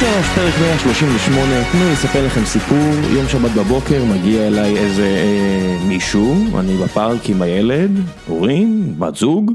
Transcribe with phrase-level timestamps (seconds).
[0.00, 2.78] שלוש, פרק 138, תנו לי לספר לכם סיפור,
[3.10, 7.90] יום שבת בבוקר מגיע אליי איזה אה, מישהו, אני בפארק עם הילד,
[8.26, 9.52] הורים, בת זוג,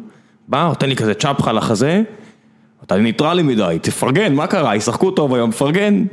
[0.48, 2.02] בא, נותן לי כזה צ'פחה לחזה,
[2.84, 6.06] אתה ניטרלי מדי, תפרגן, מה קרה, ישחקו טוב היום, פרגן.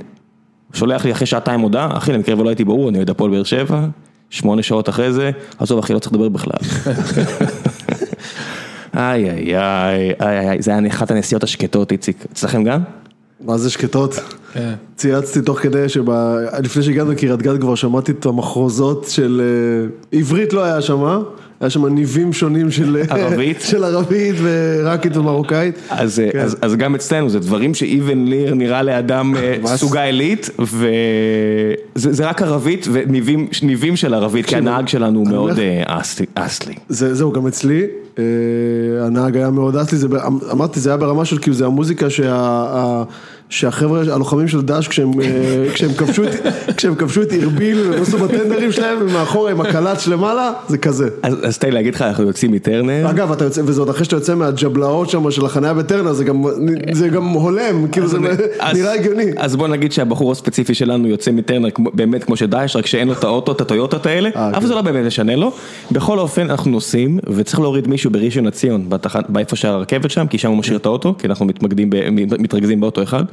[0.72, 3.86] שולח לי אחרי שעתיים הודעה, אחי למקרה ולא הייתי ברור, אני אוהד הפועל באר שבע,
[4.30, 6.58] שמונה שעות אחרי זה, עזוב אחי לא צריך לדבר בכלל.
[8.96, 12.80] איי איי איי, איי איי, זה היה אחת הנסיעות השקטות איציק, אצלכם גם?
[13.46, 14.20] מה זה שקטות?
[14.52, 14.74] כן.
[14.96, 19.42] צייצתי תוך כדי שלפני שהגענו לקריית גת כבר שמעתי את המחרוזות של
[20.12, 21.22] אה, עברית לא היה שם,
[21.60, 23.60] היה שם ניבים שונים של ערבית?
[23.60, 25.74] של ערבית ועיראקית ומרוקאית.
[25.90, 26.38] אז, כן.
[26.38, 32.28] אז, אז גם אצלנו זה דברים שאיבן ליר נראה לאדם אה, סוגה עילית וזה זה
[32.28, 36.26] רק ערבית וניבים ניבים של ערבית כי הנהג שלנו הוא מאוד אה, אסלי-.
[36.88, 37.82] זה, זהו, גם אצלי,
[38.18, 38.24] אה,
[39.06, 40.16] הנהג היה מאוד אסלי, זה, ב-
[40.52, 43.02] אמרתי, זה היה ברמה של כאילו, זה המוזיקה שה,
[43.50, 45.26] שהחבר'ה, הלוחמים של דאעש, כשהם, אה,
[45.74, 46.28] כשהם כבשו את,
[46.76, 51.08] כשהם כבשו את ארביל, עשו בטנדרים שלהם, ומאחורה עם הקלץ למעלה, זה כזה.
[51.22, 53.10] אז, אז תן לי להגיד לך אנחנו יוצאים מטרנר.
[53.10, 56.42] אגב, אתה יוצא, וזה עוד אחרי שאתה יוצא מהג'בלאות שם של החניה בטרנר, זה גם,
[56.92, 58.18] זה גם הולם, כאילו זה
[58.60, 59.24] אז- נראה הגיוני.
[59.36, 63.24] אז בוא נגיד שהבחור הספציפי שלנו יוצא מטרנר באמת כמו שדאעש, רק שאין לו את
[63.24, 64.66] האוטו, את הטויוטות האלה, אה, אבל כן.
[64.66, 65.52] זה לא באמת משנה לו.
[65.92, 68.88] בכל אופן אנחנו נוסעים וצריך להוריד מישהו בראשון לציון,
[69.28, 71.90] באיפה שהרכבת שם, כי שם הוא משאיר את האוטו, כי אנחנו מתמקדים,
[72.38, 73.24] מתרכזים באוטו אחד.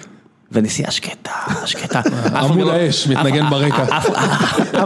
[0.53, 1.31] ונסיעה שקטה,
[1.65, 2.01] שקטה.
[2.39, 3.83] עמוד לא- האש מתנגן ברקע.
[3.97, 4.09] אף-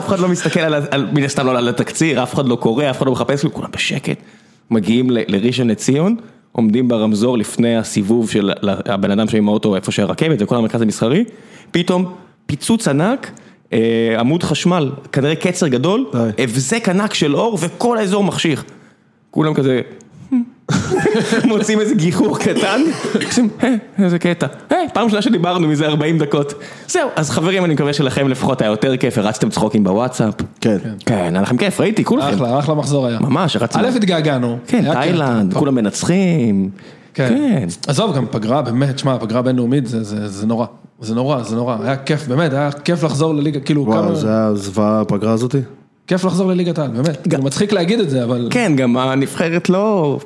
[0.07, 3.05] אחד לא מסתכל על, מן הסתם לא על התקציר, אף אחד לא קורא, אף אחד
[3.05, 4.17] לא מחפש, כולם בשקט.
[4.71, 6.15] מגיעים לראשון לציון,
[6.51, 8.51] עומדים ברמזור לפני הסיבוב של
[8.85, 11.23] הבן אדם שעם האוטו איפה שהרכבת וכל המרכז המסחרי,
[11.71, 12.13] פתאום
[12.45, 13.31] פיצוץ ענק,
[13.73, 13.79] אה,
[14.19, 16.05] עמוד חשמל, כנראה קצר גדול.
[16.37, 18.63] הבזק ענק של אור וכל האזור מחשיך.
[19.31, 19.81] כולם כזה...
[21.45, 22.81] מוצאים איזה גיחוך קטן,
[23.25, 26.53] עושים, "אה, איזה קטע, היי, פעם ראשונה שדיברנו מזה 40 דקות.
[26.87, 30.33] זהו, אז חברים, אני מקווה שלכם לפחות היה יותר כיף, הרצתם צחוקים בוואטסאפ.
[30.61, 30.77] כן.
[31.05, 32.33] כן, היה לכם כיף, ראיתי, כולכם.
[32.33, 33.19] אחלה, אחלה מחזור היה.
[33.19, 33.81] ממש, הרצנו.
[33.83, 34.57] א' התגעגענו.
[34.67, 34.93] כן.
[34.93, 35.53] תאילנד.
[35.53, 36.69] כולם מנצחים.
[37.13, 37.27] כן.
[37.29, 37.67] כן.
[37.87, 40.65] עזוב, גם פגרה, באמת, שמע, פגרה בינלאומית זה- זה זה נורא.
[41.01, 41.77] זה נורא, זה נורא.
[41.83, 44.15] היה כיף, באמת, היה כיף לחזור לליגה, כאילו, וואו, כמה...
[44.15, 45.57] זה היה זוועה הפגרה הזאתי.
[46.07, 47.27] כיף לחזור לליגת העל, באמת.
[47.29, 48.47] כאילו, מצחיק להגיד את זה, אבל...
[48.51, 50.19] כן, גם הנבחרת לא...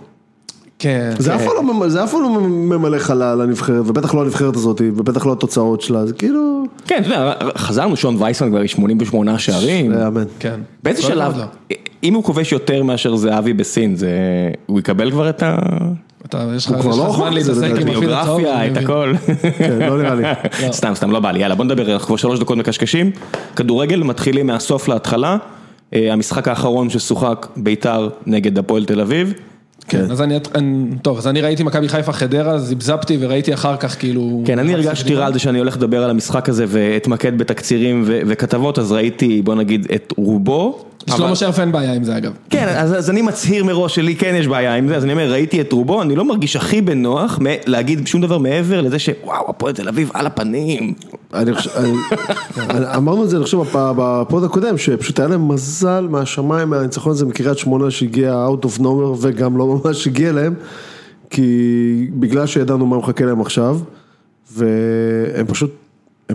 [0.82, 1.12] כן.
[1.18, 4.82] זה אף פעם לא זה אף פעם לא ממלא חלל לנבחרת, ובטח לא הנבחרת הזאת,
[4.96, 9.40] ובטח לא התוצאות שלה, זה כאילו, כן, אתה יודע, חזרנו, שון וייסמן כבר עם 88
[9.40, 9.94] שערים.
[9.94, 10.24] זה אמן.
[10.40, 10.60] כן.
[10.84, 11.34] באיזה שלב.
[12.04, 14.10] אם הוא כובש יותר מאשר זהבי בסין, זה...
[14.66, 15.44] הוא יקבל כבר את
[16.26, 17.96] אתה, יש לך הוא כבר יש לא זמן להתעסק עם לדעתי.
[17.96, 18.42] הפיל הצהוב.
[18.42, 18.78] ביוגרפיה, אני את.
[18.78, 19.14] הכל.
[19.58, 20.24] כן, לא נראה לי.
[20.72, 23.12] סתם, סתם, לא בא לי, יאללה בוא נדבר, אנחנו כבר שלוש דקות מקשקשים.
[23.56, 25.38] כדורגל מתחילים מהסוף להתחלה.
[25.94, 29.34] אה, המשחק האחרון ששוחק ביתר נגד הפועל תל אביב.
[29.92, 30.40] כן, אז אני,
[31.02, 34.44] טוב, אז אני ראיתי מכבי חיפה חדרה, זיבזבתי וראיתי אחר כך כאילו...
[34.46, 38.80] כן, אני הרגשתי רע על זה שאני הולך לדבר על המשחק הזה ואתמקד בתקצירים וכתבות,
[38.80, 40.91] אז ראיתי, בוא נגיד, את רובו.
[41.10, 42.32] שלמה שרף אין בעיה עם זה אגב.
[42.50, 45.32] כן, אז, אז אני מצהיר מראש שלי כן יש בעיה עם זה, אז אני אומר,
[45.32, 49.50] ראיתי את רובו, אני לא מרגיש הכי בנוח מ- להגיד שום דבר מעבר לזה שוואו,
[49.50, 50.94] הפועל תל אביב על הפנים.
[51.34, 51.94] אני חושב, אני-
[52.70, 57.12] אני- אמרנו את זה, אני חושב, בפ- בפוד הקודם, שפשוט היה להם מזל מהשמיים, מהניצחון
[57.12, 58.86] הזה מקריית שמונה שהגיע out of nowhere
[59.22, 60.54] וגם לא ממש הגיע להם,
[61.30, 61.52] כי
[62.14, 63.78] בגלל שידענו מה מחכה להם עכשיו,
[64.54, 65.72] והם פשוט,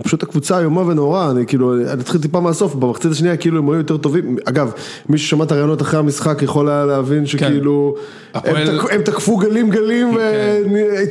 [0.03, 3.79] פשוט הקבוצה איומה ונוראה, אני כאילו, אני אתחיל טיפה מהסוף, במחצית השנייה כאילו הם היו
[3.79, 4.73] יותר טובים, אגב,
[5.09, 7.95] מי ששמע את הרעיונות אחרי המשחק יכול היה להבין שכאילו,
[8.35, 10.17] הם הפועל- תק- הם תקפו גלים גלים,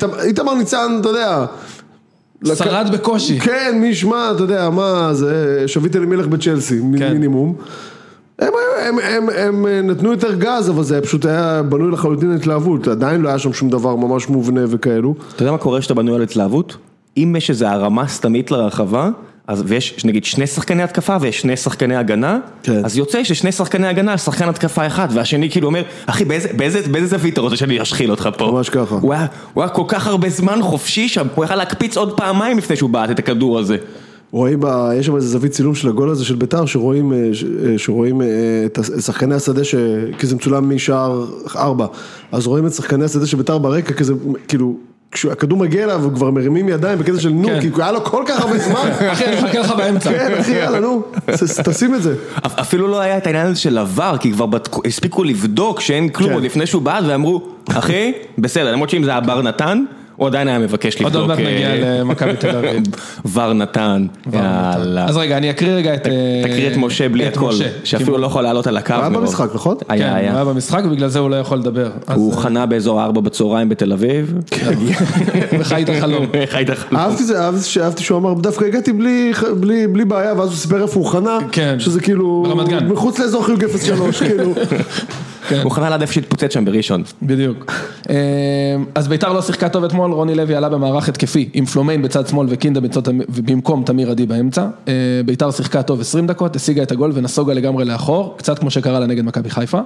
[0.02, 1.46] ואיתמר ניצן, אתה יודע.
[2.44, 3.40] לק- שרד בקושי.
[3.40, 7.14] כן, מי ישמע, אתה יודע, מה, זה שביט אלימלך בצ'לסי, מ- כן.
[7.14, 7.56] מינימום.
[8.40, 8.48] הם,
[8.88, 13.22] הם, הם, הם, הם נתנו יותר גז, אבל זה פשוט היה בנוי לחלוטין להתלהבות, עדיין
[13.22, 15.16] לא היה שם שום דבר ממש מובנה וכאלו.
[15.36, 16.78] אתה יודע מה קורה כשאתה בנוי על התלהבות?
[17.18, 19.10] אם יש איזו הרמה סתמית לרחבה,
[19.48, 22.86] אז ויש נגיד שני שחקני התקפה ויש שני שחקני הגנה, כן.
[22.86, 26.82] אז יוצא ששני שחקני הגנה יש שחקן התקפה אחד, והשני כאילו אומר, אחי באיזה, באיזה,
[26.92, 28.52] באיזה זווית אתה רוצה שאני אשחיל אותך פה?
[28.52, 28.96] ממש ככה.
[28.96, 32.58] הוא היה, הוא היה כל כך הרבה זמן חופשי שם, הוא יכל להקפיץ עוד פעמיים
[32.58, 33.78] לפני שהוא בעט את הכדור הזה.
[34.32, 34.60] רואים,
[34.96, 38.28] יש שם איזה זווית צילום של הגול הזה של ביתר, שרואים, אה, אה, שרואים אה,
[38.66, 39.76] את שחקני השדה, ש...
[40.20, 41.26] כי זה מצולם משער
[41.56, 41.86] ארבע,
[42.32, 44.14] אז רואים את שחקני השדה של ביתר ברקע, כזה,
[44.48, 44.78] כאילו,
[45.16, 47.60] כשהכדור מגיע אליו, הם כבר מרימים ידיים בקטע של נו, כן.
[47.62, 48.90] כי היה לו כל כך הרבה זמן.
[49.14, 50.10] אחי, אני מחכה לך באמצע.
[50.12, 51.02] כן, אחי, יאללה, נו,
[51.64, 52.16] תשים את זה.
[52.46, 54.46] אפ- אפילו לא היה את העניין הזה של עבר, כי כבר
[54.86, 56.36] הספיקו לבדוק שאין כלום כן.
[56.36, 59.84] עוד לפני שהוא בעט ואמרו, אחי, בסדר, למרות שאם זה היה בר נתן,
[60.16, 61.28] הוא עדיין היה מבקש עוד לבדוק.
[61.28, 62.84] מעט נגיע אה, למכבי תל אביב.
[63.34, 65.06] ור נתן, יאללה.
[65.06, 66.08] אז רגע, אני אקריא רגע את...
[66.08, 67.52] אה, תקריא את משה בלי את הכל.
[67.84, 68.94] שאפילו לא יכול לעלות על הקו.
[68.94, 69.10] הוא היה.
[69.10, 69.76] במשחק, נכון?
[69.80, 70.34] כן, היה, הוא היה.
[70.34, 71.90] היה במשחק ובגלל זה הוא לא יכול לדבר.
[72.14, 74.34] הוא אה, חנה באזור 4 בצהריים בתל אביב.
[75.60, 76.26] וחי את החלום.
[76.46, 77.02] חי את החלום.
[77.02, 77.46] אהבתי זה,
[77.84, 81.76] אהבתי שהוא אמר, דווקא הגעתי בלי בעיה, ואז הוא סיפר איפה הוא חנה, כן.
[81.80, 82.88] שזה כאילו, ברמת גן.
[82.88, 84.54] מחוץ לאזור חיוג 03, כאילו,
[85.64, 87.04] הוא חנה ליד איפה שהתפוצץ שם בראשון.
[87.24, 87.72] בדיוק.
[88.10, 88.16] אה,
[88.96, 92.48] אז ביתר לא שיחקה טוב אתמול, רוני לוי עלה במערך התקפי עם פלומיין בצד שמאל
[92.50, 93.02] וקינדה בצד,
[93.46, 94.68] במקום תמיר עדי באמצע.
[94.88, 94.94] אה,
[95.26, 99.06] ביתר שיחקה טוב 20 דקות, השיגה את הגול ונסוגה לגמרי לאחור, קצת כמו שקרה לה
[99.06, 99.80] נגד מכבי חיפה.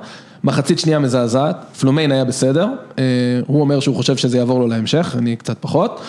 [0.44, 2.68] מחצית שנייה מזעזעת, פלומיין היה בסדר,
[3.00, 3.04] אה,
[3.48, 6.02] הוא אומר שהוא חושב שזה יעבור לו להמשך, אני קצת פחות.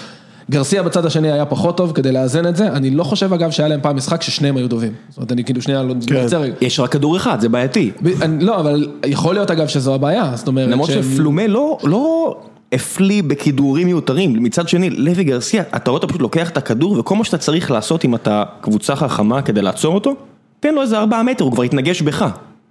[0.51, 3.69] גרסיה בצד השני היה פחות טוב כדי לאזן את זה, אני לא חושב אגב שהיה
[3.69, 4.93] להם פעם משחק ששניהם היו טובים.
[5.09, 5.95] זאת אומרת, אני כאילו שנייה לא...
[6.23, 6.55] רוצה רגע.
[6.61, 7.91] יש רק כדור אחד, זה בעייתי.
[8.03, 10.69] ב- אני- לא, אבל יכול להיות אגב שזו הבעיה, זאת אומרת...
[10.69, 12.37] למרות שהם- שפלומה לא, לא
[12.73, 17.17] הפליא בכידורים מיותרים, מצד שני, לוי גרסיה, אתה רואה אותו פשוט לוקח את הכדור, וכל
[17.17, 20.15] מה שאתה צריך לעשות אם אתה קבוצה חכמה כדי לעצור אותו,
[20.61, 22.27] תן לו איזה ארבעה מטר, הוא כבר יתנגש בך.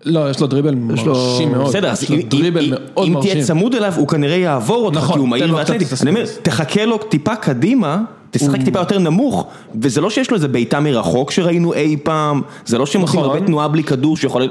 [0.05, 1.67] לא, יש לו דריבל לו- מרשים מאוד.
[1.67, 2.17] בסדר, אז יש לו
[3.05, 3.21] אם-.
[3.21, 5.85] תהיה צמוד אליו, הוא כנראה יעבור אותך, נכון, כי הוא מהיר ואתלטי.
[5.85, 6.23] את אני אומר.
[6.41, 8.01] תחכה לו טיפה קדימה,
[8.31, 9.47] תשחק טיפה יותר נמוך,
[9.81, 13.31] וזה לא שיש לו איזה בעיטה מרחוק שראינו אי פעם, זה לא שהם עושים נכון.
[13.31, 14.49] הרבה תנועה בלי כדור שיכול,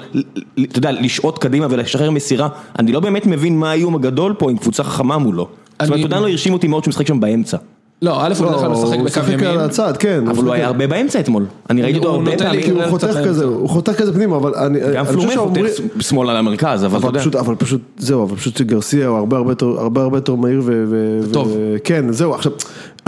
[0.63, 2.49] אתה יודע, לשעוט קדימה ולשחרר מסירה.
[2.79, 5.49] אני לא באמת מבין מה האיום הגדול פה עם קבוצה חכמה מולו.
[5.83, 7.57] זאת אומרת, יודע, לא הרשים אותי מאוד שהוא משחק שם באמצע.
[8.03, 9.59] לא, א' הוא בדרך כלל לא, משחק הוא בקו משחק על ימין.
[9.59, 11.45] הצד, כן, אבל הוא היה הרבה באמצע אתמול.
[11.71, 12.63] אני ראיתי אותו הוא הרבה פעמים.
[12.63, 13.19] כי הוא חותך.
[13.25, 17.07] כזה, הוא חותך כזה פנימה, אבל אני, גם פלומה שעומרי, חותך שמאלה למרכז, אבל אתה
[17.07, 17.21] יודע.
[17.21, 21.21] פשוט, אבל פשוט, זהו, אבל פשוט גרסיה הוא הרבה הרבה יותר, מהיר ו...
[21.33, 21.57] טוב.
[21.85, 22.53] כן, זהו, עכשיו,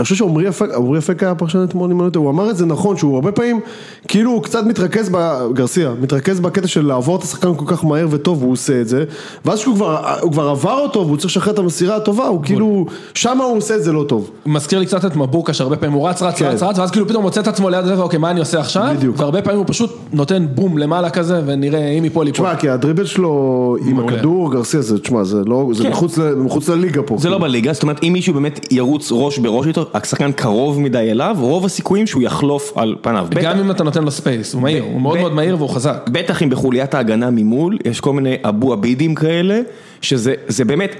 [0.01, 2.49] אני חושב שעמרי אפק, עמרי אפק היה פרשן אתמול, אם אני לא טועה, הוא אמר
[2.49, 3.59] את זה נכון, שהוא הרבה פעמים,
[4.07, 8.07] כאילו הוא קצת מתרכז, ב, גרסיה, מתרכז בקטע של לעבור את השחקן כל כך מהר
[8.09, 9.03] וטוב, והוא עושה את זה,
[9.45, 12.85] ואז כשהוא כבר, הוא כבר עבר אותו, והוא צריך לשחרר את המסירה הטובה, הוא כאילו,
[13.13, 14.29] שמה הוא עושה את זה לא טוב.
[14.45, 16.45] מזכיר לי קצת את מבוקה שהרבה פעמים הוא רץ רץ כן.
[16.45, 18.93] רץ רץ ואז כאילו פתאום מוצא את עצמו ליד זה ואוקיי מה אני עושה עכשיו?
[18.97, 19.19] בדיוק.
[19.19, 22.45] והרבה פעמים הוא פשוט נותן בום למעלה כזה ונראה אם ייפול ייפול.
[22.45, 23.99] תשמע, כי הדריבל שלו עם.
[23.99, 25.89] הכדור, גרסיה, זה, תשמע, זה לא, זה כן.
[25.89, 27.15] מחוץ ל- מחוץ לליגה פה.
[27.19, 30.97] זה לא בליגה, זאת אומרת אם מישהו באמת ירוץ ראש בראש איתו, השחקן קרוב מדי
[31.11, 33.27] אליו, רוב הסיכויים שהוא יחלוף על פניו.
[33.29, 35.69] בטח- גם אם אתה נותן לו space, הוא מהיר, הוא מאוד ב- מאוד מהיר והוא
[35.69, 36.09] חזק.
[36.11, 39.59] בטח אם בחוליית ההגנה ממול, יש כל מיני אבו עבידים כאלה,
[40.01, 40.95] שזה זה באמת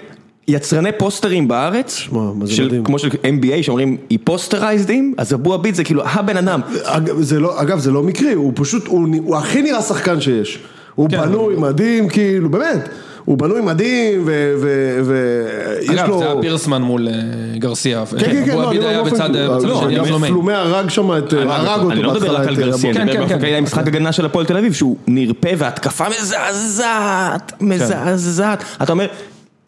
[0.48, 2.84] יצרני פוסטרים בארץ, שמע, מה זה של, מדהים.
[2.84, 6.62] כמו של NBA שאומרים he posterized him, אז אבו עביד זה כאילו הבן אדם.
[6.84, 10.60] אגב, זה לא, אגב, זה לא מקרי, הוא פשוט, הוא, הוא הכי נראה שחקן שיש.
[10.96, 11.18] הוא כן.
[11.22, 12.90] בנוי מדהים, כאילו, באמת.
[13.26, 16.20] הוא בנוי מדהים, ויש אגב, לו...
[16.20, 17.14] זה היה פירסמן מול אה,
[17.58, 18.04] גרסיה.
[18.06, 20.34] כן, כן, כן, לא, אני לא באופן- בצד לא, הפלומיין.
[20.34, 23.14] פלומי הרג שם את, הרג אותו אני לא מדבר רק על גרסיה, אני כן, מדבר
[23.14, 23.40] כן, באופן כן.
[23.42, 28.64] כללי על משחק הגנה של הפועל תל אביב, שהוא נרפה והתקפה מזעזעת, מזעזעת.
[28.84, 29.08] אתה אומר,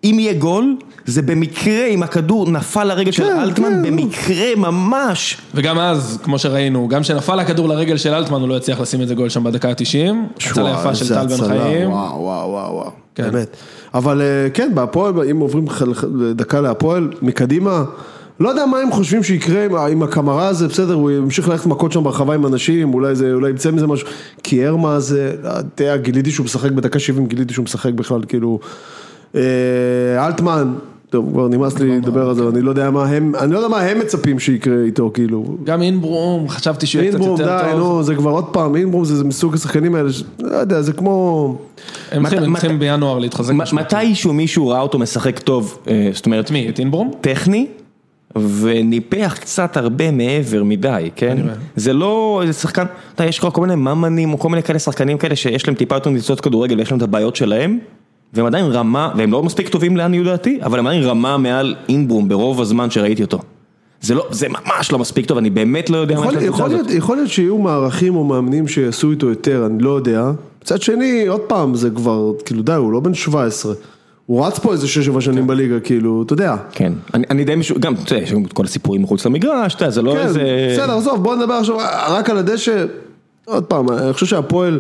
[0.04, 3.84] אם יהיה גול, זה במקרה אם הכדור נפל לרגל של כן, אלטמן, כן.
[3.84, 5.38] במקרה ממש.
[5.56, 9.08] וגם אז, כמו שראינו, גם כשנפל הכדור לרגל של אלטמן, הוא לא הצליח לשים את
[9.08, 10.16] זה גול שם בדקה ה-90.
[10.36, 11.90] הצלה יפה של טל בן חיים.
[11.90, 13.32] וואו, וואו, וואו, וואו, כן.
[13.32, 13.58] באמת.
[13.94, 15.66] אבל אה, כן, בהפועל, אם עוברים
[16.36, 17.84] דקה להפועל, מקדימה,
[18.40, 22.04] לא יודע מה הם חושבים שיקרה עם הקמרה הזה, בסדר, הוא ימשיך ללכת מכות שם
[22.04, 24.08] ברחבה עם אנשים, אולי זה, אולי יצא מזה משהו,
[24.44, 28.60] כי הרמה זה, לא יודע, גיליתי שהוא משחק בדקה 70, גיליתי שהוא משחק בכלל, כאילו,
[30.20, 30.74] אלטמן,
[31.10, 33.68] טוב, כבר נמאס לי לדבר על זה, אני לא יודע מה הם, אני לא יודע
[33.68, 35.46] מה הם מצפים שיקרה איתו, כאילו.
[35.64, 37.80] גם אינברום, חשבתי שהוא יהיה קצת אינברום, יותר די, טוב.
[37.80, 40.10] נו, זה כבר עוד פעם, אינברום זה מסוג השחקנים האלה,
[40.40, 41.56] לא יודע, זה כמו...
[42.12, 43.54] הם צריכים- בינואר להתחזק.
[43.74, 46.70] מתישהו מישהו ראה אותו משחק טוב, אה, זאת אומרת, את מי?
[46.70, 47.12] את אינברום?
[47.22, 47.68] טכני,
[48.36, 51.38] וניפח קצת הרבה מעבר מדי, כן?
[51.76, 52.86] זה לא איזה שחקן,
[53.16, 55.96] אתה יודע, יש כל מיני ממנים או כל מיני כאלה שחקנים כאלה שיש להם טיפה
[55.96, 57.80] יותר ניצוצות כדורגל ויש להם את הבעיות שלהם,
[58.34, 62.30] והם עדיין רמה, והם לא מספיק טובים לעניות דעתי, אבל הם עדיין רמה מעל אינבום
[62.30, 63.40] ברוב הזמן שראיתי אותו.
[64.02, 66.90] זה לא, זה ממש לא מספיק טוב, אני באמת לא יודע מה יש לקבוצה הזאת.
[66.90, 70.32] יכול להיות שיהיו מערכים או מאמנים שיעשו איתו יותר, אני לא יודע.
[70.62, 73.74] מצד שני, עוד פעם, זה כבר, כאילו די, הוא לא בן 17.
[74.26, 74.88] הוא רץ פה איזה
[75.18, 76.56] 6-7 שנים בליגה, כאילו, אתה יודע.
[76.72, 79.92] כן, אני, אני די משהו, גם, אתה יודע, יש כל הסיפורים מחוץ למגרש, אתה יודע,
[79.92, 80.74] זה לא כן, איזה...
[80.74, 81.78] בסדר, עזוב, בוא נדבר עכשיו
[82.10, 82.86] רק על הדשא.
[83.46, 84.80] עוד פעם, אני חושב שהפועל...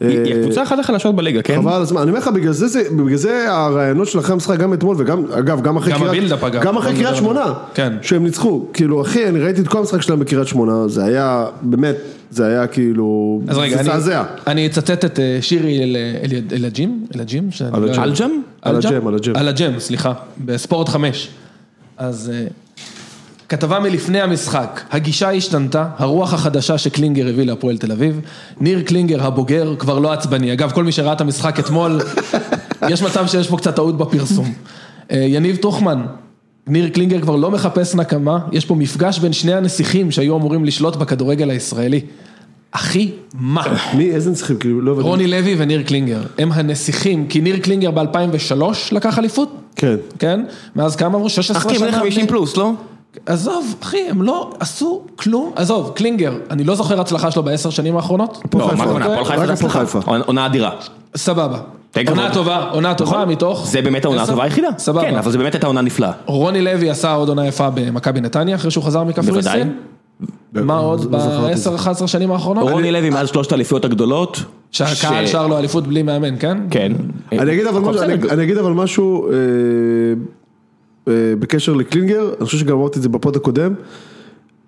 [0.00, 1.56] היא היא אה, הקבוצה אחת החלשות בליגה, כן?
[1.62, 4.72] חבל על הזמן, אני אומר לך, בגלל זה, בגלל זה הרעיונות של אחרי המשחק גם
[4.74, 6.62] אתמול וגם, אגב, גם אחרי גם קריית- הבילדאפ, אגב.
[6.62, 7.52] גם אחרי קריית שמונה.
[7.74, 7.92] כן.
[8.02, 11.96] שהם ניצחו, כאילו אחי, אני ראיתי את כל המשחק שלהם בקריית שמונה, זה היה, באמת,
[12.30, 17.48] זה היה כאילו, אז רגע, זה אני- אצטט את אה, שירי אל- אל- אלג'ים, אלג'ים?
[17.74, 18.40] אלג'ם?
[18.62, 19.36] על הג'ם, על הג'ם.
[19.36, 20.12] על הג'ם, סליחה,
[20.44, 21.28] בספורט חמש.
[21.98, 22.46] אז אה,
[23.48, 28.20] כתבה מלפני המשחק, הגישה השתנתה, הרוח החדשה שקלינגר הביא להפועל תל אביב,
[28.60, 32.00] ניר קלינגר הבוגר כבר לא עצבני, אגב כל מי שראה את המשחק אתמול,
[32.90, 34.52] יש מצב שיש פה קצת טעות בפרסום.
[35.10, 36.06] אה, יניב טוחמן,
[36.66, 40.96] ניר קלינגר כבר לא מחפש נקמה, יש פה מפגש בין שני הנסיכים שהיו אמורים לשלוט
[40.96, 42.00] בכדורגל הישראלי.
[42.70, 43.62] אחי, מה?
[43.94, 44.96] מי, איזה נסיכים, כאילו, לא.
[45.00, 48.62] רוני לוי וניר קלינגר, הם הנסיכים, כי ניר קלינגר ב-2003
[48.92, 49.96] לקח אליפות, כן.
[50.18, 50.40] כן?
[50.76, 51.28] מאז כמה עברו?
[51.28, 51.88] 16 אחי, שנה?
[51.90, 52.72] בני 50 פלוס, לא?
[53.26, 57.96] עזוב, אחי, הם לא עשו כלום, עזוב, קלינגר, אני לא זוכר הצלחה שלו בעשר שנים
[57.96, 58.38] האחרונות.
[58.54, 58.70] לא.
[58.76, 59.04] מה הכוונה?
[59.04, 60.00] הפועל חיפה רק זה הפועל הצלחה.
[60.00, 60.16] חיפה.
[60.26, 60.70] עונה אדירה.
[61.16, 61.58] סבבה.
[62.08, 62.34] עונה.
[62.34, 63.66] טובה, עונה טובה מתוך...
[63.66, 64.22] זה באמת העונה?
[64.22, 64.68] הטובה היחידה.
[64.78, 65.00] סבבה.
[65.00, 66.12] כן, אבל זה באמת הייתה עונה נפלאה.
[66.26, 69.24] רוני לוי עשה עוד עונה יפה במכבי נתניה אחרי שהוא חזר בוודאי.
[69.24, 69.76] מקפריסין.
[70.52, 71.70] מה עוד לא זכרתי את זה.
[71.70, 72.70] ב-10-11 שנים האחרונות?
[72.70, 74.42] רוני לוי מאז שלושת האליפויות הגדולות.
[74.70, 76.58] שהקהל שר לו אליפות בלי מאמן, כן?
[76.70, 76.92] כן.
[77.32, 77.52] אני
[78.42, 79.28] אגיד אבל משהו,
[81.08, 83.74] בקשר לקלינגר, אני חושב שגם אמרתי את זה בפוד הקודם,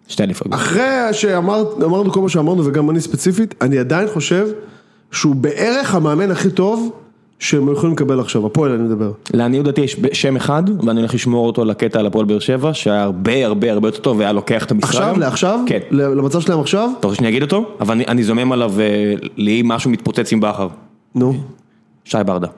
[0.09, 0.54] שתי אליפויות.
[0.54, 4.47] אחרי שאמרנו כל מה שאמרנו וגם אני ספציפית, אני עדיין חושב
[5.12, 6.92] שהוא בערך המאמן הכי טוב
[7.38, 9.12] שהם יכולים לקבל עכשיו, הפועל אני מדבר.
[9.35, 13.02] לעניות דעתי יש שם אחד, ואני הולך לשמור אותו לקטע על הפועל באר שבע, שהיה
[13.02, 14.88] הרבה הרבה הרבה יותר טוב, והיה לוקח את המשרה.
[14.90, 15.14] עכשיו.
[15.18, 15.59] לעכשיו?
[15.66, 15.78] כן.
[15.90, 16.90] למצב שלהם עכשיו?
[17.00, 17.64] אתה רוצה שאני אגיד אותו?
[17.80, 18.85] אבל אני- אני זומם עליו, אה,
[19.37, 20.68] לי משהו מתפוצץ עם בכר.
[21.14, 21.35] נו.
[22.04, 22.49] שי ברדה.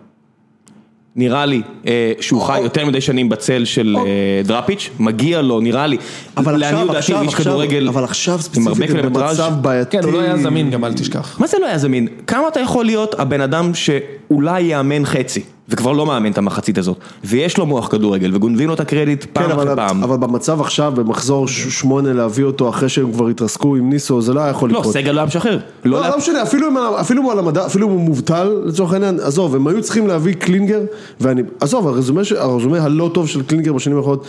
[1.21, 4.03] נראה לי אה, שהוא חי יותר מדי שנים בצל של אה,
[4.45, 5.97] דראפיץ', מגיע לו, נראה לי.
[6.37, 9.41] אבל לעניות עכשיו, דעתי, עכשיו, איש עכשיו, כדורגל אבל עכשיו עם הרבה ספציפית קילומטראז'.
[9.41, 9.91] במצב בעייתי.
[9.91, 11.41] כן, הוא לא היה זמין גם, אל תשכח.
[11.41, 12.09] מה זה לא היה זמין?
[12.27, 16.97] כמה אתה יכול להיות הבן אדם שאולי יאמן חצי, וכבר לא מאמן את המחצית הזאת,
[17.25, 20.05] ויש לו מוח כדורגל, וגונבים לו את הקרדיט פעם כן, אחרי אבל, פעם.
[20.05, 24.41] אבל במצב עכשיו, במחזור שמונה להביא אותו אחרי שהם כבר התרסקו עם ניסו, זה לא
[24.41, 24.95] היה יכול לא, לקרות.
[24.95, 25.59] סגל לא היה משחרר.
[25.85, 26.69] לא, לא, לא משנה, אפילו
[27.11, 30.35] אם הוא על המדע, אפילו אם הוא מובטל, לצורך העניין, עזוב, הם היו צריכים להביא
[30.35, 30.81] קלינגר,
[31.21, 34.27] ואני, עזוב, הרזומה הלא טוב של קלינגר בשנים האחרונות,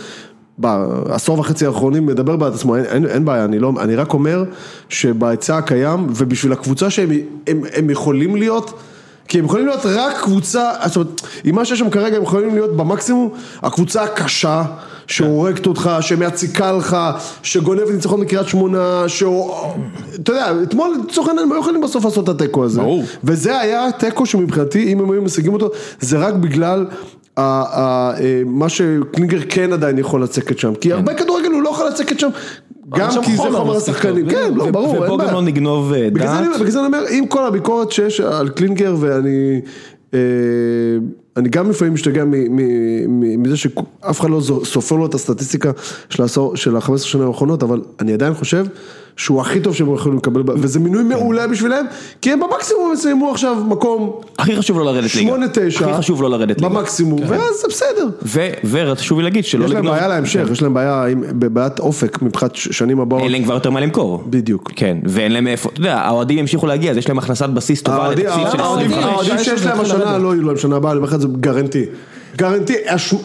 [0.58, 4.44] בעשור וחצי האחרונים מדבר בעד עצמו, אין, אין, אין בעיה, אני, לא, אני רק אומר
[4.88, 7.10] שבהיצע הקיים, ובשביל הקבוצה שהם
[7.46, 8.72] הם, הם יכולים להיות,
[9.32, 12.54] כי הם יכולים להיות רק קבוצה, זאת אומרת, עם מה שיש שם כרגע הם יכולים
[12.54, 13.30] להיות במקסימום,
[13.62, 14.62] הקבוצה הקשה,
[15.06, 16.96] שהורגת אותך, שמציקה לך,
[17.42, 19.54] שגונבת ניצחון מקריית שמונה, שהוא,
[20.14, 23.04] אתה יודע, אתמול לצורך העניין הם היו יכולים בסוף לעשות את התיקו הזה, ברור.
[23.24, 25.70] וזה היה תיקו שמבחינתי, אם הם היו משיגים אותו,
[26.00, 26.86] זה רק בגלל
[27.38, 28.12] אה,
[28.46, 32.28] מה שקלינגר כן עדיין יכול לצקת שם, כי הרבה כדורגל הוא לא יכול לצקת שם,
[32.96, 35.28] גם כי זה חומר השחקנים, כן, לא, ברור, אין ופה בעיה.
[35.28, 36.12] גם לא נגנוב אה, דעת.
[36.54, 39.60] בגלל זה אני אומר, עם כל הביקורת שיש על קלינגר ואני,
[40.14, 40.18] אה,
[41.36, 42.24] אני גם לפעמים משתגע
[43.08, 45.70] מזה שאף אחד לא סופר לו את הסטטיסטיקה
[46.10, 48.66] של העשור, של ה-15 שנים האחרונות, אבל אני עדיין חושב
[49.16, 51.84] שהוא הכי טוב שהם יכולים לקבל, וזה מינוי מעולה בשבילם,
[52.20, 55.34] כי הם במקסימום יסיימו עכשיו מקום הכי חשוב לא לרדת ליגה.
[55.34, 56.74] 8-9, הכי חשוב לא לרדת ליגה.
[56.74, 58.08] במקסימום, ואז זה בסדר.
[58.64, 59.86] וחשוב לי להגיד שלא יש להם.
[59.86, 61.04] בעיה להמשך, יש להם בעיה,
[61.38, 63.22] בבעיית אופק מבחינת שנים הבאות.
[63.22, 64.22] אין להם כבר יותר מה למכור.
[64.26, 64.70] בדיוק.
[64.76, 68.08] כן, ואין להם איפה, אתה יודע, האוהדים ימשיכו להגיע, אז יש להם הכנסת בסיס טובה
[68.08, 69.04] לתקציב של האוהדים 25.
[69.04, 70.18] האוהדים שי שיש להם השנה.
[70.18, 71.84] לא יהיו להם שנה הבאה, אני אומר לך את זה גרנטי.
[72.36, 72.74] גרנטי,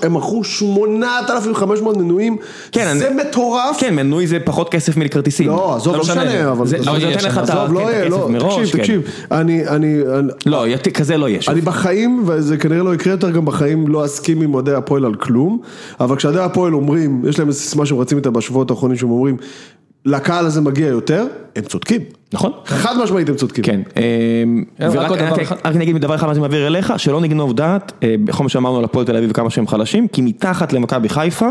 [0.03, 2.37] הם מכרו 8,500 מנויים,
[2.71, 3.77] כן, זה אני- מטורף.
[3.79, 5.47] כן, מנוי זה פחות כסף מכרטיסים.
[5.47, 6.25] לא, עזוב, לא לא משנה.
[6.25, 6.67] משנה, אבל...
[6.67, 8.53] זה- לא אבל זה יהיה נותן לך את עזוב, לא לא, הכסף מראש.
[8.57, 8.77] תקשיב, כן.
[8.77, 11.49] תקשיב, אני, אני, אני- לא, ית- כזה לא יש.
[11.49, 15.15] אני בחיים, וזה כנראה לא יקרה יותר, גם בחיים לא אסכים עם אוהדי הפועל על
[15.15, 15.59] כלום,
[15.99, 19.37] אבל כשאוהדי הפועל אומרים, יש להם סיסמה שהם רצים איתה בשבועות האחרונים, שהם אומרים,
[20.07, 22.01] לקהל הזה מגיע יותר, הם צודקים.
[22.33, 22.51] נכון?
[22.65, 23.63] חד משמעית הם צודקים.
[23.63, 25.55] כן, אמ, רק ורק עוד דבר אחד.
[25.65, 28.77] רק נגיד מדבר אחד מה זה מעביר אליך, שלא נגנוב דעת, אה, בכל מה שאמרנו
[28.77, 31.49] על הפועל תל אביב וכמה שהם חלשים, כי מתחת למכבי חיפה,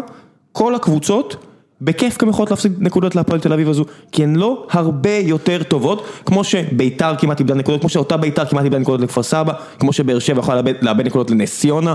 [0.53, 1.46] כל הקבוצות
[1.81, 6.05] בכיף גם יכולות להפסיד נקודות להפועל תל אביב הזו, כי הן לא הרבה יותר טובות,
[6.27, 10.19] כמו שביתר כמעט איבדה נקודות, כמו שאותה ביתר כמעט איבדה נקודות לכפר סבא, כמו שבאר
[10.19, 11.95] שבע יכולה לאבד- נקודות לנס ציונה,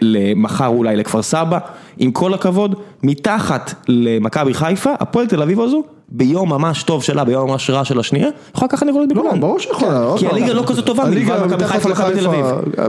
[0.00, 1.58] למחר אולי לכפר סבא,
[1.98, 7.50] עם כל הכבוד, מתחת למכבי חיפה, הפועל תל אביב הזו, ביום ממש טוב שלה, ביום
[7.50, 9.40] ממש רע של השנייה, יכולה לקחת נקודות לא, בכולן.
[9.40, 10.12] ברור שיכולה.
[10.18, 10.34] כי פעם.
[10.34, 12.44] הליגה לא כזאת טובה, מלבד מכבי חיפה ומכבי תל אביב.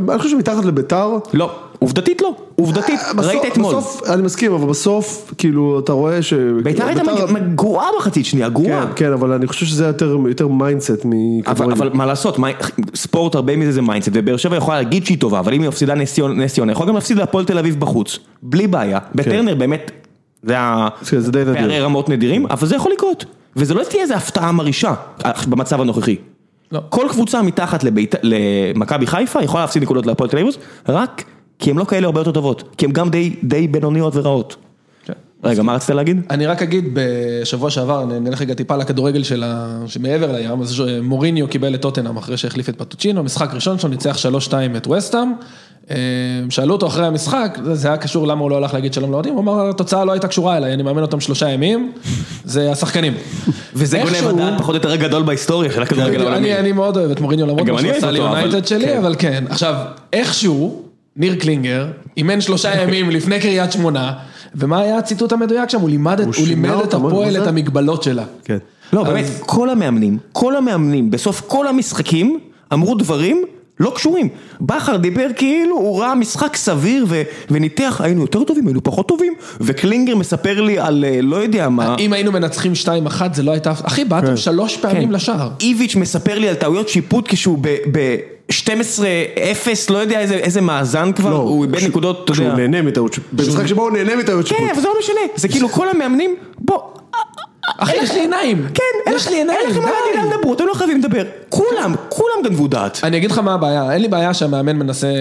[0.09, 1.51] אני חושב שמתחת לביתר, לא,
[1.83, 3.75] עובדתית לא, עובדתית, בסוף- ראית אתמול.
[3.75, 6.33] בסוף, אני מסכים, אבל בסוף, כאילו, אתה רואה ש...
[6.63, 7.01] ביתר הייתה
[7.55, 8.85] גרועה מחצית שנייה, כן, גרועה.
[8.95, 11.71] כן, אבל אני חושב שזה יותר, יותר mindset אבל, מכדורגל.
[11.73, 12.37] אבל מה לעשות,
[12.95, 15.95] ספורט הרבה מזה זה mindset, ובאר שבע יכולה להגיד שהיא טובה, אבל אם היא מפסידה
[15.95, 19.91] נס ציונה, נס ציונה, יכול גם להפסיד להפועל תל אביב בחוץ, בלי בעיה, בטרנר באמת,
[20.43, 20.55] זה
[21.09, 21.51] כן, די נדיר.
[21.51, 24.93] הפערי רמות נדירים, אבל זה יכול לקרות, וזה לא תהיה איזה הפתעה מרעישה
[25.25, 26.15] אה, במצב הנוכחי.
[26.71, 26.79] לא.
[26.89, 30.53] כל קבוצה מתחת לבית- למכבי חיפה יכולה להפסיד נקודות להפועל תל אביב,
[30.89, 31.23] רק
[31.61, 34.55] כי הן לא כאלה הרבה יותר טובות, כי הן גם די, די בינוניות ורעות.
[35.05, 35.13] כן.
[35.43, 36.21] רגע, מה רצית להגיד?
[36.29, 39.81] אני רק אגיד, בשבוע שעבר, נלך רגע טיפה לכדורגל של ה...
[39.87, 44.17] שמעבר לים, אז מוריניו קיבל את טוטנאם אחרי שהחליף את פטוצ'ינו, משחק ראשון שלו, ניצח
[44.47, 45.33] 3-2 את וסטאם.
[45.91, 45.95] אה,
[46.49, 49.41] שאלו אותו אחרי המשחק, זה היה קשור למה הוא לא הלך להגיד שלום לאוהדים, הוא
[49.41, 51.91] אמר, התוצאה לא הייתה קשורה אליי, אני מאמן אותם שלושה ימים,
[52.45, 53.13] זה השחקנים.
[53.73, 56.37] וזה גונב הדעת פחות או יותר הגדול בהיסטוריה של הכדורגל העולמי.
[56.37, 58.97] אני, אני מאוד אוהב את מוריניו למרות מה שהוא עשה ליונייטד שלי, כן.
[58.97, 59.43] אבל כן.
[59.49, 59.75] עכשיו,
[60.13, 61.87] איכשהו, ניר קלינגר,
[62.17, 64.13] אימן שלושה ימים לפני קריית שמונה,
[64.55, 65.79] ומה היה הציטוט המדויק שם?
[65.81, 66.21] הוא לימד
[66.83, 67.37] את- הפועל?
[67.41, 68.23] את המגבלות שלה.
[68.45, 68.57] כן.
[68.93, 72.39] לא, באמת, כל המאמנים, כל המאמנים, בסוף כל המשחקים,
[72.73, 73.43] אמרו דברים
[73.79, 74.27] לא קשורים.
[74.61, 79.33] בכר דיבר כאילו, הוא ראה משחק סביר ו- וניתח, היינו יותר טובים, היינו פחות טובים,
[79.61, 81.95] וקלינגר מספר לי על אה, לא יודע מה.
[81.99, 82.87] אם היינו מנצחים 2-1
[83.33, 83.71] זה לא הייתה...
[83.83, 85.11] אחי, בעטתם שלוש פעמים כן.
[85.13, 85.49] לשער.
[85.61, 87.57] איביץ' מספר לי על טעויות שיפוט כשהוא
[88.51, 92.57] ב-12-0, לא יודע איזה, איזה מאזן כבר, הוא איבד נקודות, אתה לא, כשהוא יודע.
[92.67, 93.19] נהנה מטעות.
[93.31, 94.63] במשחק שבו הוא נהנה מטעות שיפוט.
[94.63, 96.79] כן, אבל זה לא משנה, זה כאילו כל המאמנים, בוא,
[97.77, 98.67] אחי, יש לי עיניים.
[98.73, 100.17] כן, יש לי עיניים, אין לכם מה די.
[100.17, 102.99] להגיד, אל תדברו, אתם לא חייבים לדבר, כולם, כולם גנבו דעת.
[103.03, 105.13] אני אגיד לך מה הבעיה, אין לי בעיה שהמאמן מנסה אה,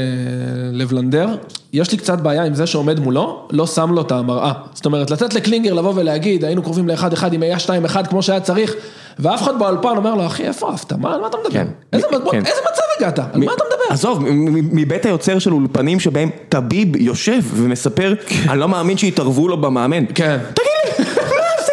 [0.73, 1.29] לבלנדר,
[1.73, 4.53] יש לי קצת בעיה עם זה שעומד מולו, לא שם לו את המראה.
[4.75, 8.23] זאת אומרת, לתת לקלינגר לבוא ולהגיד, היינו קרובים לאחד אחד אם היה שתיים אחד כמו
[8.23, 8.75] שהיה צריך,
[9.19, 10.93] ואף אחד באולפן אומר לו, אחי, איפה עפת?
[10.93, 11.53] מה, על מה אתה מדבר?
[11.53, 11.67] כן.
[11.93, 12.19] איזה כן.
[12.25, 13.19] בוא, איזה מצב הגעת?
[13.19, 13.85] על מה אתה מדבר?
[13.91, 18.15] עזוב, מ- מ- מבית היוצר של אולפנים שבהם טביב יושב ומספר,
[18.49, 20.05] אני לא מאמין שהתערבו לו במאמן.
[20.15, 20.39] כן.
[20.55, 20.67] תגיד
[20.99, 21.73] לי, מה זה?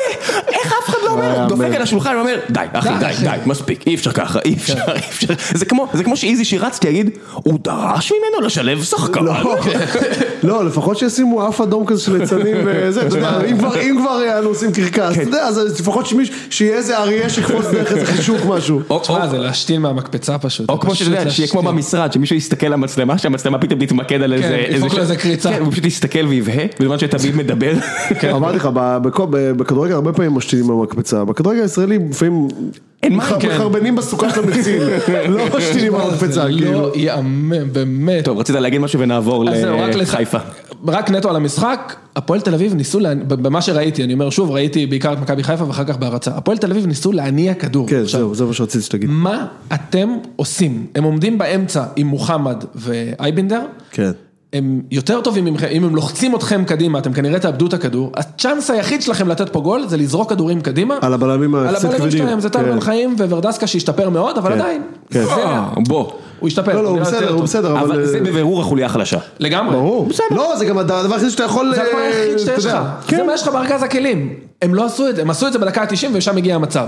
[0.53, 1.75] איך אף אחד לא אומר, דופק.
[1.75, 4.73] על השולחן ואומר, די, אחי, די, די, אחי." די, מספיק, אי אפשר ככה, אי אפשר,
[4.95, 5.33] אי אפשר.
[5.53, 9.25] זה כמו, זה כמו שאיזי שירצתי יגיד, הוא דרש ממנו לשלב שחקן.
[10.43, 14.71] לא, לפחות שישימו אף אדום כזה של ליצנים וזה, אתה יודע, אם כבר- אנו עושים
[14.71, 16.05] קרקס, אתה יודע, אז לפחות
[16.49, 18.81] שיהיה איזה אריה שיקפוץ דרך איזה חישוק משהו.
[19.01, 20.69] תשמע, זה להשתין מהמקפצה פשוט.
[20.69, 24.65] או כמו שאתה יודע, שיהיה כמו במשרד, שמישהו יסתכל למצלמה, שהמצלמה פתאום תתמקד על איזה...
[24.69, 25.49] ידפוק לו ש- איזה קריצה.
[25.49, 27.71] כן, הוא פשוט יסתכל ויבהה, בזמן שטביב מדבר.
[28.31, 32.47] אמרתי לך, ב- בכל- ב- בכדורגל הרבה פעמים משתינים במקפצה, בכדורגל הישראלי לפעמים
[33.03, 33.47] אין מח- כן.
[33.49, 34.83] מחרבנים בסוכה של המציל,
[35.29, 36.71] לא משתינים במקפצה, זה כאילו.
[36.71, 38.25] לא ייאמן, באמת.
[38.25, 39.45] טוב, רצית להגיד משהו ונעבור
[39.95, 40.37] לחיפה.
[40.87, 45.13] רק נטו על המשחק, הפועל תל אביב ניסו, במה שראיתי, אני אומר שוב, ראיתי בעיקר
[45.13, 47.87] את מכבי חיפה ואחר כך בהרצה, הפועל תל אביב ניסו להניע כדור.
[47.87, 49.09] כן, עכשיו, זהו, זה מה שרציתי שתגיד.
[49.09, 50.85] מה אתם עושים?
[50.95, 53.61] הם עומדים באמצע עם מוחמד ואייבינדר,
[53.91, 54.11] כן.
[54.57, 58.71] הם יותר טובים ממכם, אם הם לוחצים אתכם קדימה, אתם כנראה תאבדו את הכדור, הצ'אנס
[58.71, 60.97] היחיד שלכם לתת פה גול זה לזרוק כדורים קדימה.
[61.01, 62.25] על הבלמים על היחסית הבלמים כבדים.
[62.25, 62.71] שלהם זה טל כן.
[62.71, 64.59] בן חיים וורדסקה שהשתפר מאוד, אבל כן.
[64.59, 64.81] עדיין.
[65.09, 65.23] כן.
[65.29, 66.11] אה, בוא.
[66.39, 66.75] הוא השתפר.
[66.75, 67.43] לא, לא, הוא בסדר, הוא.
[67.43, 67.79] בסדר, אבל...
[67.79, 69.17] אבל זה אה, בבירור החוליה החלשה.
[69.39, 69.75] לגמרי.
[69.75, 70.09] ברור.
[70.31, 71.75] לא, זה גם הדבר היחיד שאתה יכול...
[71.75, 72.77] זה הדבר אה, היחיד אתה שיש לך.
[73.09, 74.33] זה מה יש לך בארגז הכלים.
[74.61, 76.85] הם לא עשו את זה, הם עשו את זה בדקה ה-90 ושם הגיע המצב.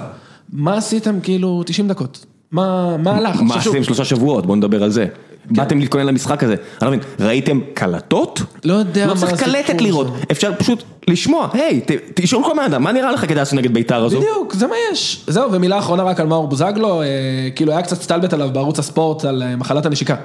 [0.54, 2.26] מה עשיתם כאילו 90 דקות?
[2.52, 3.42] מה מה הלך?
[3.42, 4.46] מה עשיתם שלושה שבועות?
[4.46, 5.06] בואו נדבר על זה.
[5.50, 6.54] באתם להתכונן למשחק הזה.
[6.54, 8.42] אני לא מבין, ראיתם קלטות?
[8.64, 10.08] לא יודע לא מה צריך הסיפור קלטת לראות.
[10.32, 11.82] אפשר פשוט לשמוע, היי,
[12.14, 14.20] תשאול כל בן אדם, מה נראה לך כדאי לעשות נגד בית"ר הזו?
[14.20, 15.24] בדיוק, זה מה יש.
[15.28, 17.08] זהו, ומילה אחרונה רק על מאור בוזגלו, אה,
[17.56, 20.16] כאילו היה קצת סטלבט עליו בערוץ הספורט על אה, מחלת הנשיקה.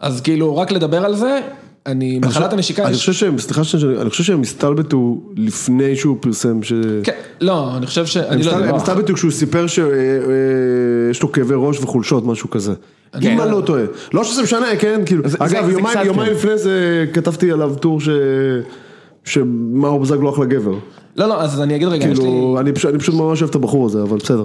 [0.00, 1.40] אז כאילו, רק לדבר על זה,
[1.86, 6.62] אני, מחלת הנשיקה, אני חושב שהם, סליחה שאני, אני חושב שהם הסתלבטו לפני שהוא פרסם
[6.62, 6.72] ש...
[7.02, 8.16] כן, לא, אני חושב ש...
[8.16, 8.76] לא הם יודע.
[8.76, 12.72] הסתלבטו כשהוא סיפר שיש לו כאבי ראש וחולשות, משהו כזה.
[13.22, 13.82] אם אני לא טועה.
[14.14, 16.32] לא שזה משנה, כן, כאילו, זה- אגב, זה יומיים- כן.
[16.32, 18.08] לפני זה כתבתי עליו טור ש...
[19.24, 20.74] שמאור בוזגלו אחלה גבר.
[21.16, 22.24] לא, לא, אז אני אגיד רגע, יש לי...
[22.24, 24.44] כאילו, אני פשוט- אני פשוט ממש אוהב את הבחור הזה, אבל בסדר.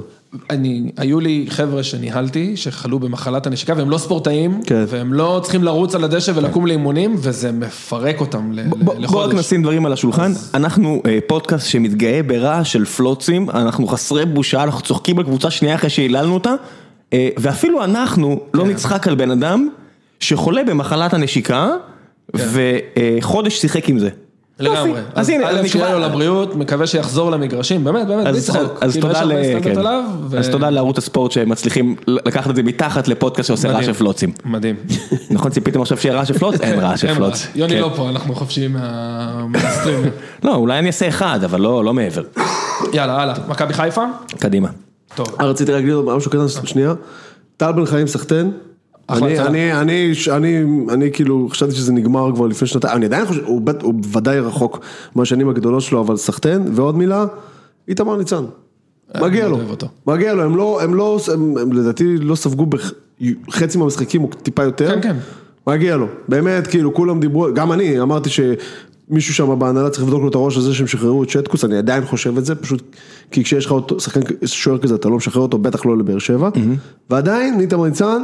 [0.49, 4.84] אני, היו לי חבר'ה שניהלתי, שחלו במחלת הנשיקה, והם לא ספורטאים, כן.
[4.88, 8.93] והם לא צריכים לרוץ על הדשא ולקום לאימונים, וזה מפרק אותם ל- ל- בוא בוא
[8.93, 9.36] רק לחודש.
[9.36, 14.82] נשים דברים על השולחן, אנחנו אה, פודקאסט שמתגאה ברעש של פלוצים, אנחנו חסרי בושה, אנחנו
[14.82, 16.53] צוחקים על קבוצה שנייה אחרי שהיללנו אותה,
[17.13, 18.69] ואפילו אנחנו לא כן.
[18.69, 19.69] נצחק על בן אדם
[20.19, 21.69] שחולה במחלת הנשיקה,
[22.35, 24.09] וחודש שיחק עם זה.
[24.59, 24.99] לגמרי.
[25.15, 28.77] אז הנה, א', אני שיהיה לו לבריאות, מקווה שיחזור למגרשים, באמת, באמת, בלי אז, צחוק.
[28.81, 29.33] אז כאילו, תודה, ל...
[29.63, 29.73] כן.
[30.37, 33.93] אז תודה לערוץ הספורט שמצליחים לקחת את זה מתחת לפודקאסט שעושה רעש מדהים.
[33.93, 34.31] של פלוצים.
[34.45, 34.75] מדהים.
[35.29, 36.61] נכון ציפיתם עכשיו שיהיה רעש של פלוץ?
[36.61, 37.41] אין רעש של אין פלוץ.
[37.45, 37.51] רע.
[37.55, 37.81] יוני כן.
[37.81, 40.03] לא פה, אנחנו חופשיים מה- מהסטרים.
[40.43, 42.23] לא, אולי אני אעשה אחד, אבל לא לא מעבר.
[42.93, 43.35] יאללה, הלאה.
[43.47, 44.03] מכבי חיפה?
[44.39, 44.67] קדימה.
[45.25, 45.36] טוב.
[45.39, 46.93] אה, רציתי להגיד עוד משהו קטן, שנייה.
[47.58, 48.51] טל בן חיים סחטיין.
[49.10, 49.39] אני.
[49.39, 53.62] אני, אני, אני, אני כאילו חשבתי שזה נגמר כבר לפני שנתיים, אני עדיין חושב, הוא,
[53.82, 54.79] הוא בוודאי רחוק
[55.15, 57.25] מהשנים הגדולות שלו, אבל סחטיין, ועוד מילה,
[57.88, 58.45] איתמר ניצן.
[59.21, 59.60] מגיע אני לו.
[60.08, 64.63] מגיע לו, הם לא, הם לא, הם, הם לדעתי לא ספגו בחצי מהמשחקים, או טיפה
[64.63, 64.89] יותר.
[64.89, 65.15] כן, כן.
[65.67, 68.29] מגיע לו, באמת, כאילו כולם דיברו, גם אני אמרתי
[69.09, 71.77] שמישהו שם בהנהלה צריך לבדוק לו את הראש על זה שהם שחררו את שטקוס, אני
[71.77, 72.95] עדיין חושב את זה, פשוט
[73.31, 76.49] כי כשיש לך אותו, שחקן שוער כזה, אתה לא משחרר אותו, בטח לא לבאר שבע,
[77.09, 78.23] ועדיין, איתמר ניצן,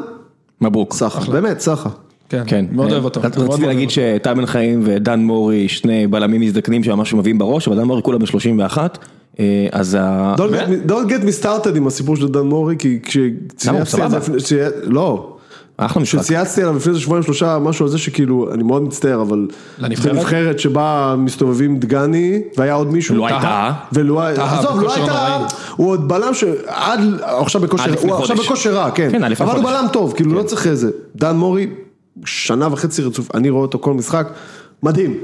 [0.61, 0.93] מברוק.
[0.93, 1.89] סחה, באמת, סחה.
[2.29, 3.21] כן, כן, מאוד אוהב אותו.
[3.37, 7.83] רציתי להגיד שטל בן חיים ודן מורי, שני בלמים מזדקנים שממש מביאים בראש, אבל דן
[7.83, 8.77] מורי כולה ב-31,
[9.71, 10.35] אז ה...
[10.37, 10.43] Don't get
[10.87, 14.09] me- Don't get me started עם הסיפור של דן מורי, כי כשצייצתי את סבבה.
[14.09, 15.34] זה, לפני- צי- לא.
[15.77, 16.19] אחלה משחק.
[16.19, 19.47] כשצייצתי עליו לפני איזה שבועיים שלושה, משהו על זה שכאילו, אני מאוד מצטער, אבל...
[19.79, 20.13] לנבחרת?
[20.13, 23.15] בנבחרת שבה מסתובבים דגני, והיה עוד מישהו.
[23.15, 23.71] לא הייתה.
[23.93, 25.37] ולא הייתה, עזוב, לא הייתה.
[25.75, 28.35] הוא עוד בלם שעד, עכשיו בכושר, עד לפני הוא עכשיו.
[28.37, 29.09] בכושר רע, כן.
[29.11, 29.63] כן, עד לפני אבל הוא.
[29.63, 30.89] בלם טוב, כאילו לא צריך איזה.
[31.15, 31.67] דן מורי,
[32.25, 34.27] שנה וחצי רצוף, אני רואה אותו כל משחק,
[34.83, 35.17] מדהים.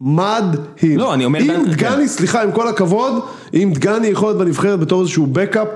[0.00, 0.98] מדהים.
[0.98, 1.70] לא, אני אומר- אם כן.
[1.70, 3.12] דגני, סליחה, עם כל הכבוד,
[3.54, 5.68] אם דגני יכול להיות בנבחרת בתור איזשהו בקאפ,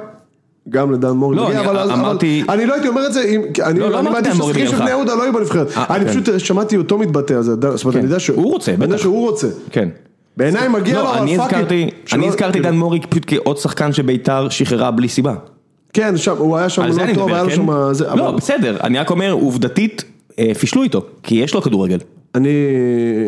[0.69, 3.23] גם לדן מורי לא, מגיע, אני אבל, אבל אמרתי- אני לא הייתי אומר את זה,
[3.25, 4.79] אם, אני, לא, לא אני אמרתי מעדיף דן מורי ששחקנים של.
[4.79, 5.77] בני יהודה לא יהיו בנבחרת.
[5.77, 6.11] אה, אני כן.
[6.11, 7.99] פשוט שמעתי אותו מתבטא על זה, זאת אומרת, כן.
[7.99, 9.03] אני יודע שהוא הוא רוצה, אני יודע בטח.
[9.03, 9.49] שהוא רוצה.
[9.71, 9.89] כן.
[10.37, 11.55] בעיניי מגיע לו, לא, אבל אני פאק.
[12.13, 15.35] אני הזכרתי דן מורי פשוט כעוד שחקן שביתר שחררה בלי סיבה.
[15.93, 17.57] כן, שם, הוא היה שם לא אני טוב, היה לו כן?
[17.57, 17.93] שם...
[17.93, 20.05] זה, לא, אבל- בסדר, אני רק אומר, עובדתית,
[20.39, 21.99] אה, פישלו איתו, כי יש לו כדורגל.
[22.35, 22.49] אני,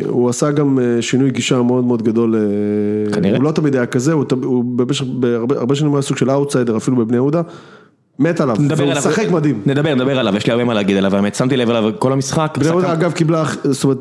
[0.07, 3.37] הוא עשה גם אה, שינוי גישה מאוד מאוד גדול, אה, כנראה.
[3.37, 6.77] הוא לא תמיד היה כזה, הוא, הוא במשך, בהרבה הרבה שנים היה סוג של אאוטסיידר
[6.77, 7.43] אפילו בבני יהודה,
[8.19, 9.03] מת עליו, נדבר והוא עליו.
[9.11, 9.63] משחק מדהים.
[9.67, 12.59] נדבר, נדבר עליו, יש לי הרבה מה להגיד עליו, האמת, שמתי לב אליו כל המשחק.
[12.59, 13.99] בני יהודה אגב קיבלה, זאת אומרת,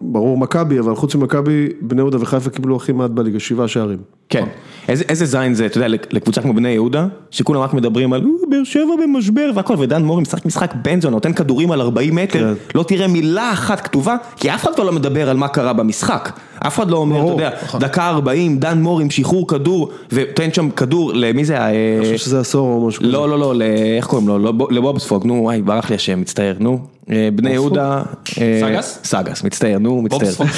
[0.00, 3.98] ברור מכבי, אבל חוץ ממכבי, בני יהודה וחיפה קיבלו הכי מעט בליגה, שבעה שערים.
[4.28, 4.44] כן,
[4.88, 8.50] איזה, איזה זין זה, אתה יודע, לקבוצה כמו בני יהודה, שכולם רק מדברים על "אה,
[8.50, 12.54] באר שבע במשבר והכל, ודן מורי משחק משחק בנזון, נותן כדורים על 40 מטר, כן.
[12.74, 16.38] לא תראה מילה אחת כתובה, כי אף אחד כבר לא מדבר על מה קרה במשחק.
[16.66, 20.70] אף אחד לא אומר, אתה יודע, דקה 40, דן מורי עם שחרור כדור, ונותן שם
[20.70, 21.70] כדור, למי זה היה?
[21.70, 23.12] אה, אני חושב שזה עשור או משהו כזה.
[23.12, 23.62] לא, לא, לא,
[23.96, 24.38] איך קוראים לו?
[24.38, 26.78] לא, לבובספוג, נו, וואי, ברח לי השם, מצטער, נו.
[27.10, 28.02] אה, בני יהודה...
[28.40, 29.00] אה, סגס?
[29.18, 30.46] סגס, מצטער, נו, מצטער.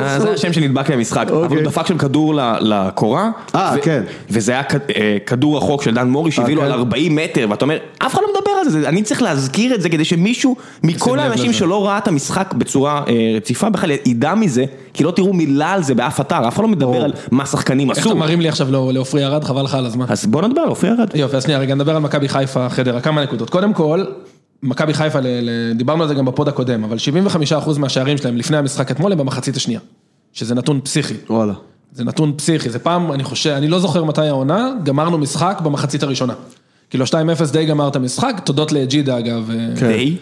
[0.00, 1.56] אה, זה השם שנדבק לי במשחק, אבל אוקיי.
[1.56, 4.02] הוא דפק שם כדור ל- לקורה, אה, כן.
[4.30, 6.66] וזה היה כ- אה, כדור רחוק של דן מורי שהביא לו כן.
[6.66, 9.80] על 40 מטר, ואתה אומר, אף אחד לא מדבר על זה, אני צריך להזכיר את
[9.82, 11.52] זה כדי שמישהו, מכל האנשים.
[11.52, 15.82] שלא ראה את המשחק בצורה אה, רציפה בכלל ידע מזה, כי לא תראו מילה על
[15.82, 18.48] זה באף אתר, אף אחד לא מדבר על מה שחקנים איך אתה עשו, מרים לי
[18.48, 20.06] עכשיו לא- לעופרי ארד, חבל לך על הזמן.
[20.08, 21.10] אז בוא נדבר על אופי ארד.
[21.14, 23.50] יופי, אז שנייה, רגע, נדבר על מכבי חיפה, חדרה, כמה נקודות.
[23.50, 24.04] קודם כל,
[24.62, 25.18] מכבי חיפה,
[25.74, 26.96] דיברנו על זה גם בפוד הקודם, אבל
[27.66, 29.80] 75% מהשערים שלהם לפני המשחק אתמול הם במחצית השנייה.
[30.36, 31.14] שזה נתון פסיכי.
[31.30, 31.52] וואלה.
[31.92, 36.02] זה נתון פסיכי, זה פעם, אני חושב, אני לא זוכר מתי העונה, גמרנו משחק במחצית
[36.02, 36.34] הראשונה.
[36.90, 37.08] כאילו 2-0
[37.52, 39.50] די גמר את המשחק, תודות לג'ידה אגב.
[39.50, 39.86] אה, כן.
[39.86, 40.16] די,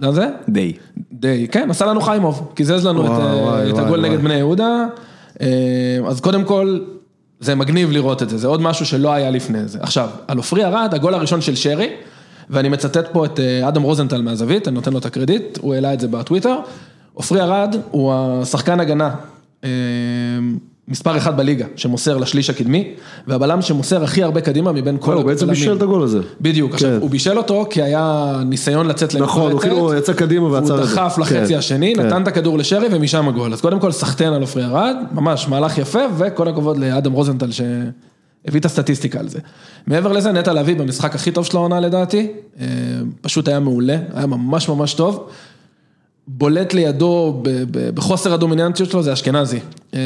[0.00, 0.28] מה זה?
[0.48, 0.72] די.
[1.12, 4.00] די, כן, עשה לנו חיימוב, קיזז לנו את, אה, הגול.
[4.00, 4.86] נגד בני יהודה.
[5.40, 5.46] אה,
[6.08, 6.78] אז קודם כל,
[7.40, 9.78] זה מגניב לראות את זה, זה עוד משהו שלא היה לפני זה.
[9.82, 11.90] עכשיו, על עופרי ארד, הגול הראשון של שרי,
[12.50, 15.94] ואני מצטט פה את אה, אדם רוזנטל מהזווית, אני נותן לו את הקרדיט, הוא העלה
[15.94, 16.56] את זה בטוויטר.
[17.14, 19.10] עופרי ארד הוא השחקן הגנה.
[19.64, 19.70] אה,
[20.88, 22.94] מספר אחד בליגה, שמוסר לשליש הקדמי,
[23.26, 26.18] והבלם שמוסר הכי הרבה קדימה מבין כל הוא בעצם בישל את הגול הזה.
[26.40, 26.98] בדיוק, עכשיו, כן.
[27.00, 29.60] הוא בישל אותו כי היה ניסיון לצאת נכון, הוא.
[29.60, 30.94] כאילו הוא יצא קדימה ועצר הוא את זה.
[30.94, 32.06] דחף לחצי כן, השני, כן.
[32.06, 33.52] נתן את הכדור לשרי ומשם הגול.
[33.52, 37.50] אז קודם כל סחטיין על עופרי ארד, ממש מהלך יפה, וכל הכבוד לאדם רוזנטל
[38.46, 39.38] שהביא את הסטטיסטיקה על זה.
[39.86, 42.28] מעבר לזה, נטע לביא במשחק הכי טוב של העונה לדעתי,
[42.60, 42.66] אה,
[43.20, 45.28] פשוט היה מעולה, היה ממש ממש טוב.
[46.26, 47.42] בולט לידו
[47.94, 49.58] בחוסר הדומיננטיות שלו זה אשכנזי.
[49.94, 50.00] אה,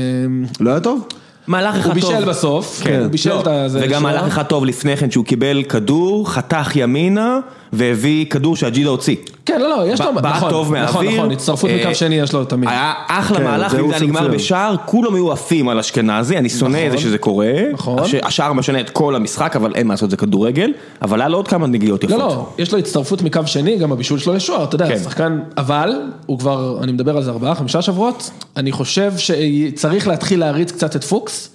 [0.60, 1.08] לא היה טוב?
[1.46, 2.12] מהלך אחד הוא טוב.
[2.12, 3.00] בישל בסוף, כן.
[3.00, 3.80] הוא בישל לא, את הזה.
[3.82, 4.02] וגם.
[4.02, 7.38] מהלך אחד טוב לפני כן שהוא קיבל כדור, חתך ימינה
[7.72, 9.16] והביא כדור שהג'ידה הוציא.
[9.46, 11.20] כן, לא, לא, יש לו, נכון, טוב נכון, מהאוויר.
[11.20, 12.68] נכון, הצטרפות אה, מקו שני יש לו תמיד.
[12.68, 14.28] היה אחלה כן, מהלך, הוא זה היה נגמר.
[14.28, 17.52] בשער, כולם היו עפים על אשכנזי, אני שונא את זה שזה קורה.
[17.72, 17.98] נכון.
[17.98, 20.72] הש- השער משנה את כל המשחק, אבל אין מה לעשות, זה כדורגל.
[21.02, 22.18] אבל היה לו עוד כמה נגיעות יפות.
[22.18, 24.98] לא, לא, יש לו הצטרפות מקו שני, גם הבישול שלו לשוער, אתה יודע, כן.
[24.98, 25.92] שחקן, אבל,
[26.26, 30.96] הוא כבר, אני מדבר על זה ארבעה, חמישה שבועות, אני חושב שצריך להתחיל להריץ קצת
[30.96, 31.50] את פוקס,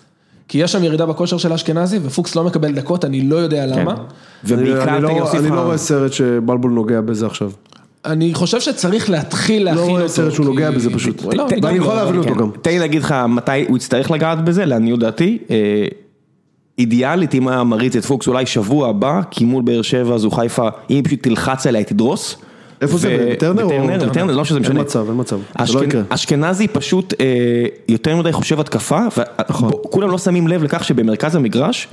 [0.52, 3.80] כי יש שם ירידה בכושר של אשכנזי, ופוקס לא מקבל דקות, אני לא יודע כן.
[3.80, 3.96] למה.
[4.44, 5.10] ובעיקר, אני לא-
[5.56, 7.52] לא רואה סרט שבלבול נוגע בזה עכשיו.
[8.06, 9.92] אני חושב שצריך להתחיל להכין לא אותו.
[9.94, 11.24] רואה סרט שהוא נוגע בזה פשוט.
[11.34, 12.40] לא, ואני לא, יכול להבין אותו כן.
[12.40, 12.50] גם.
[12.62, 15.38] תן לי להגיד לך מתי הוא יצטרך לגעת בזה, לעניות דעתי.
[15.50, 15.86] אה,
[16.80, 20.68] אידיאלית אם היה מריץ את פוקס אולי שבוע הבא, כי מול באר שבע זו חיפה,
[20.90, 22.36] אם היא פשוט תלחץ עליה, היא תדרוס.
[22.82, 24.74] איפה זה, בטרנר או- בטרנר, בטרנר, לא שזה משנה.
[24.76, 25.38] אין מצב, אין מצב.
[25.65, 26.02] זה לא אשכנ- יקרה.
[26.10, 27.26] אשכנזי פשוט אה,
[27.88, 29.00] יותר מדי חושב התקפה,
[29.50, 29.70] נכון.
[29.70, 31.88] וכולם לא שמים לב לכך שבמרכז המגרש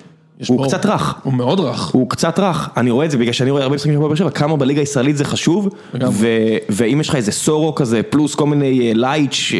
[0.46, 1.14] הוא קצת רך.
[1.22, 1.88] הוא מאוד רך.
[1.88, 4.16] הוא קצת רך, אני רואה את זה בגלל שאני רואה הרבה משחקים של הפועל באר
[4.16, 5.68] שבע, כמה בליגה הישראלית זה חשוב,
[6.68, 9.59] ואם יש לך איזה סורו כזה, פלוס כל מיני אה, לייץ' אה,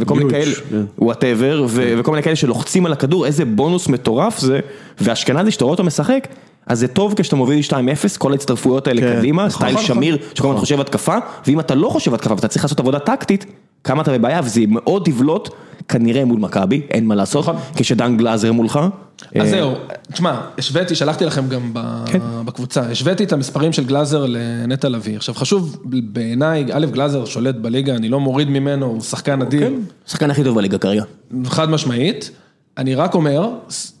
[0.00, 0.82] וכל מיני כאלה, כן.
[0.98, 4.60] whatever, ו- וכל מיני כאלה שלוחצים על הכדור, איזה בונוס מטורף זה,
[5.00, 6.28] ואשכנזי שאתה רואה אותו משחק,
[6.66, 7.72] אז זה טוב כשאתה מוביל 2-0,
[8.18, 11.74] כל ההצטרפויות האלה כן, קדימה, נכון, סטייל נכון, שמיר, שכל הזמן חושב התקפה, ואם אתה
[11.74, 13.46] לא חושב התקפה ואתה צריך לעשות עבודה טקטית,
[13.84, 15.48] כמה אתה בבעיה, וזה מאוד יבלוט,
[15.88, 17.56] כנראה מול מכבי, אין מה לעשות, נכון.
[17.76, 18.76] כשדן גלאזר מולך.
[18.76, 19.74] אז אה, זהו,
[20.12, 22.18] תשמע, השוויתי, שלחתי לכם גם ב- כן.
[22.44, 25.16] בקבוצה, השוויתי את המספרים של גלאזר לנטע לביא.
[25.16, 29.70] עכשיו חשוב בעיניי, א', גלאזר שולט בליגה, אני לא מוריד ממנו, הוא שחקן אדיר,
[30.06, 31.02] השחקן הכי טוב בליגה כרגע.
[31.46, 32.30] חד משמעית.
[32.78, 33.48] אני רק אומר,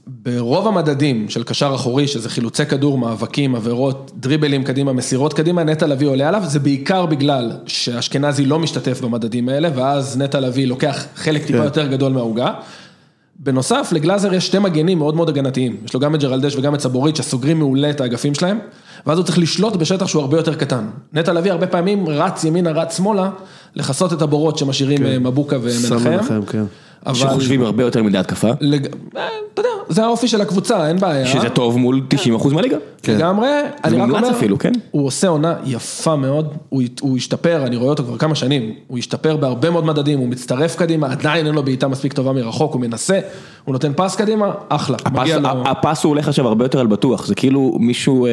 [0.06, 5.86] ברוב המדדים של קשר אחורי, שזה חילוצי כדור, מאבקים, עבירות, דריבלים קדימה, מסירות קדימה, נטע
[5.86, 11.04] לביא עולה עליו, זה בעיקר בגלל שאשכנזי לא משתתף במדדים האלה, ואז נטע לביא לוקח
[11.16, 11.64] חלק טיפה כן.
[11.64, 12.52] יותר גדול מהעוגה.
[13.38, 15.76] בנוסף, לגלאזר יש שתי מגנים מאוד מאוד הגנתיים.
[15.84, 18.58] יש לו גם את ג'רלדש וגם את סבורית שסוגרים מעולה את האגפים שלהם,
[19.06, 20.86] ואז הוא צריך לשלוט בשטח שהוא הרבה יותר קטן.
[21.12, 23.30] נטע לביא הרבה פעמים רץ ימינה, רץ שמאלה,
[23.74, 26.18] לכסות את הבורות שמשאירים אה, מבוקה ומנחם.
[27.14, 27.26] כן.
[27.26, 27.30] אבל...
[27.30, 28.86] שחושבים הרבה יותר מדי התקפה, לג...
[29.16, 31.26] אה, אתה יודע, זה האופי של הקבוצה, אין בעיה.
[31.26, 32.02] שזה טוב מול
[32.38, 32.76] 90% מהליגה.
[33.08, 33.48] לגמרי,
[33.84, 34.72] אני רק מומלץ אומר, אפילו, כן?
[34.90, 38.98] הוא עושה עונה יפה מאוד, הוא, הוא השתפר, אני רואה אותו כבר כמה שנים, הוא
[38.98, 42.80] השתפר בהרבה מאוד מדדים, הוא מצטרף קדימה, עדיין אין לו בעיטה מספיק טובה מרחוק, הוא
[42.80, 43.20] מנסה,
[43.64, 47.26] הוא נותן פס קדימה, אחלה, הפס, לו, הפס הוא הולך עכשיו הרבה יותר על בטוח,
[47.26, 48.30] זה כאילו מישהו, אה,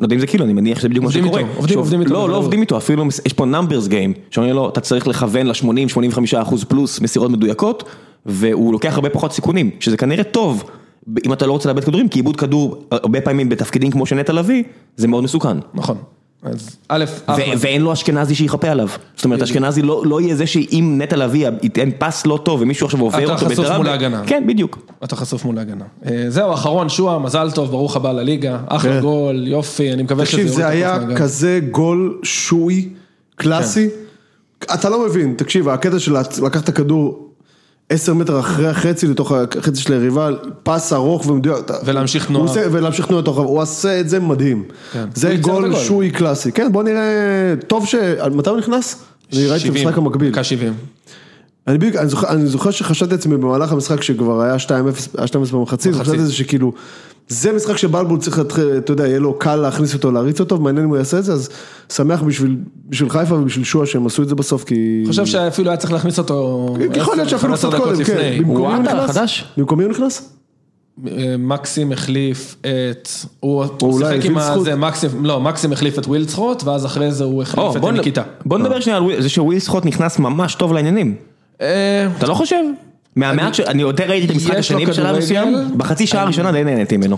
[0.00, 1.42] לא יודע אם זה כאילו, אני מניח שזה בדיוק מה שקורה.
[1.56, 2.36] עובדים- איתו לא, לא.
[2.36, 7.30] עובדים איתו, אפילו יש פה numbers game, שאומרים לו, אתה צריך לכוון ל-80-85% פלוס מסירות
[7.30, 7.84] מדויקות,
[8.26, 10.64] והוא לוקח הרבה פחות סיכונים, שזה כנראה טוב,
[11.26, 14.32] אם אתה לא רוצה לאבד כדורים, כי איבוד כדור, הרבה פעמים בתפקידים כמו של נטע
[14.32, 14.62] לביא,
[14.96, 15.56] זה מאוד מסוכן.
[15.74, 15.96] נכון,
[16.42, 18.88] אז א', אחלה, ואין לו אשכנזי שיכפה עליו.
[19.16, 22.86] זאת אומרת, אשכנזי לא לא יהיה זה שאם נטע לביא ייתן פס לא טוב ומישהו
[22.86, 24.22] עכשיו עובר אתה אותו חשוף בטראבל- מול ההגנה.
[24.26, 24.78] כן, בדיוק.
[25.04, 25.84] אתה חשוף מול ההגנה.
[26.06, 29.00] אה, זהו, אחרון, שועה, מזל טוב, ברוך הבא לליגה, אחלה כן.
[29.00, 30.98] גול, יופי, אני מקווה שזה תקשיב, זה היה.
[31.16, 32.88] כזה גול שוי,
[33.36, 33.88] קלאסי.
[34.74, 37.29] אתה לא מבין, תקשיב, הקטע של לקחת את הכדור
[37.90, 40.28] עשר מטר אחרי החצי לתוך החצי של היריבה,
[40.62, 41.56] פס ארוך ומדויק.
[41.84, 42.48] ולהמשיך תנועה.
[42.48, 44.64] עושה- ולהמשיך תנועה תוך, הוא עושה את זה מדהים.
[44.92, 45.04] כן.
[45.14, 45.74] זה גול.
[45.76, 46.52] שוי קלאסי.
[46.52, 47.02] כן, בוא נראה,
[47.66, 47.94] טוב ש...
[48.34, 48.96] מתי הוא נכנס?
[49.32, 50.30] אני ראיתי את 70, המשחק המקביל.
[50.32, 50.72] דקה 70.
[51.70, 54.68] אני בדיוק, אני זוכר, אני זוכר שחשבתי לעצמי במהלך המשחק שכבר היה 2-0,
[55.18, 55.94] היה 2-0 במחצית, מחצית.
[55.94, 56.72] חשבתי על זה שכאילו,
[57.28, 60.84] זה משחק שבלבול צריך להתחיל, אתה יודע, יהיה לו קל להכניס אותו, להריץ אותו, ומעניין
[60.84, 61.48] אם הוא יעשה את זה, אז
[61.92, 62.56] שמח בשביל,
[62.88, 65.04] בשביל חיפה ובשביל שועה שהם עשו את זה בסוף, כי...
[65.06, 66.76] חושב שאפילו היה צריך להכניס אותו...
[66.94, 68.38] יכול להיות שאפילו 15 קצת קודם, כן.
[68.38, 69.10] במקומי הוא נכנס?
[69.10, 69.44] חדש.
[69.56, 70.32] במקומי הוא נכנס?
[71.38, 73.08] מקסים החליף את,
[73.40, 74.38] הוא שיחק עם?
[74.38, 77.94] הזה, מקסים, לא, מקסים החליף את ווילצחוט, ואז אחרי זה הוא החליף את בוא נ-
[77.94, 78.22] ניקיטה.
[78.46, 81.14] בוא נדבר שנייה על זה שוויל סחוט נכנס ממש טוב לעניינים.
[81.60, 82.62] אה, אתה לא חושב?
[83.16, 83.60] מהמעט ש...
[83.60, 85.18] אני יותר ראיתי את המשחק השני בשלב.
[85.18, 87.16] מסוים, בחצי שעה הראשונה די נהניתי ממנו.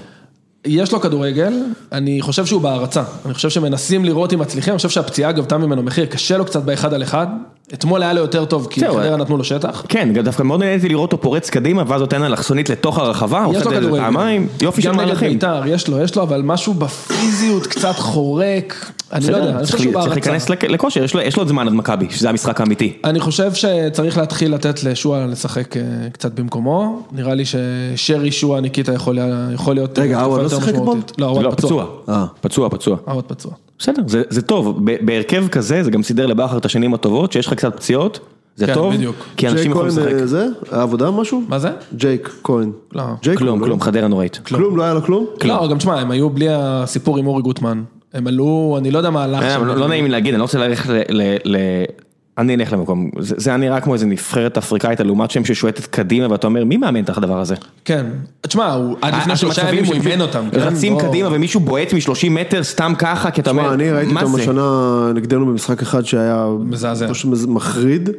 [0.65, 1.53] יש לו כדורגל,
[1.93, 5.83] אני חושב שהוא בהערצה, אני חושב שמנסים לראות אם מצליחים, אני חושב שהפציעה גבתה ממנו
[5.83, 7.27] מחיר, קשה לו קצת באחד על אחד,
[7.75, 9.17] אתמול היה לו יותר טוב כי חדרה אה.
[9.17, 9.83] נתנו לו שטח.
[9.89, 13.63] כן, דווקא מאוד נהניתי לראות אותו פורץ קדימה, ואז נותן אלכסונית לתוך הרחבה, הוא יש
[13.67, 13.91] עושה את זה.
[13.91, 15.33] פעמיים, יופי של גם נגד מהלכים.
[15.33, 19.71] בית"ר, יש לו, יש לו, אבל משהו בפיזיות קצת חורק, אני לא יודע, אני חושב
[19.71, 20.15] צריך שהוא צריך בהערצה.
[20.31, 22.93] להיכנס לכ- לכושר, יש לו- יש לו עוד זמן עד מכבי, שזה המשחק האמיתי.
[23.05, 25.83] אני חושב שצריך להתחיל לתת לשועה לשחק אה,
[26.13, 29.15] קצת במקומו, נראה לי ששרי שועה ניקיטה יכול
[29.75, 30.99] להיות רגע, תקופה עווד לא שיחק אתמול?
[31.19, 31.87] לא, לא, עווד פצוע.
[32.09, 32.25] אה.
[32.41, 32.97] פצוע, פצוע.
[33.05, 33.53] עווד פצוע.
[33.83, 37.55] בסדר, זה, זה טוב, בהרכב כזה זה גם סידר לבכר את השנים הטובות, שיש לך
[37.55, 38.21] קצת פציעות,
[38.57, 39.17] זה כן, טוב, בדיוק.
[39.37, 40.21] כי אנשים ג'ייק יכולים כהן לשחק.
[40.21, 40.47] אה, זה?
[40.71, 41.43] העבודה משהו?
[41.49, 41.71] מה זה?
[41.95, 42.73] ג'ייק כהן.
[42.93, 43.03] לא.
[43.23, 44.41] ג'ייק כלום, כהן, כלום, חדרה נוראית.
[44.47, 45.27] כלום, לא היה לו כלום?
[45.45, 47.83] לא, גם תשמע, הם היו בלי הסיפור עם אורי גוטמן.
[48.15, 49.65] הם עלו, אני לא יודע מה הלך אה, שם.
[49.65, 51.03] לא לא נעים לי להגיד, אני לא רוצה ללכת ל...
[51.09, 51.85] ל- ל-
[52.39, 56.31] אני אלך למקום, זה זה היה נראה כמו איזה נבחרת אפריקאית לעומת שם ששועטת קדימה
[56.31, 57.55] ואתה אומר מי מאמן את הדבר הזה?
[57.85, 58.07] כן.
[58.41, 60.45] תשמע, עד לפני אה, שלושה מצבים ימים הוא אימן אותם.
[60.53, 60.61] כן?
[60.61, 60.99] רצים.
[60.99, 64.37] קדימה ומישהו בועט מ-30 מטר סתם ככה, כי אתה אומר, תשמע, אני ראיתי מה אותם
[64.37, 64.43] זה?
[64.43, 66.47] השנה נגדנו במשחק אחד שהיה...
[66.61, 67.07] מזעזע.
[67.49, 68.11] מחריד.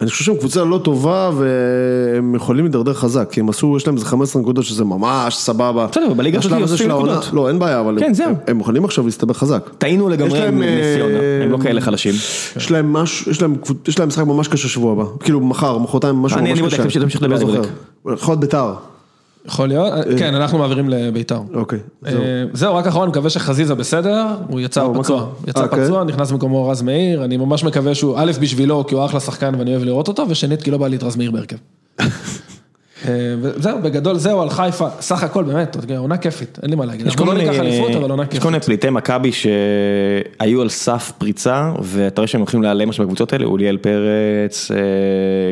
[0.00, 3.96] אני חושב שהם קבוצה לא טובה והם יכולים להידרדר חזק, כי הם עשו, יש להם
[3.96, 5.86] איזה 15 נקודות שזה ממש סבבה.
[5.86, 7.30] בסדר, בליגה הזאת של העונה- נקודות.
[7.32, 8.28] לא, אין בעיה, אבל כן, הם-.
[8.28, 9.70] הם- הם יכולים עכשיו להסתבך חזק.
[9.78, 12.14] טעינו לגמרי עם נס ציונה, אה, הם לא כאלה חלשים.
[12.56, 15.78] יש להם משהו, יש להם קבוצ- יש להם משחק ממש קשה שבוע הבא, כאילו מחר,
[15.78, 16.76] מחרתיים, משהו אני- ממש אני קשה.
[16.76, 17.60] בודק, תמשיך- תמשיך לדבר, אני זוכר.
[18.04, 18.18] בודק.
[18.20, 18.72] יכול להיות בית"ר.
[19.46, 21.40] יכול להיות, כן, אנחנו מעבירים לביתר.
[21.54, 22.22] אוקיי, אה, זהו.
[22.52, 25.26] זהו, רק אחרון, מקווה שחזיזה בסדר, הוא יצא אה, פצוע?
[25.46, 25.84] יצא אה, כן?
[25.84, 29.54] פצוע, נכנס במקומו רז מאיר, אני ממש מקווה שהוא, א', בשבילו, כי הוא אחלה שחקן
[29.58, 31.56] ואני אוהב לראות אותו, ושנית, כי לא בא לי את רז מאיר בהרכב.
[33.08, 37.06] אה, וזהו, בגדול זהו על חיפה, סך הכל באמת, עונה כיפית, אין לי מה להגיד,
[37.06, 38.40] יש כל לא מיני.
[38.40, 43.32] כל מיני פליטי מכבי שהיו על סף פריצה, ואתה רואה שהם הולכים להיעלם עכשיו בקבוצות
[43.32, 44.76] האלה, אוליאל פרץ, אה,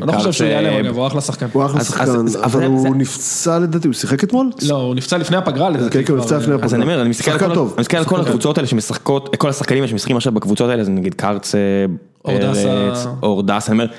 [0.03, 0.65] אני לא חושב שהוא קרצב.
[0.65, 1.47] יעלם אגב, הוא אחלה שחקן.
[1.53, 2.05] הוא אחלה שחקן,
[2.43, 4.51] אבל הוא נפצע לדעתי, הוא שיחק אתמול?
[4.69, 5.91] לא, הוא נפצע לפני הפגרה לדעתי.
[5.99, 6.67] כן, כן, הוא נפצע לפני אה, הפגרה.
[6.67, 7.31] אז אני אומר, אני מסתכל
[7.97, 11.59] על כל- הקבוצות האלה שמשחקות, כל השחקנים שמשחקים עכשיו בקבוצות האלה, זה נגיד קרצב,
[12.25, 12.63] אורדסה.
[12.63, 13.93] פרץ, אורדסה, אני אומר,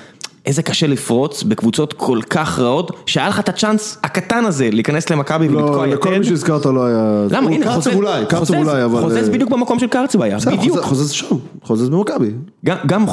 [0.50, 5.48] איזה קשה לפרוץ בקבוצות כל כך רעות, שהיה לך את הצ'אנס הקטן הזה להיכנס למכבי
[5.48, 6.18] ולתקוע לא, לכל יתד.
[6.18, 7.26] מי שהזכרת לא היה...
[7.30, 9.00] למה, הנה, קרצב אולי, קרצב אולי, אבל...
[9.00, 10.78] חוזז אה, בדיוק במקום של קרצב היה, בדיוק.
[10.78, 11.26] חוזז- שם,
[11.62, 12.30] חוזז במכבי.
[12.64, 13.04] גם,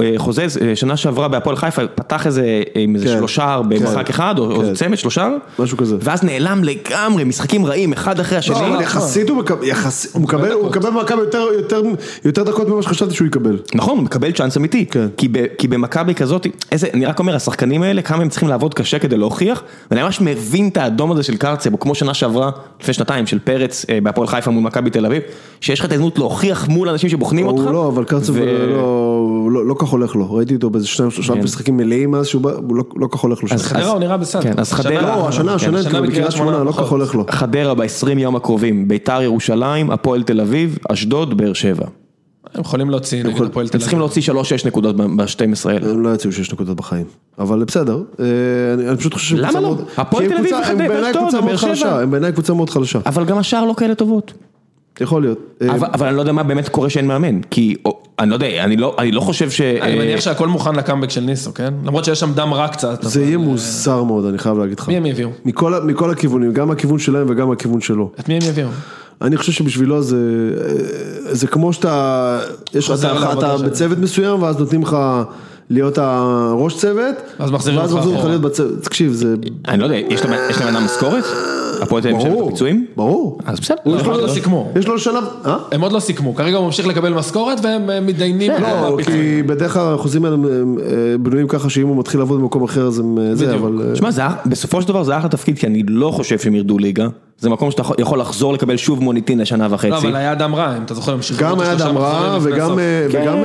[0.00, 3.12] אה, חוזז, אה, שנה שעברה בהפועל חיפה, פתח איזה, עם איזה כן.
[3.12, 4.12] שלושה במשחק כן.
[4.12, 4.74] אחד, או כן.
[4.74, 5.28] צמד שלושה,
[5.58, 5.96] משהו כזה.
[6.00, 8.54] ואז נעלם לגמרי, משחקים רעים, אחד אחרי השני.
[8.60, 10.52] לא, אבל יחסית הוא מקבל,
[10.90, 11.20] במכבי
[12.24, 13.58] יותר- דקות ממה שחשבתי שהוא יקבל.
[13.74, 14.84] נכון, הוא מקבל צ'אנס אמיתי.
[15.58, 16.46] כי, במכבי כזאת,
[16.84, 20.20] איזה, אני רק אומר, השחקנים האלה, כמה הם צריכים לעבוד קשה כדי להוכיח, ואני ממש
[20.20, 24.26] מבין את האדום הזה של קרצב, כמו שנה שעברה, לפני שנתיים, של פרץ אה, בהפועל
[24.28, 25.22] חיפה מול מכבי תל אביב,
[25.60, 27.62] שיש לך את ההזדמנות להוכיח מול אנשים שבוחנים אותך.
[27.62, 29.10] הוא לא, אבל קרצב ו- לא...
[29.52, 32.50] לא לא כך הולך לו, ראיתי אותו באיזה שניים שלושה משחקים מלאים אז שהוא בא,
[32.52, 33.48] הוא לא לא כך הולך לו.
[33.48, 33.58] שם.
[33.58, 34.42] חדרה הוא נראה בסדר.
[34.42, 37.14] כן, אז השנה- חדרה- לא, השנה, השנה, השנה כאילו, בקריית שמונה, לא כל כך הולך
[37.14, 37.24] לו.
[37.30, 41.84] חדרה ב-20 יום הקרובים, ביתר ירושלים, הפועל תל אביב, אשדוד, באר שבע.
[42.54, 44.10] הם יכולים להוציא נגד הפועל תל הם צריכים אביב.
[44.32, 45.90] להוציא 3-6 נקודות ב-12 האלה.
[45.90, 47.06] הם לא יוציאו שש נקודות בחיים,
[47.38, 48.24] אבל בסדר, אה,
[48.74, 49.68] אני אני פשוט חושב שהם למה קבוצה לא?
[49.74, 51.68] מאוד- הפועל תל אביב ואשדוד, קבוצה מאוד ובאר שבע.
[51.68, 54.32] חלשה, הם בעיניי קבוצה מאוד חלשה, אבל גם השאר לא כאלה טובות.
[55.00, 55.38] יכול להיות.
[55.62, 58.34] אה, אבל אבל אני לא יודע מה באמת קורה שאין מאמן, כי או, אני לא
[58.34, 59.60] יודע, אני לא אני לא חושב ש...
[59.60, 61.74] אני אה, מניח שהכל מוכן לקאמבק של ניסו, כן?
[61.84, 63.02] למרות שיש שם דם רע קצת.
[63.02, 64.88] זה יהיה מוזר מאוד, אני חייב להגיד לך.
[64.88, 65.28] מי הם יביאו?
[65.84, 68.10] מכל הכיוונים, גם הכיוון שלהם וגם הכיוון שלו.
[68.20, 68.68] את מי הם יביאו?
[69.22, 70.16] אני חושב שבשבילו זה,
[71.30, 72.40] זה כמו שאתה,
[72.74, 73.04] יש לך,
[73.38, 73.56] אתה-.
[73.56, 74.96] בצוות מסוים ואז נותנים לך
[75.70, 78.28] להיות הראש צוות, ואז מחזירים אותך אחורה.
[78.28, 79.34] להיות בצוות, תקשיב, זה
[79.68, 80.24] אני לא יודע, יש
[80.60, 81.24] להם אדם משכורת?
[81.84, 82.86] הפועל תל אביב משלמת ברור, פיצויים?
[82.96, 83.38] ברור.
[83.44, 83.76] אז בסדר.
[83.86, 84.68] לא, הם עוד לא סיכמו.
[84.76, 85.56] יש לו שלב, אה?
[85.72, 88.52] הם עוד לא סיכמו, כרגע הוא ממשיך לקבל משכורת והם אה, מתדיינים.
[88.62, 88.96] לא.
[89.04, 90.42] כי בדרך כלל החוזים האלה אה,
[91.20, 93.54] בנויים ככה שאם הוא מתחיל לעבוד במקום אחר אז הם זה.
[93.54, 93.90] אבל...
[93.94, 94.10] שמע,
[94.46, 97.06] בסופו של דבר זה אחלה תפקיד, כי אני לא חושב שהם ירדו ליגה.
[97.38, 99.90] זה מקום שאתה יכול- לחזור לקבל שוב מוניטין לשנה וחצי.
[99.90, 102.38] לא, אבל היה דם רע, אם אתה זוכר, הם שחררו גם היה שלושה דם רע
[102.42, 102.68] וגם,
[103.10, 103.18] כן.
[103.22, 103.36] וגם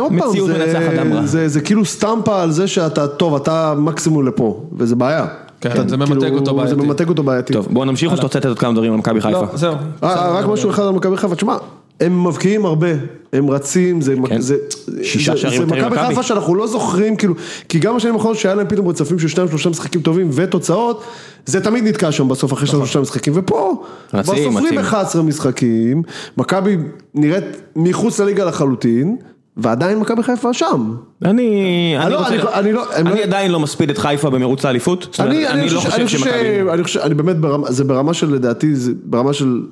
[0.00, 1.26] עוד פעם, מציאות זה- מנצחת דם רע.
[1.26, 5.26] זה- זה כאילו סטמפה על זה שאתה טוב, אתה מקסימום לפה, וזה בעיה.
[5.60, 6.74] כן, אתה- זה ממתג כאילו, אותו בעייתי.
[6.74, 7.52] זה ממתג אותו בעייתי.
[7.52, 9.40] טוב, בואו נמשיך או שאתה רוצה לתת עוד כמה דברים על מכבי חיפה?
[9.40, 9.74] לא, זהו.
[10.02, 11.56] אה, רק משהו אחד על מכבי חיפה, תשמע,
[12.00, 12.86] הם מבקיעים הרבה,
[13.32, 14.40] הם רצים, זה, כן.
[14.40, 14.56] זה,
[15.02, 15.96] שישה זה, זה מכבי.
[16.06, 17.34] חיפה שאנחנו לא זוכרים, כאילו,
[17.68, 21.02] כי גם בשנים האחרונות שהיה להם פתאום רצפים של שניים שלושה משחקים טובים ותוצאות,
[21.46, 24.78] זה תמיד נתקע שם בסוף אחרי שניים שלושה משחקים, ופה, כבר סופרים רצים.
[24.78, 26.02] 11 משחקים,
[26.36, 26.76] מכבי
[27.14, 27.44] נראית
[27.76, 29.16] מחוץ לליגה לחלוטין,
[29.56, 30.94] ועדיין מכבי חיפה שם.
[31.24, 34.64] אני, אני, לא, רוצה, אני- אני לא- אני לא- עדיין לא מספיד את חיפה במרוץ
[34.64, 35.16] האליפות.
[35.18, 36.08] אומרת, אני, אני, לא חושב, אני.
[36.08, 36.60] שמכבי...
[36.72, 39.62] אני חושב, אני באמת, ברמה, זה ברמה של, לדעתי, זה ברמה של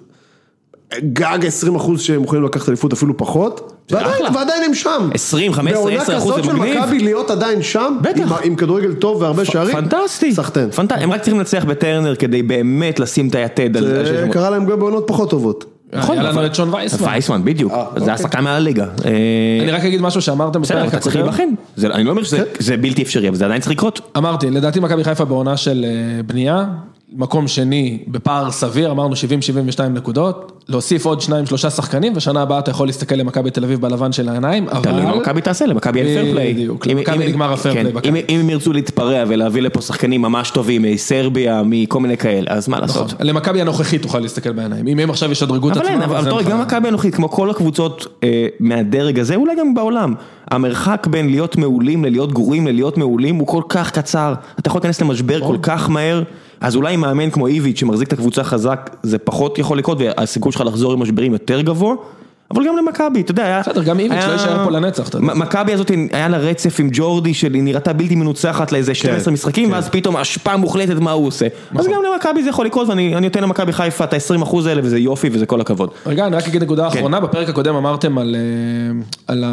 [1.12, 4.34] גג 20 אחוז שהם יכולים לקחת אליפות, אפילו פחות, ועדיין.
[4.34, 5.10] ועדיין הם שם.
[5.14, 6.74] 20, 15, 10 אחוז זה בעונה מגניב.
[6.74, 8.20] כזאת של מכבי להיות עדיין שם, בטח.
[8.22, 10.70] עם, עם כדורגל טוב והרבה שערים, פנטסטי, סחטיין.
[10.70, 10.92] פנט...
[10.92, 13.76] הם רק צריכים לנצח בטרנר כדי באמת לשים את היתד.
[13.76, 15.77] על זה קרה להם גם בעונות פחות טובות.
[15.92, 17.06] נכון, היה לנו אבל- את שון וייסמן.
[17.08, 18.84] וייסמן, בדיוק, זה השחקן מעל הליגה.
[19.04, 19.10] אה,
[19.62, 21.26] אני רק אגיד משהו שאמרתם בסדר, בפרק אתה צריך הקודם.
[21.32, 21.48] להיבחן.
[21.76, 24.00] זה- אני לא אומר שזה זה בלתי אפשרי, אבל זה עדיין צריך לקרות.
[24.16, 26.64] אמרתי, לדעתי מכבי חיפה בעונה של אה, בנייה,
[27.12, 29.14] מקום שני בפער סביר, אמרנו
[29.76, 33.80] 70-72 נקודות, להוסיף עוד שניים שלושה שחקנים, ושנה הבאה אתה יכול להסתכל למכבי תל אביב
[33.80, 35.18] בלבן של העיניים, תלוי מה אבל...
[35.18, 36.52] מכבי תעשה, למכבי אין fair play.
[36.54, 37.86] בדיוק, למכבי נגמר הפייר כן.
[38.04, 42.80] אם- הם ירצו להתפרע ולהביא לפה שחקנים ממש טובים מסרביה, מכל מיני כאלה, אז מה
[42.80, 43.14] לעשות?
[43.20, 46.42] למכבי הנוכחית תוכל להסתכל בעיניים, אם הם עכשיו ישדרגו את אבל עצמם, אבל אתה רואה,
[46.42, 50.14] גם מכבי הנוכחית, כמו כל הקבוצות אה, מהדרג הזה, אולי גם בעולם,
[50.50, 55.00] המרחק בין להיות מעולים ללהיות גרועים ללהיות מעולים הוא כל כך קצר, אתה יכול להיכנס
[55.00, 56.22] למשבר כל כך מהר,
[56.60, 60.62] אז אולי מאמן כמו איביץ' שמחזיק את הקבוצה חזק, זה פחות יכול לקרות, והסיכוי שלך
[60.66, 61.94] לחזור עם משברים יותר גבוה.
[62.50, 63.60] אבל גם למכבי, אתה יודע, היה...
[63.60, 65.34] בסדר, גם איביץ' לא יישאר פה לנצח, אתה יודע.
[65.34, 69.88] מכבי הזאת היה לה רצף עם ג'ורדי שהיא נראתה בלתי מנוצחת לאיזה 12 משחקים, ואז
[69.88, 71.46] פתאום השפעה מוחלטת מה הוא עושה.
[71.78, 74.98] אז גם למכבי זה יכול לקרות, ואני אני נותן למכבי חיפה את ה-20% האלה, וזה
[74.98, 75.90] יופי וזה כל הכבוד.
[76.06, 76.98] רגע, אני רק אגיד נקודה כן.
[76.98, 79.44] אחרונה, בפרק הקודם אמרתם על, אה, על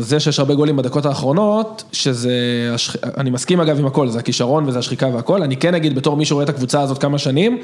[0.00, 2.30] זה שיש הרבה גולים בדקות האחרונות, שזה,
[3.16, 6.24] אני מסכים אגב עם הכל, זה הכישרון וזה השחיקה והכל, אני כן אגיד בתור מי
[6.24, 7.58] שרואה את הקבוצה הזאת כמה שנים,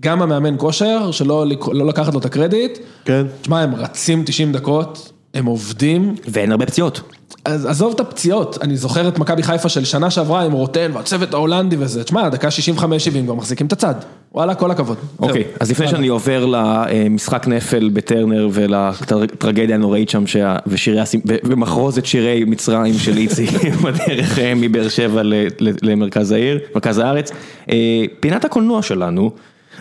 [0.00, 3.26] גם המאמן כושר, שלא לא לקחת לו את הקרדיט, כן.
[3.42, 7.00] תשמע, הם רצים 90 דקות, הם עובדים, ואין הרבה פציעות.
[7.44, 11.34] אז עזוב את הפציעות, אני זוכר את מכבי חיפה של שנה שעברה עם רוטן והצוות
[11.34, 12.82] ההולנדי וזה, תשמע, דקה 65-70
[13.24, 13.94] כבר מחזיקים את הצד,
[14.34, 14.96] וואלה, כל הכבוד.
[15.18, 15.52] אוקיי, זהו.
[15.60, 21.00] אז לפני שאני עובר למשחק נפל בטרנר ולטרגדיה הנוראית שם, שה- ושירי
[21.44, 23.50] ומחרוזת שירי מצרים של איציק
[23.84, 27.30] בדרך אה, מבאר שבע ל- ל- למרכז העיר, מרכז הארץ,
[27.70, 27.76] אה,
[28.20, 29.30] פינת הקולנוע שלנו,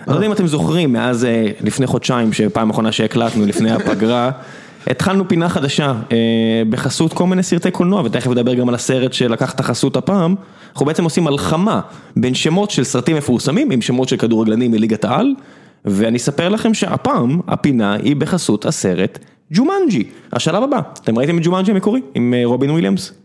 [0.08, 4.32] לא יודע אם אתם זוכרים, מאז אה, לפני חודשיים, שפעם אחרונה שהקלטנו לפני הפגרה,
[4.88, 6.18] התחלנו פינה חדשה אה,
[6.70, 10.36] בחסות כל מיני סרטי קולנוע, ותכף נדבר גם על הסרט שלקח את החסות הפעם,
[10.72, 11.82] אנחנו בעצם עושים מלחמה
[12.16, 15.34] בין שמות של סרטים מפורסמים עם שמות של כדורגלנים מליגת העל,
[15.86, 19.20] ואני אספר לכם שהפעם הפינה היא בחסות הסרט
[19.54, 23.25] ג'ומנג'י, השלב הבא, אתם ראיתם את ג'ומנג'י המקורי עם אה, רובין וויליאמס?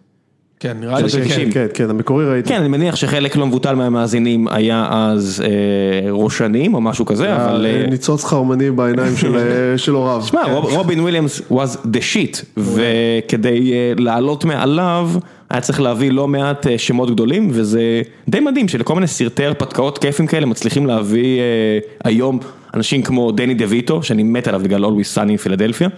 [0.60, 1.34] כן, נראה לי של שכן.
[1.44, 2.48] כן, כן, כן, המקורי ראיתי.
[2.48, 7.66] כן, אני מניח שחלק לא מבוטל מהמאזינים היה אז אה, ראשנים או משהו כזה, אבל...
[7.66, 9.42] אה, ניצוץ חרמני בעיניים של, אה,
[9.84, 10.22] של הוריו.
[10.22, 15.10] שמע, רוב- רובין וויליאמס was the shit, וכדי אה, לעלות מעליו,
[15.50, 17.82] היה צריך להביא לא מעט אה, שמות גדולים, וזה
[18.28, 21.44] די מדהים שלכל מיני סרטי הרפתקאות כיפים כאלה מצליחים להביא אה,
[22.04, 22.38] היום
[22.74, 25.88] אנשים כמו דני דה ויטו, שאני מת עליו בגלל Always Sunny in פילדלפיה,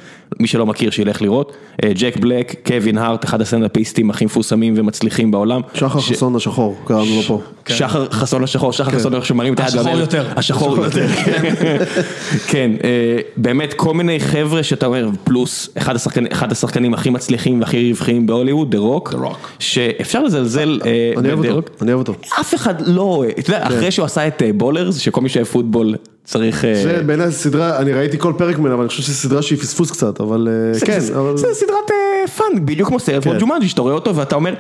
[0.40, 1.52] מי שלא מכיר שילך לראות,
[1.84, 5.60] אה, ג'ק בלק, קווין הארט, אחד הסטנדאפיסטים הכי מפורסמים ומצליחים בעולם.
[5.74, 7.40] שחר ש- חסון השחור, קראנו לו פה.
[7.68, 9.68] שחר חסון השחור, שחר חסון איך שמרים את היד.
[9.68, 10.26] השחור ואומר- יותר.
[10.36, 11.06] השחור יותר.
[12.50, 12.88] כן, אה,
[13.36, 18.26] באמת כל מיני חבר'ה שאתה אומר, פלוס אחד השחקנים- אחד השחקנים הכי מצליחים והכי רווחיים
[18.26, 19.36] בהוליווד, The Rock, The Rock.
[19.58, 21.72] שאפשר לזלזל אה, אני אוהב אותו.
[21.82, 22.14] אני אוהב אותו.
[22.40, 25.94] אף אחד לא, אתה יודע, אחרי שהוא עשה את אה, Ballers, שכל מי שאוהב פוטבול
[26.24, 26.64] צריך...
[26.64, 29.58] אה, זה בעיניי סדרה, אני ראיתי כל פרק ממנה, אבל אני חושב שזו סדרה שהיא
[29.58, 31.00] פספוס קצת, אבל אה, כן.
[31.00, 33.38] זה סדרת אה, fun, בדיוק כמו סרט כמו כן.
[33.38, 34.54] ג'ומנג'י, שאתה רואה אותו ואתה אומר,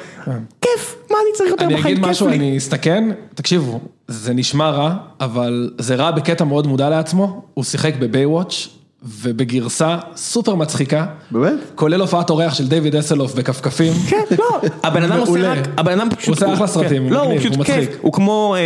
[0.60, 2.36] כיף, מה אני צריך יותר אני בחיים, אגיד כיף משהו, לי.
[2.36, 7.94] אני אסתכן, תקשיבו, זה נשמע רע, אבל זה רע בקטע מאוד מודע לעצמו, הוא שיחק
[7.98, 8.68] בביי-וואץ'
[9.04, 11.06] ובגרסה סופר מצחיקה.
[11.30, 11.52] באמת?
[11.74, 13.92] כולל הופעת אורח של דיוויד האסלהוף בכפכפים.
[14.08, 15.52] כן, לא, הבן אדם עושה.
[15.52, 17.64] רק, הבן אדם פשוט, הוא עושה אחלה סרטים, כן, הוא לא, הוא מגניב, פשוט הוא
[17.64, 17.98] כיף, מצחיק.
[18.00, 18.60] הוא כמו אה,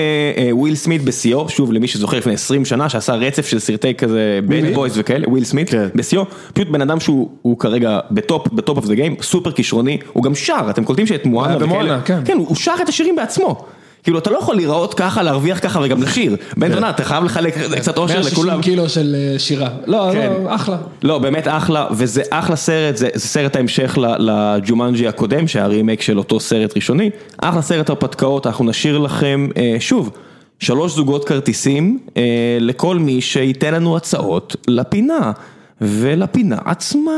[0.44, 4.40] אה, וויל סמית בשיאו, שוב למי שזוכר לפני 20 שנה, שעשה רצף של סרטי כזה
[4.48, 5.88] בד בויז וכאלה, וויל סמית, כן.
[5.94, 9.98] בשיאו, פשוט בן אדם שהוא הוא כרגע בטופ, ב top of the game, סופר כישרוני,
[10.12, 12.20] הוא גם שר, אתם קולטים שאת מואנה היה וכאלה, כן.
[12.24, 13.64] כן, הוא שר את השירים בעצמו.
[14.06, 17.58] כאילו אתה לא יכול להיראות ככה, להרוויח ככה וגם לשיר, בן זונה, אתה חייב לחלק
[17.76, 18.62] קצת אושר 160 לכולם.
[18.62, 19.68] קילו של אה, שירה.
[19.86, 20.32] לא, כן.
[20.44, 20.76] לא, אחלה.
[21.02, 26.18] לא, באמת אחלה, וזה אחלה סרט, זה, זה סרט ההמשך לג'ומנג'י הקודם, שהיה רימייק של
[26.18, 27.10] אותו סרט ראשוני.
[27.38, 30.10] אחלה סרט הרפתקאות, אנחנו נשאיר לכם, אה, שוב,
[30.58, 32.22] שלוש זוגות כרטיסים אה,
[32.60, 35.32] לכל מי שייתן לנו הצעות לפינה,
[35.80, 37.12] ולפינה עצמה.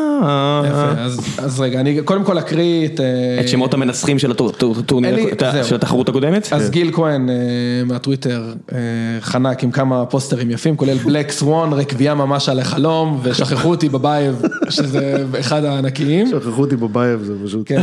[0.66, 1.02] יפה,
[1.42, 3.00] אז- רגע, אני קודם כל אקריא את...
[3.00, 4.30] אה, את שמות המנצחים של
[5.74, 6.48] התחרות הקודמת?
[6.52, 7.34] אז גיל כהן אה,
[7.86, 8.78] מהטוויטר אה,
[9.20, 14.42] חנק עם כמה פוסטרים יפים, כולל בלק סוואן, רקבייה ממש על החלום, ושכחו אותי בבייב,
[14.68, 16.26] שזה אחד הענקיים.
[16.26, 17.62] שכחו אותי בבייב, זה פשוט.
[17.66, 17.82] כן.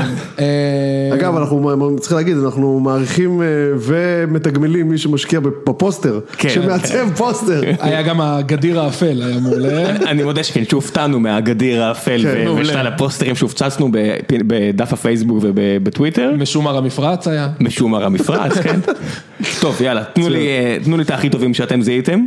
[1.14, 3.42] אגב, אנחנו צריכים להגיד, אנחנו מעריכים
[3.80, 6.50] ומתגמלים מי שמשקיע בפוסטר, כן.
[6.50, 7.62] שמעצב פוסטר.
[7.80, 9.90] היה גם הגדיר האפל, היה מעולה.
[9.90, 12.48] אני מודה שכן, שהופתענו מהגדיר האפל כן.
[12.58, 13.90] ושלל הפוסטרים שהופצצנו
[14.30, 16.32] בדף הפייסבוק ובטוויטר.
[16.38, 17.50] משומר המפרץ היה.
[17.60, 18.80] משומר המפרץ, כן.
[19.62, 22.26] טוב, יאללה, תנו לי, אה, תנו לי את הכי טובים שאתם זיהיתם.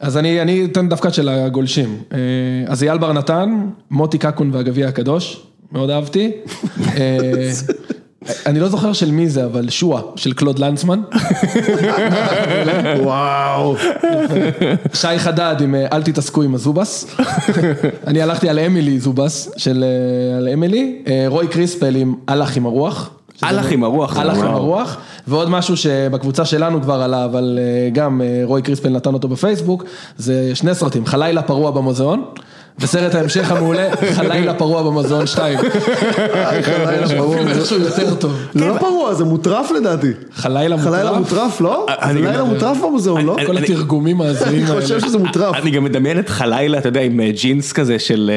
[0.00, 1.96] אז אני, אני אתן דווקא של הגולשים.
[2.12, 2.18] אה,
[2.66, 3.50] אז אייל בר נתן,
[3.90, 6.30] מוטי קקון והגביע הקדוש, מאוד אהבתי.
[8.46, 11.00] אני לא זוכר של מי זה, אבל שואה, של קלוד לנצמן.
[13.02, 13.76] וואו.
[14.94, 17.06] שי חדד עם אה, אל תתעסקו עם הזובס.
[18.06, 21.02] אני הלכתי על אמילי זובס, של אה, על אמילי.
[21.06, 23.10] אה, רוי קריספל עם הלך עם הרוח.
[23.42, 24.56] הלך עם הרוח, הלך עם וואו.
[24.56, 24.96] הרוח.
[25.26, 27.58] ועוד משהו שבקבוצה שלנו כבר עלה, אבל
[27.92, 29.84] גם רוי קריספל נתן אותו בפייסבוק,
[30.18, 32.24] זה שני סרטים, חלילה פרוע במוזיאון.
[32.80, 35.58] וסרט ההמשך המעולה, חלילה פרוע במוזיאון 2.
[36.62, 37.36] חלילה פרוע.
[37.38, 38.32] איכשהו יותר טוב.
[38.54, 40.10] זה לא פרוע, זה מוטרף לדעתי.
[40.34, 41.18] חלילה חלילה מוטרף.
[41.32, 41.86] מוטרף, לא?
[42.02, 43.36] אני זה גם- לילה מוטרף במוזיאון, לא?
[43.46, 44.80] כל אני- התרגומים ההזויים אני האלה.
[44.82, 45.56] חושב שזה מוטרף.
[45.56, 48.30] אני גם מדמיין את חלילה, אתה יודע, עם אה, ג'ינס כזה של...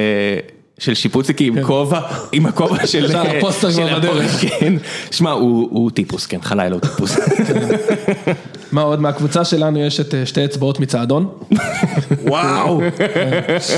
[0.80, 2.02] של שיפוציקי עם כובע,
[2.32, 3.08] עם הכובע של...
[3.08, 3.08] כן.
[3.08, 4.42] זה, הפוסטר של כבר בדרך.
[4.42, 4.74] כן.
[5.12, 7.18] שמע, הוא טיפוס, כן, חלילה הוא טיפוס.
[8.72, 9.02] מה עוד?
[9.02, 11.30] מהקבוצה שלנו יש את אה, שתי אצבעות מצעדון.
[12.28, 12.82] וואו.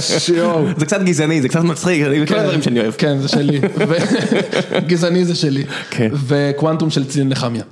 [0.02, 0.66] שיואו.
[0.78, 2.94] זה קצת גזעני, זה קצת מצחיק, זה כל הדברים שאני אוהב.
[2.98, 3.62] כן, זה שלי.
[4.88, 5.64] גזעני זה שלי.
[5.90, 6.10] כן.
[6.28, 7.64] וקוונטום של צין נחמיה.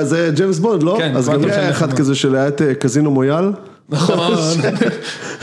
[0.00, 0.96] זה ג'יימס בונד, לא?
[0.98, 1.92] כן, אז גם היה אחד.
[1.92, 3.52] כזה של היה את אה, קזינו מויאל.
[3.88, 4.36] נכון.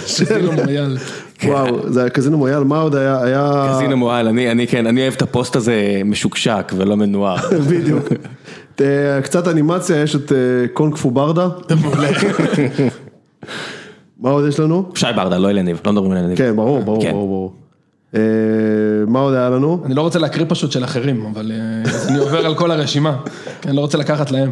[0.06, 0.98] קזינו מויאל.
[1.44, 3.22] וואו, זה היה קזינו מויאל, מה עוד היה?
[3.24, 3.74] היה...
[3.76, 7.36] קזינו מועל, אני אני כן, אני אוהב את הפוסט הזה משוקשק ולא מנוער.
[7.72, 8.04] בדיוק.
[9.24, 10.38] קצת אנימציה, יש את אה,
[10.74, 11.48] קונג פו ברדה.
[14.20, 14.90] מה עוד יש לנו?
[14.96, 16.38] שי ברדה, לא אלניב, לא מדברים על אלניב.
[16.38, 17.12] כן, ברור, ברור, כן.
[17.12, 17.54] ברור, ברור.
[18.16, 18.20] אה,
[19.08, 19.82] מה עוד היה לנו?
[19.86, 23.18] אני לא רוצה להקריא פשוט של אחרים, אבל אה, אני עובר על כל הרשימה.
[23.62, 24.52] כי אני לא רוצה לקחת להם.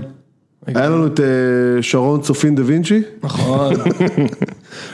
[0.67, 1.19] היה לנו את
[1.81, 3.73] שרון צופין דה וינצ'י, נכון.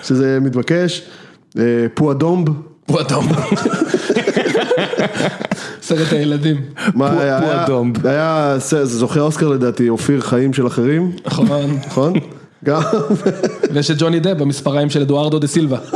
[0.03, 1.09] שזה מתבקש.
[1.58, 2.47] אה, פועדומב.
[2.86, 3.28] הוא אדום.
[5.82, 6.62] סרט הילדים.
[6.93, 7.41] מה היה?
[7.41, 8.08] פועדומב.
[8.08, 11.45] היה, זוכה אוסקר לדעתי, אופיר חיים של אחרים, נכון.
[11.88, 12.14] נכון?
[12.66, 12.82] גם,
[13.74, 15.78] ויש את ג'וני דב במספריים של אדוארדו דה סילבה.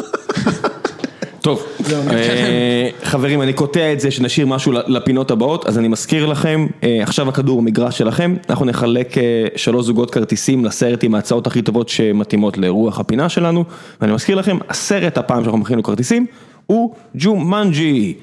[1.43, 1.65] טוב,
[2.11, 6.99] אה, חברים, אני קוטע את זה שנשאיר משהו לפינות הבאות, אז אני מזכיר לכם, אה,
[7.03, 11.89] עכשיו הכדור מגרש שלכם, אנחנו נחלק אה, שלוש זוגות כרטיסים לסרט עם ההצעות הכי טובות
[11.89, 13.63] שמתאימות לרוח הפינה שלנו,
[14.01, 16.25] ואני מזכיר לכם, הסרט הפעם שאנחנו מכינים לו כרטיסים,
[16.65, 18.13] הוא ג'ומנג'י,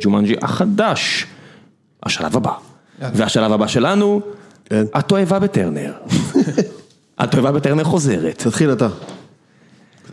[0.00, 1.26] ג'ומנג'י החדש,
[2.02, 2.52] השלב הבא,
[3.00, 4.20] והשלב הבא שלנו,
[4.64, 4.84] כן.
[4.94, 5.92] התועבה בטרנר.
[7.18, 8.38] התועבה בטרנר חוזרת.
[8.38, 8.88] תתחיל אתה.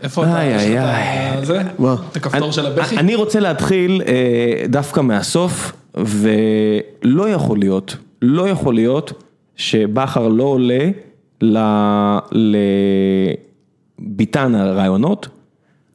[0.04, 0.42] איפה אתה?
[0.42, 1.40] איי, איי.
[1.40, 1.62] את זה?
[1.80, 1.96] מה?
[2.12, 2.98] את הכפתור של הבכי?
[2.98, 9.24] אני רוצה להתחיל אה, דווקא מהסוף, ולא יכול להיות, לא יכול להיות
[9.56, 10.90] שבכר לא עולה
[11.42, 11.58] ל...
[12.32, 12.58] ל...
[14.00, 15.28] ביתן הראיונות,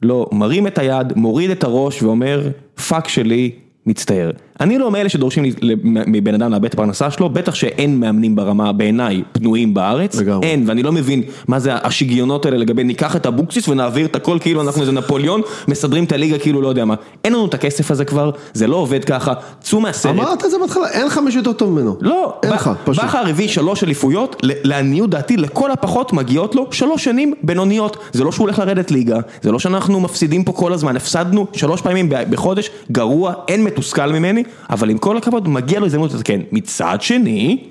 [0.01, 2.49] לא מרים את היד, מוריד את הראש ואומר,
[2.87, 3.51] פאק שלי,
[3.85, 4.31] מצטער.
[4.61, 5.43] אני לא מאלה שדורשים
[5.83, 10.15] מבן אדם לאבד את הפרנסה שלו, בטח שאין מאמנים ברמה, בעיניי, פנויים בארץ.
[10.15, 10.47] לגמרי.
[10.47, 14.37] אין, ואני לא מבין מה זה השיגיונות האלה לגבי ניקח את אבוקסיס ונעביר את הכל
[14.41, 16.95] כאילו אנחנו איזה נפוליאון, מסדרים את הליגה כאילו לא יודע מה.
[17.23, 20.15] אין לנו את הכסף הזה כבר, זה לא עובד ככה, צאו מהסרט.
[20.15, 21.97] אמרת את זה בהתחלה, אין לך מישהו יותר טוב ממנו.
[22.01, 23.03] לא, אין לך, פשוט.
[23.03, 28.31] בכר הביא שלוש אליפויות, לעניות דעתי לכל הפחות מגיעות לו שלוש שנים בינוניות, זה לא
[28.31, 32.69] שהוא הולך לרדת ליגה, זה לא שאנחנו מפסידים פה כל הזמן, הפסדנו שלוש פעמים בחודש,
[32.91, 36.39] גרוע, אין מתוסכל ממני, אבל עם כל הכבוד מגיע לו הזדמנות לתקן.
[36.51, 37.63] מצד שני,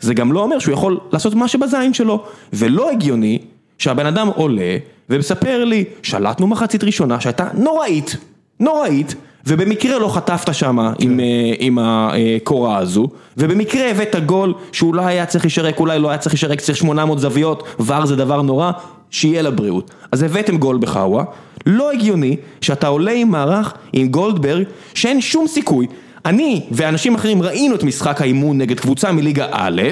[0.00, 3.38] זה גם לא אומר שהוא יכול לעשות מה שבזין שלו, ולא הגיוני
[3.78, 4.76] שהבן אדם עולה
[5.10, 8.16] ומספר לי, שלטנו מחצית ראשונה שהייתה נוראית,
[8.60, 9.14] נוראית,
[9.46, 11.24] ובמקרה לא חטפת שם עם, אה,
[11.58, 16.60] עם הקורה הזו, ובמקרה הבאת גול שאולי היה צריך להישרק, אולי לא היה צריך להישרק,
[16.60, 18.70] צריך 800 זוויות, ור זה דבר נורא,
[19.10, 19.90] שיהיה לבריאות.
[20.12, 21.24] אז הבאתם גול בחאווה,
[21.66, 24.64] לא הגיוני שאתה עולה עם מערך עם גולדברג,
[24.94, 25.86] שאין שום סיכוי.
[26.24, 29.82] אני ואנשים אחרים ראינו את משחק האימון נגד קבוצה מליגה א',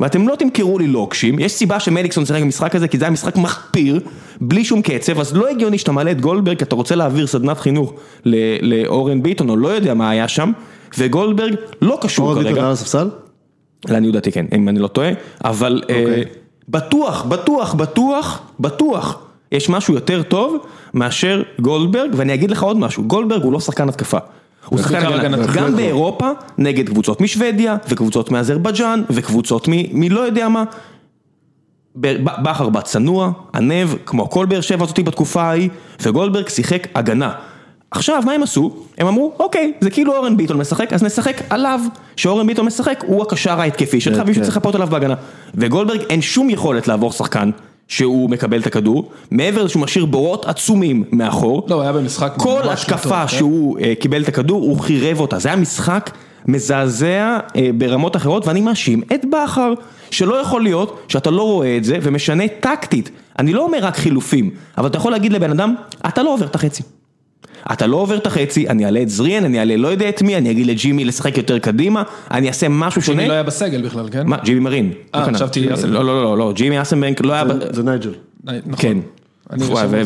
[0.00, 3.36] ואתם לא תמכרו לי לוקשים, יש סיבה שמליקסון שיחק במשחק הזה, כי זה היה משחק
[3.36, 4.00] מחפיר,
[4.40, 7.58] בלי שום קצב, אז לא הגיוני שאתה מעלה את גולדברג, כי אתה רוצה להעביר סדנת
[7.58, 7.94] חינוך
[8.62, 10.52] לאורן ביטון, או לא יודע מה היה שם,
[10.98, 12.66] וגולדברג לא קשור אורן ביטון כרגע.
[12.66, 13.08] על הספסל?
[13.88, 15.10] לעניות דעתי כן, אם אני לא טועה,
[15.44, 16.24] אבל אה, אוקיי.
[16.68, 19.18] בטוח, בטוח, בטוח, בטוח,
[19.52, 20.56] יש משהו יותר טוב
[20.94, 24.18] מאשר גולדברג, ואני אגיד לך עוד משהו, גולדברג הוא לא שחקן התקפה.
[24.68, 25.58] הוא שחקן הגנה, הגנתי.
[25.58, 30.64] גם באירופה, נגד קבוצות משוודיה, וקבוצות מאזרבייג'אן, וקבוצות מלא יודע מה.
[32.42, 35.70] בכר בא צנוע, ענב, כמו כל באר שבע הזאתי בתקופה ההיא,
[36.02, 37.32] וגולדברג שיחק הגנה.
[37.90, 38.76] עכשיו, מה הם עשו?
[38.98, 41.80] הם אמרו, אוקיי, זה כאילו אורן ביטון משחק, אז נשחק עליו.
[42.16, 44.44] שאורן ביטון משחק, הוא הקשר ההתקפי שלך, כן, ומישהו כן.
[44.44, 45.14] צריך לחפות עליו בהגנה.
[45.54, 47.50] וגולדברג אין שום יכולת לעבור שחקן,
[47.88, 51.66] שהוא מקבל את הכדור, מעבר לזה שהוא משאיר בורות עצומים מאחור.
[51.68, 53.28] לא, הוא היה במשחק כל התקפה כן?
[53.28, 55.38] שהוא אה, קיבל את הכדור, הוא חירב אותה.
[55.38, 56.10] זה היה משחק
[56.46, 59.72] מזעזע אה, ברמות אחרות, ואני מאשים את בכר,
[60.10, 63.10] שלא יכול להיות שאתה לא רואה את זה ומשנה טקטית.
[63.38, 65.74] אני לא אומר רק חילופים, אבל אתה יכול להגיד לבן אדם,
[66.06, 66.82] אתה לא עובר את החצי.
[67.72, 70.36] אתה לא עובר את החצי, אני אעלה את זריאן, אני אעלה לא יודע את מי,
[70.36, 73.16] אני אגיד לג'ימי לשחק יותר קדימה, אני אעשה משהו שונה.
[73.18, 74.26] ג'ימי לא היה בסגל בכלל, כן?
[74.26, 74.92] מה, ג'ימי מרין.
[75.14, 75.36] אה, לא כנף.
[75.36, 75.94] חשבתי אסנבנק.
[75.94, 77.44] לא, לא, לא, לא, ג'ימי אסנבנק לא היה...
[77.70, 78.12] זה נייג'ל.
[78.44, 78.62] נכון.
[78.76, 78.98] כן.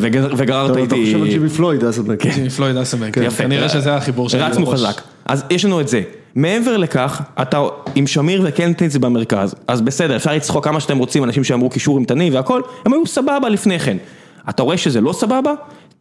[0.01, 1.31] וגר- וגררת אתה אתה חושב על איתי...
[1.31, 2.27] ג'ימי פלויד, אסלבנק.
[2.27, 3.23] ג'ימי פלויד אסנבנק, כן.
[3.23, 3.43] יפה.
[3.43, 4.41] כנראה שזה החיבור שלי.
[4.43, 4.67] רצנו.
[4.67, 5.01] חזק.
[5.25, 6.03] אז יש לנו את זה.
[6.35, 7.63] מעבר לכך, אתה
[7.95, 12.31] עם שמיר וקנטניץ במרכז, אז בסדר, אפשר לצחוק כמה שאתם רוצים, אנשים שאמרו קישור אימתני
[12.31, 13.97] והכל, הם היו סבבה לפני כן.
[14.49, 15.53] אתה רואה שזה לא סבבה?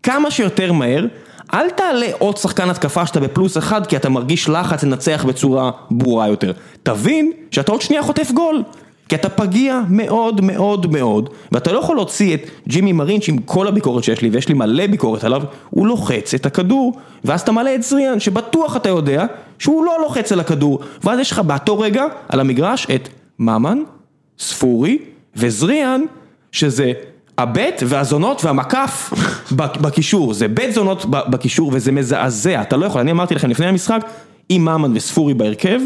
[0.03, 1.05] כמה שיותר מהר,
[1.53, 6.27] אל תעלה עוד שחקן התקפה שאתה בפלוס אחד, כי אתה מרגיש לחץ לנצח בצורה ברורה
[6.27, 6.51] יותר.
[6.83, 8.63] תבין שאתה עוד שנייה חוטף גול.
[9.09, 13.67] כי אתה פגיע מאוד מאוד מאוד, ואתה לא יכול להוציא את ג'ימי מרין שעם כל
[13.67, 16.93] הביקורת שיש לי, ויש לי מלא ביקורת עליו, הוא לוחץ את הכדור,
[17.25, 19.25] ואז אתה מעלה את זריאן, שבטוח אתה יודע
[19.59, 23.79] שהוא לא לוחץ על הכדור, ואז יש לך באותו רגע על המגרש את ממן,
[24.39, 24.97] ספורי
[25.35, 26.01] וזריאן,
[26.51, 26.91] שזה
[27.39, 29.13] הבט והזונות והמקף
[29.51, 34.01] בקישור, זה בית זונות בקישור וזה מזעזע, אתה לא יכול, אני אמרתי לכם לפני המשחק,
[34.49, 35.79] אם ממן וספורי בהרכב,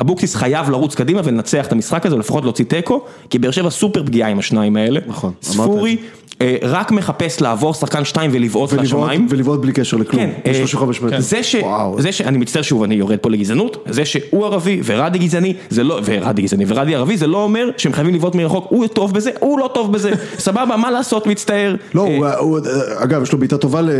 [0.00, 3.70] אבוקסיס חייב לרוץ קדימה ולנצח את המשחק הזה, או לפחות להוציא תיקו, כי באר שבע
[3.70, 5.00] סופר פגיעה עם השניים האלה.
[5.06, 5.96] נכון, ספורי
[6.40, 9.26] אה, רק מחפש לעבור שחקן שתיים ולבעוט לשמיים.
[9.30, 10.22] ולבעוט בלי קשר לכלום.
[10.22, 11.20] כן, אה, ב-35 מטר.
[11.20, 11.54] זה ש...
[11.62, 12.00] וואו.
[12.02, 12.20] זה ש...
[12.20, 16.00] אני מצטער שוב, אני יורד פה לגזענות, זה שהוא ערבי ורדי גזעני, זה לא...
[16.04, 19.58] ורדי גזעני ורדי ערבי, זה לא אומר שהם חייבים לבעוט מרחוק, הוא טוב בזה, הוא
[19.58, 21.74] לא טוב בזה, סבבה, מה לעשות, מצטער.
[21.94, 22.58] לא, אה, הוא- הוא-
[22.96, 23.90] אגב, יש לו בעיטה טובה ל-?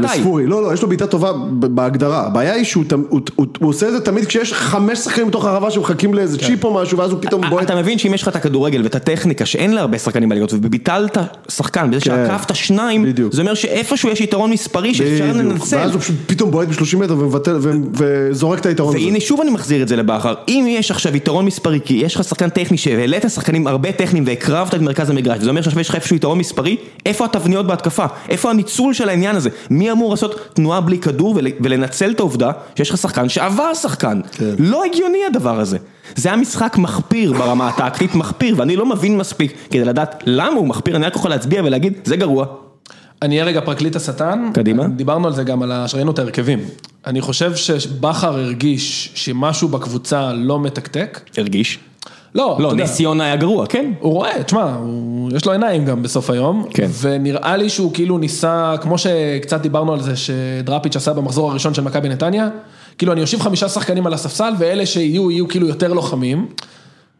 [0.00, 0.46] לספורי.
[0.46, 2.26] לא, לא, יש לו בעיטה טובה בהגדרה.
[2.26, 5.52] הבעיה היא שהוא תמ- הוא- הוא- הוא עושה את זה תמיד כשיש חמש שחקנים בתוך
[5.52, 7.64] הרחבה שמחכים לאיזה צ'יפ או משהו, ואז הוא פתאום בועט.
[7.64, 11.18] אתה מבין שאם יש לך את הכדורגל ואת הטכניקה שאין להרבה שחקנים בליגות וביטלת
[11.48, 13.06] שחקן בזה כן, שעקפת שניים.
[13.30, 15.32] זה אומר שאיפשהו יש יתרון מספרי שאפשר.
[15.34, 15.76] לנצל.
[15.76, 17.16] ואז הוא פשוט פתאום בועט ב-30 מטר
[17.94, 19.04] וזורק את היתרון הזה.
[19.04, 22.24] והנה שוב אני מחזיר את זה לבכר, אם יש עכשיו יתרון מספרי, כי יש לך
[22.24, 25.94] שחקן טכני שהעלית שחקנים הרבה טכניים והקרבת את מרכז המגרש, וזה אומר שעכשיו יש לך
[25.94, 26.76] איפשהו יתרון מספרי,
[27.06, 28.04] איפה התבניות בהתקפה?
[28.28, 29.50] איפה הניצול של העניין הזה?
[29.70, 34.20] מי אמור לעשות תנועה בלי כדור ול- ולנצל את העובדה שיש לך שחקן שעבר שחקן?
[34.32, 34.50] כן.
[34.58, 35.78] לא הגיוני הדבר הזה.
[36.16, 40.66] זה היה משחק מחפיר ברמה הטקטית, מחפיר, ואני לא מבין מספיק כדי לדעת למה הוא
[40.66, 42.46] מחפיר, אני רק יכול להצביע ולהגיד, זה גרוע.
[43.22, 44.50] אני אהיה רגע פרקליט השטן.
[44.54, 44.88] קדימה.
[44.88, 46.58] דיברנו על זה גם, על שראינו את ההרכבים.
[47.06, 51.20] אני חושב שבכר הרגיש שמשהו בקבוצה לא מתקתק.
[51.38, 51.78] הרגיש.
[52.34, 53.92] לא, לא, נס ציונה היה גרוע, כן?
[54.00, 56.64] הוא רואה, תשמע, הוא- יש לו עיניים גם בסוף היום.
[56.74, 56.88] כן.
[57.00, 61.82] ונראה לי שהוא כאילו ניסה, כמו שקצת דיברנו על זה שדראפיץ' עשה במחזור הראשון של
[61.82, 62.48] מכבי נתניה,
[63.00, 66.46] כאילו אני אושיב חמישה שחקנים על הספסל ואלה שיהיו, יהיו כאילו יותר לוחמים.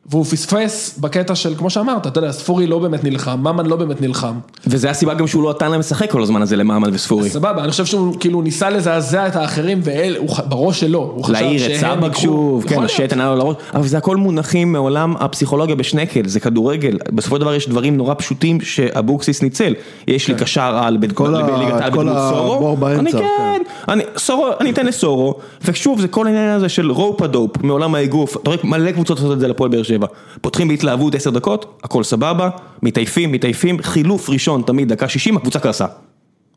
[0.06, 4.00] והוא פספס בקטע של, כמו שאמרת, אתה יודע, ספורי לא באמת נלחם, ממן לא באמת
[4.00, 4.32] נלחם.
[4.66, 7.30] וזה הסיבה גם שהוא לא נתן להם לשחק כל הזמן הזה למעמד וספורי.
[7.30, 11.70] סבבה, אני חושב שהוא כאילו ניסה לזעזע את האחרים, ובראש שלו, הוא חשב להעיר את
[12.02, 12.82] ייקחו- שוב, כן.
[12.82, 17.40] השתן היה לו לראש, אבל זה הכל מונחים מעולם הפסיכולוגיה בשנקל, זה כדורגל, בסופו של
[17.40, 19.74] דבר יש דברים נורא פשוטים שאבוקסיס ניצל,
[20.08, 23.18] יש לי קשר על בד- כל בליגת העל בדמות סורו, הבור באמצע, אני כן.
[23.18, 25.34] כן, אני, סורו, אני אתן לסורו,
[25.64, 29.32] ושוב זה כל העניין הזה של רופ הדופ מעולם האגרוף, אתה רואה מלא קבוצות עושות
[29.32, 30.06] את זה לפועל באר שבע,
[30.40, 32.50] פותחים בהתלהבות 10 דקות, הכל סבבה,
[32.82, 35.86] מתעייפים, מתעייפים, חילוף ראשון תמיד דקה 60, הקבוצה קרסה.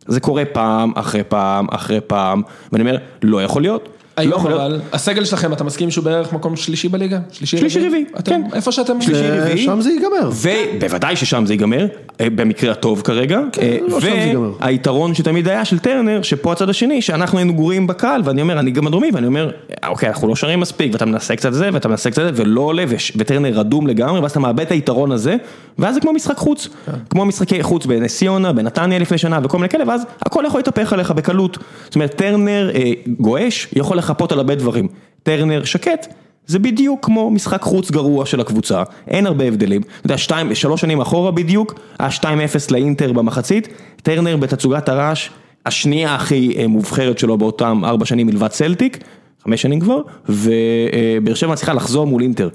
[0.08, 3.90] זה קורה פעם אחרי פעם אחרי פעם, ואני אומר, לא יכול להיות.
[4.18, 4.48] לא היום.
[4.48, 7.20] אבל, הסגל שלכם, אתה מסכים שהוא בערך מקום שלישי בליגה?
[7.32, 8.42] שלישי שלישי רביעי, כן.
[8.54, 9.02] איפה שאתם...
[9.02, 9.66] שלישי אה, רביעי.
[9.66, 10.30] שם זה ייגמר.
[10.42, 11.88] ובוודאי ששם זה ייגמר,
[12.22, 14.52] אה, במקרה הטוב כרגע, אה, לא, שם זה ייגמר.
[14.60, 18.72] והיתרון שתמיד היה של טרנר, שפה הצד השני, שאנחנו היינו גרועים בקהל, ואני אומר, אני
[18.72, 19.52] גם הדרומי, ואני אומר,
[19.84, 22.62] אה, אוקיי, אנחנו לא שרים מספיק, ואתה מנסה קצת זה, ואתה מנסה קצת זה, ולא
[22.62, 22.84] עולה,
[23.16, 25.36] וטרנר רדום לגמרי, ואז אתה מאבד את היתרון הזה,
[25.80, 26.68] ואז זה כמו משחק חוץ,
[27.10, 30.94] כמו משחקי חוץ בנס ציונה, בנתניה לפני שנה, וכל מיני כאלה, ואז הכל יכול להתהפך
[30.94, 31.58] עליך בקלות.
[31.86, 34.88] זאת אומרת, טרנר אה, גועש, יכול לחפות על הרבה דברים.
[35.24, 36.14] טרנר שקט.
[36.46, 39.82] זה בדיוק כמו משחק חוץ גרוע של הקבוצה, אין הרבה הבדלים.
[39.82, 42.24] אתה יודע, שתיים, שלוש שנים אחורה בדיוק, היה 2-0
[42.72, 43.68] לאינטר במחצית,
[44.04, 45.30] טרנר בתצוגת הרעש,
[45.66, 49.04] השנייה הכי אה, מובחרת שלו באותם ארבע שנים מלבד סלטיק,
[49.44, 52.50] חמש שנים כבר, ובאר שבע מצליחה לחזור מול אינטר.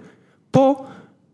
[0.50, 0.74] פה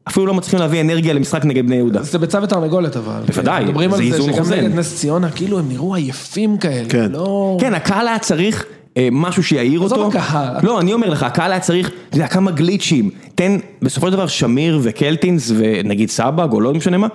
[0.08, 2.02] אפילו לא מצליחים להביא אנרגיה למשחק נגד בני יהודה.
[2.02, 3.22] זה ביצה ותרנגולת אבל.
[3.26, 4.58] בוודאי, מדברים זה על זה איזון שגם חוזן.
[4.58, 6.88] נגד נס ציונה, כאילו הם נראו עייפים כאלה.
[6.88, 7.12] כן.
[7.12, 7.56] לא...
[7.60, 8.68] כן, הקהל היה צריך אה,
[9.12, 10.18] משהו שיעיר עזוב אותו.
[10.18, 10.56] הקהל.
[10.62, 13.10] לא, אני אומר לך, הקהל היה צריך, אתה יודע, כמה גליצ'ים.
[13.34, 17.06] תן, בסופו של דבר, שמיר וקלטינס ונגיד סבג, או לא משנה מה,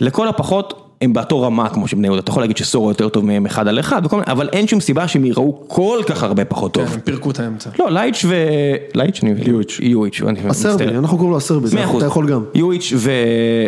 [0.00, 2.20] לכל הפחות הם באותו רמה כמו שבני יהודה.
[2.20, 5.08] אתה יכול להגיד שסורו יותר טוב מהם אחד על אחד, וכל אבל אין שום סיבה
[5.08, 6.94] שהם יראו כל כך הרבה פחות כן, טוב.
[6.94, 7.70] הם פירקו את האמצע.
[7.78, 8.34] לא, לייץ' ו...
[8.94, 9.20] לייץ'?
[9.46, 9.78] יואיץ'.
[9.82, 10.98] יואיץ', אני הסרבי, מצטער.
[10.98, 11.68] אנחנו קוראים לו הסרבי.
[11.96, 12.44] אתה יכול גם.
[12.54, 13.10] יואיץ' ו-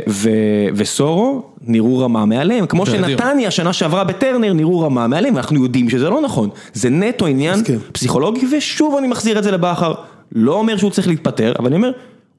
[0.09, 0.29] ו-
[0.75, 2.87] וסורו נראו רמה מעליהם, כמו.
[2.87, 6.49] שנתניה שנה שעברה בטרנר נראו רמה מעליהם, ואנחנו יודעים שזה לא נכון.
[6.73, 7.63] זה נטו עניין.
[7.93, 9.95] פסיכולוגי, ושוב אני מחזיר את זה לבכר.
[10.33, 11.91] לא אומר שהוא צריך להתפטר, אבל אני אומר,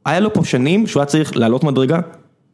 [0.05, 1.99] היה לו פה שנים שהוא היה צריך לעלות מדרגה,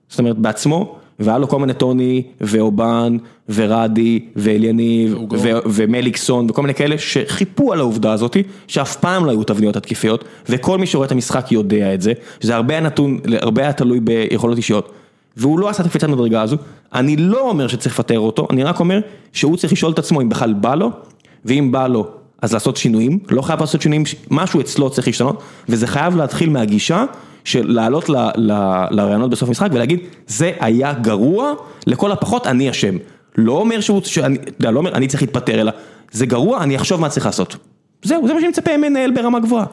[0.09, 3.17] זאת אומרת בעצמו, והיה לו כל מיני טוני, ואובן,
[3.49, 5.17] ורדי, ואליניב,
[5.65, 10.77] ומליקסון, וכל מיני כאלה שחיפו על העובדה הזאת, שאף פעם לא היו תבניות התקפיות, וכל
[10.77, 14.57] מי שרואה את המשחק יודע את זה, שזה הרבה היה נתון, הרבה היה תלוי ביכולות
[14.57, 14.91] אישיות.
[15.37, 16.57] והוא לא עשה את הקפיצת מדרגה הזו,
[16.93, 18.99] אני לא אומר שצריך לפטר אותו, אני רק אומר
[19.33, 20.91] שהוא צריך לשאול את עצמו אם בכלל בא לו,
[21.45, 22.07] ואם בא לו,
[22.41, 27.05] אז לעשות שינויים, לא חייב לעשות שינויים, משהו אצלו צריך להשתנות, וזה חייב להתחיל מהגישה
[27.43, 28.09] של לעלות
[28.91, 31.53] לרעיונות בסוף המשחק ולהגיד, זה היה גרוע,
[31.87, 32.95] לכל הפחות אני אשם.
[33.37, 35.71] לא אומר שהוא, שאני, לא אומר אני צריך להתפטר, אלא
[36.11, 37.55] זה גרוע, אני אחשוב מה צריך לעשות.
[38.03, 39.65] זהו, זה מה שאני מצפה ממנהל ברמה גבוהה.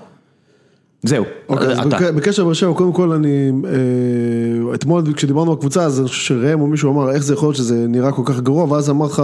[1.03, 1.87] זהו, אוקיי, אז אתה.
[1.99, 6.23] בק- בקשר לבאר שבע, קודם כל אני, אה, אתמול כשדיברנו על הקבוצה, אז אני חושב
[6.23, 9.07] שראם או מישהו אמר איך זה יכול להיות שזה נראה כל כך גרוע, ואז אמר
[9.07, 9.23] לך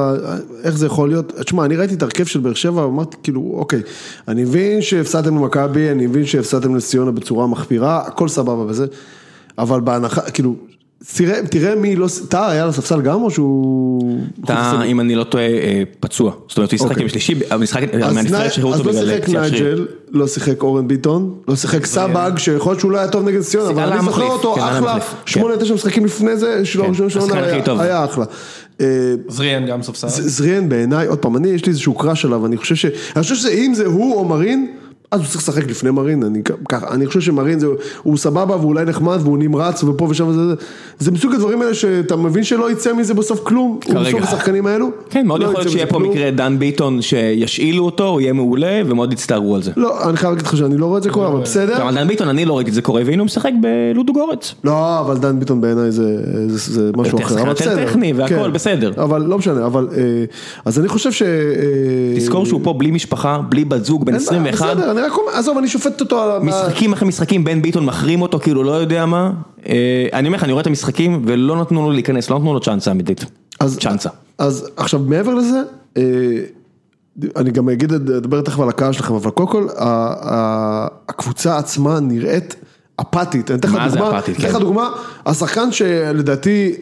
[0.65, 3.83] איך זה יכול להיות, תשמע, אני ראיתי את ההרכב של באר שבע, אמרתי כאילו, אוקיי,
[4.29, 8.87] אני מבין שהפסדתם למכבי, אני מבין שהפסדתם לנס ציונה בצורה מחפירה, הכל סבבה וזה,
[9.59, 10.55] אבל בהנחה, כאילו,
[11.17, 14.21] תראה, תראה מי לא, טאה היה על הספסל גם או שהוא...
[14.45, 16.33] אתה, אם אני לא טועה, אה, פצוע.
[16.49, 17.03] זאת אומרת, הוא ישחק אוקיי.
[17.03, 19.65] עם שלישי, המשחק, אז מהנבחרת שחררו אז אותו לא בגלל שיחק פציעת שריר.
[19.65, 23.41] נייג'ל, לא שיחק אורן ביטון, לא שיחק סבג, שיכול להיות שהוא לא היה טוב נגד
[23.41, 27.05] ציון, אבל אני זוכר אותו כן, אחלה, המחליף, שמונה תשע משחקים לפני זה, שלו כן,
[27.05, 27.23] ראשון
[27.65, 27.81] טוב.
[27.81, 28.25] היה אחלה.
[28.81, 28.87] אה,
[29.29, 30.09] זריאן גם ספסל.
[30.09, 32.87] זריאן בעיניי, עוד פעם, אני יש לי איזשהו קראש עליו, אני חושב ש...
[33.17, 34.67] אני חושב שאם זה הוא או מרין,
[35.13, 37.67] אז הוא צריך לשחק לפני מרין, אני ככה, אני חושב שמרין זה,
[38.03, 40.55] הוא סבבה ואולי נחמד והוא נמרץ ופה ושם וזה, זה,
[40.99, 44.19] זה מסוג הדברים האלה שאתה מבין שלא יצא מזה בסוף כלום, הוא כרגע.
[44.19, 44.91] בסוף השחקנים האלו.
[45.11, 46.11] כן, מאוד לא יכול להיות שיהיה פה כלום.
[46.11, 49.71] מקרה דן ביטון שישאילו אותו, הוא יהיה מעולה, ומאוד יצטערו על זה.
[49.77, 51.81] לא, אני חייב להגיד לך שאני לא רואה את זה קורה, אבל בסדר.
[51.81, 54.55] גם על דן ביטון, אני לא ראיתי את זה קורה, והנה הוא משחק בלודו גורץ.
[54.65, 56.17] לא, אבל דן ביטון בעיניי זה,
[56.49, 57.87] זה, זה משהו אחר, אבל בסדר.
[57.87, 58.93] טכני והכל בסדר.
[58.97, 60.25] אבל לא משנה, אבל, אה,
[60.65, 61.23] אז אני חושב ש...
[61.23, 61.29] אה,
[62.17, 65.19] תזכור שהוא פה בלי משפחה, בלי בת זוג, בן אין בעיה, 21, בסדר, אני רק
[65.19, 66.43] אומר, עזוב, אני שופט אותו על...
[66.43, 69.33] משחקים אחרי משחקים, בן ביטון מחרים אותו, כאילו לא יודע מה.
[69.69, 72.61] אה, אני אומר לך, אני רואה את המשחקים, ולא נתנו לו להיכנס, לא נתנו לו
[72.61, 73.25] צ'אנסה אמיתית.
[73.81, 74.11] צ'אנסה.
[74.39, 75.63] אז עכשיו, מעבר לזה,
[75.97, 76.03] אה,
[77.37, 79.67] אני גם אגיד, אדבר תכף על הקהל שלכם, אבל קודם כל,
[81.09, 82.57] הקבוצה עצמה נראית
[83.01, 83.51] אפתית.
[83.51, 84.59] אני מה זה אפתית, אתן לך כן.
[84.59, 84.91] דוגמה,
[85.27, 86.75] השחקן שלדעתי...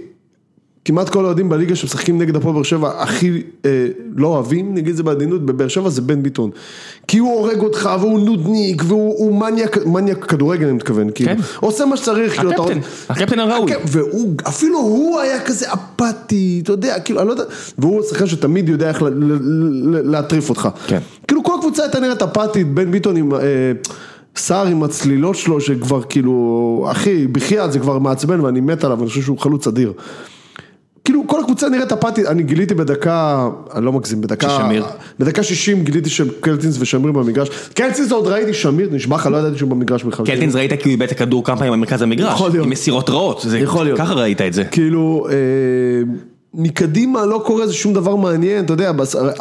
[0.84, 5.02] כמעט כל האוהדים בליגה שמשחקים נגד הפועל באר שבע הכי אה, לא אוהבים, נגיד זה
[5.02, 6.50] בעדינות, בבאר שבע זה בן ביטון.
[7.08, 11.42] כי הוא הורג אותך והוא נודניק והוא הוא מניאק, מניאק כדורגל אני מתכוון, כאילו, כן.
[11.60, 12.78] עושה מה שצריך, כאילו, הקפטן,
[13.08, 13.72] הקפטן הראוי.
[13.86, 17.44] והוא, אפילו הוא היה כזה אפאתי, אתה יודע, כאילו, אני לא יודע,
[17.78, 19.02] והוא שחקן שתמיד יודע איך
[20.04, 20.68] להטריף אותך.
[20.86, 20.98] כן.
[21.28, 23.38] כאילו כל הקבוצה הייתה נראית אפאתית, בן ביטון עם, אה,
[24.36, 29.08] סער עם הצלילות שלו שכבר כאילו, אחי, בחייאת זה כבר מעצבן ואני מת עליו, אני
[29.08, 29.92] חושב שהוא חלוץ אדיר.
[31.10, 34.84] כאילו כל הקבוצה נראית אפתית, אני גיליתי בדקה, אני לא מגזים, בדקה, ששמיר.
[35.18, 39.70] בדקה 60 גיליתי שקלטינס ושמיר במגרש, קלטינס עוד ראיתי שמיר, נשבע לך, לא ידעתי שהוא
[39.70, 40.26] במגרש בכלל.
[40.26, 42.64] קלטינס ראית כי הוא איבד את הכדור כמה פעמים במרכז המגרש, יכול להיות.
[42.66, 43.98] עם מסירות רעות, יכול להיות.
[43.98, 44.64] ככה ראית את זה.
[44.64, 45.34] כאילו, אה,
[46.54, 48.92] מקדימה לא קורה איזה שום דבר מעניין, אתה יודע,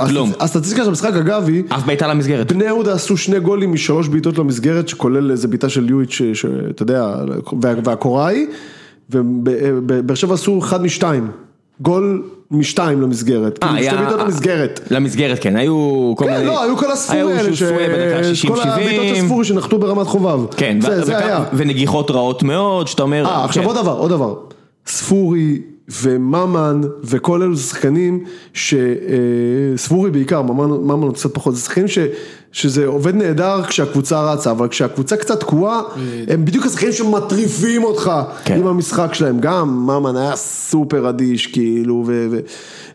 [0.09, 0.31] כלום.
[0.39, 2.51] הסטטיסטיקה של המשחק אגב היא, אף בעיטה למסגרת.
[2.51, 6.83] בני יהודה עשו שני גולים משלוש בעיטות למסגרת, שכולל איזה בעיטה של יואיץ', ש- שאתה
[6.83, 7.15] יודע,
[7.61, 8.45] וה- והקוראי,
[9.09, 11.27] ובאר שבע עשו אחד משתיים,
[11.81, 14.79] גול משתיים למסגרת, כאילו שתי בעיטות למסגרת.
[14.91, 16.45] למסגרת כן, היו כל כן, מיני...
[16.45, 17.49] לא, היו כל הספורי היו האלה,
[18.47, 19.25] כל הבעיטות של 60-70.
[19.25, 20.53] ספורי שנחתו ברמת חובב.
[20.57, 21.43] כן, זה היה.
[21.53, 23.25] ונגיחות רעות מאוד, שאתה אומר...
[23.25, 23.69] אה, עכשיו כן.
[23.69, 24.35] עוד דבר, עוד דבר.
[24.87, 25.61] ספורי
[26.01, 28.23] וממן וכל אלו שחקנים
[28.53, 28.73] ש...
[28.73, 31.99] אה, בעיקר, ממן, ממן קצת פחות, זה שחקנים ש...
[32.51, 35.81] שזה עובד נהדר כשהקבוצה רצה, אבל כשהקבוצה קצת תקועה,
[36.27, 38.11] הם בדיוק השחקנים שמטריפים אותך
[38.45, 38.59] כן.
[38.59, 39.39] עם המשחק שלהם.
[39.39, 42.27] גם ממן היה סופר אדיש, כאילו, ו...
[42.31, 42.39] ו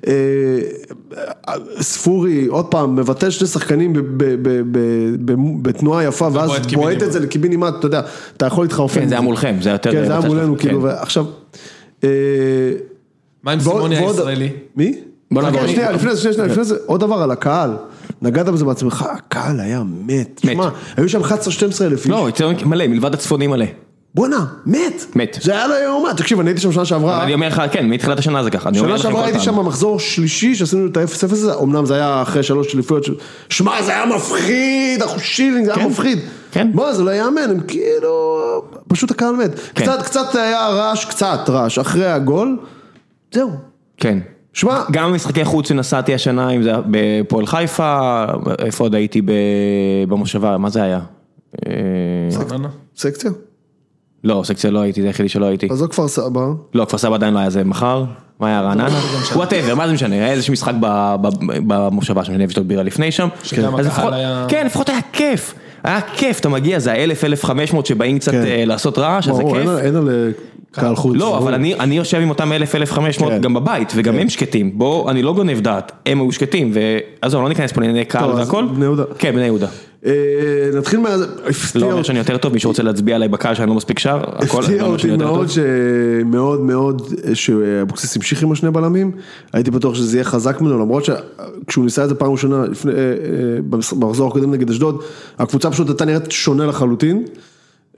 [0.07, 6.51] אה, ספורי, עוד פעם, מבטל שני שחקנים ב- ב- ב- ב- ב- בתנועה יפה, ואז
[6.75, 7.03] בועט.
[7.03, 8.01] את זה לקיבינימט, אתה יודע,
[8.37, 9.01] אתה יכול להתחרפן.
[9.01, 9.21] כן, זה היה.
[9.21, 9.93] מולכם, זה היה יותר...
[9.93, 11.21] כן, זה היה מולנו, כאילו, כן.
[13.43, 14.51] מה עם סימוני הישראלי?
[14.77, 14.95] מי?
[15.67, 17.71] שנייה, לפני זה, שנייה, שנייה, לפני זה, עוד דבר על הקהל.
[18.23, 20.41] נגעת בזה בעצמך, הקהל היה מת.
[20.47, 21.25] שמע, היו שם 11-12
[21.81, 22.07] אלף איש.
[22.07, 23.67] לא, אצלנו מלא, מלבד הצפוני מלא.
[24.15, 25.05] בואנה, מת.
[25.15, 25.39] מת.
[25.43, 26.11] זה היה לא יאומן.
[26.17, 27.25] תקשיב, אני הייתי שם שנה שעברה.
[27.25, 28.75] אני אומר לך, כן, מתחילת השנה זה ככה.
[28.75, 29.41] שנה שעברה הייתי.
[29.41, 33.07] שם מחזור שלישי שעשינו את ה-0-0 הזה, אמנם זה היה אחרי שלוש אליפויות,
[33.49, 35.91] שמע זה היה מפחיד, אחו שילינג, זה היה כן.
[35.91, 36.19] מפחיד.
[36.55, 36.71] כן.
[36.75, 38.39] בוא, זה לא יאמן, הם כאילו,
[38.89, 39.51] פשוט הקהל מת.
[39.75, 39.85] כן.
[39.85, 42.59] קצת, קצת היה רעש, קצת רעש, אחרי הגול,
[43.33, 43.51] זהו.
[43.97, 44.19] כן.
[44.53, 48.25] שמע, גם במשחקי חוץ שנסעתי השנה, אם זה היה בפועל חיפה,
[48.59, 49.31] איפה עוד הייתי ב-
[50.09, 51.01] במושבה, מה זה היה?
[51.67, 51.73] אה?
[52.97, 53.31] סקציה?
[54.25, 55.69] לא, סקציה לא הייתי, זה היחידי שלא הייתי.
[55.71, 56.41] אז זו כפר סבא.
[56.75, 58.05] לא, כפר סבא עדיין לא היה זה מחר,
[58.41, 58.89] מה היה רעננה?
[59.35, 60.73] Whatever, מה זה משנה, היה איזשהו משחק
[61.67, 63.29] במושבה שם, אני אשתות בירה לפני שם.
[63.43, 65.55] שגם הקהל היה- כן, לפחות היה כיף.
[65.85, 68.45] היה כיף, אתה מגיע, זה האלף, אלף חמש מאות שבאים קצת כן.
[68.47, 69.55] אה, לעשות רעש, אז זה כיף.
[69.57, 70.14] אין על- אין על אה,
[70.70, 71.16] קהל חוץ.
[71.18, 71.39] לא.
[71.39, 73.41] אבל אני, אני יושב עם אותם אלף, אלף חמש מאות כן.
[73.41, 74.78] גם בבית, וגם הם שקטים.
[74.78, 76.72] בוא, אני לא גונב דעת, הם היו שקטים,
[77.22, 78.66] ועזוב, לא ניכנס פה לענייני קהל והכל.
[78.74, 79.03] בני יהודה.
[79.18, 79.66] כן, בני יהודה.
[80.07, 80.11] אה,
[80.75, 81.09] נתחיל מה...
[81.47, 83.99] הפתיע לא אומר אותי- שאני יותר טוב, מי שרוצה להצביע עליי בקהל שאני לא מספיק
[83.99, 85.57] שר, הכל, אני הפתיע לא אומר שאני אותי יותר מאוד, טוב.
[86.23, 87.03] שמאוד מאוד,
[87.35, 89.11] שאבוקסיס המשיך עם השני בלמים,
[89.53, 92.97] הייתי בטוח שזה יהיה חזק ממנו, למרות שכשהוא ניסה את זה פעם ראשונה, אה, אה,
[93.93, 95.03] במחזור הקודם נגד אשדוד,
[95.39, 97.25] הקבוצה פשוט הייתה נראית שונה לחלוטין.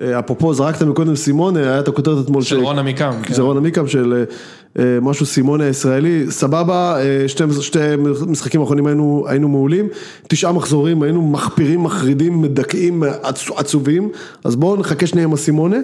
[0.00, 3.34] אה, אפרופו זרקת מקודם סימון, היה את הכותרת אתמול, של רון עמיקם, כן.
[3.34, 4.24] זה רון עמיקם של
[4.78, 7.78] אה, משהו סימון הישראלי, סבבה, אה, שתי, שתי
[8.26, 9.88] משחקים האחרונים היינו, היינו מעולים,
[10.28, 14.08] תשעה מחזורים, היינו מחפירים, מחרידים, מדכאים, עצ- עצובים,
[14.44, 15.76] אז בואו נחכה שנייה עם הסימונה.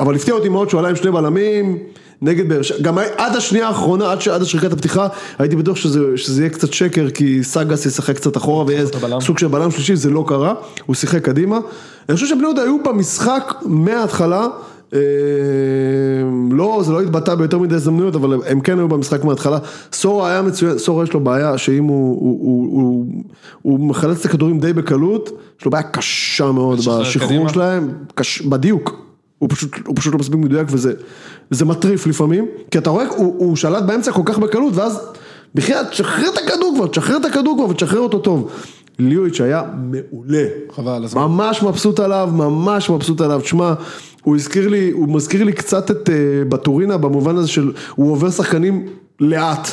[0.00, 1.78] אבל הפתיע אותי מאוד שהוא עלה עם שני בלמים.
[2.22, 5.08] נגד באר שבע, גם עד השנייה האחרונה, עד, ש- עד השריקת הפתיחה,
[5.38, 8.84] הייתי בטוח שזה, שזה יהיה קצת שקר, כי סאגס ישחק קצת אחורה ויהיה.
[9.20, 10.54] סוג של בלם שלישי, זה לא קרה,
[10.86, 11.58] הוא שיחק קדימה.
[12.08, 14.46] אני חושב שבני יהודה היו במשחק מההתחלה,
[14.94, 14.98] אה,
[16.50, 19.58] לא, זה לא התבטא ביותר מדי הזדמנויות, אבל הם כן היו במשחק מההתחלה.
[19.92, 23.06] סורה היה מצוין, סורה יש לו בעיה שאם הוא, הוא, הוא, הוא,
[23.62, 27.48] הוא מחלץ את הכדורים די בקלות, יש לו בעיה קשה מאוד בשחרור קדימה?
[27.48, 29.05] שלהם, קש, בדיוק.
[29.38, 30.92] הוא פשוט, הוא פשוט לא מספיק מדויק וזה
[31.50, 35.00] זה מטריף לפעמים, כי אתה רואה, הוא, הוא שלט באמצע כל כך בקלות, ואז
[35.54, 38.50] בחייאת, תשחרר את הכדור כבר, תשחרר את הכדור כבר ותשחרר אותו טוב.
[38.98, 40.44] ליואיץ' היה מעולה.
[40.76, 41.22] חבל הזמן.
[41.22, 43.40] ממש מבסוט עליו, ממש מבסוט עליו.
[43.40, 43.74] תשמע,
[44.22, 48.30] הוא הזכיר לי, הוא מזכיר לי קצת את אה, בטורינה במובן הזה של, הוא עובר
[48.30, 48.86] שחקנים
[49.20, 49.68] לאט.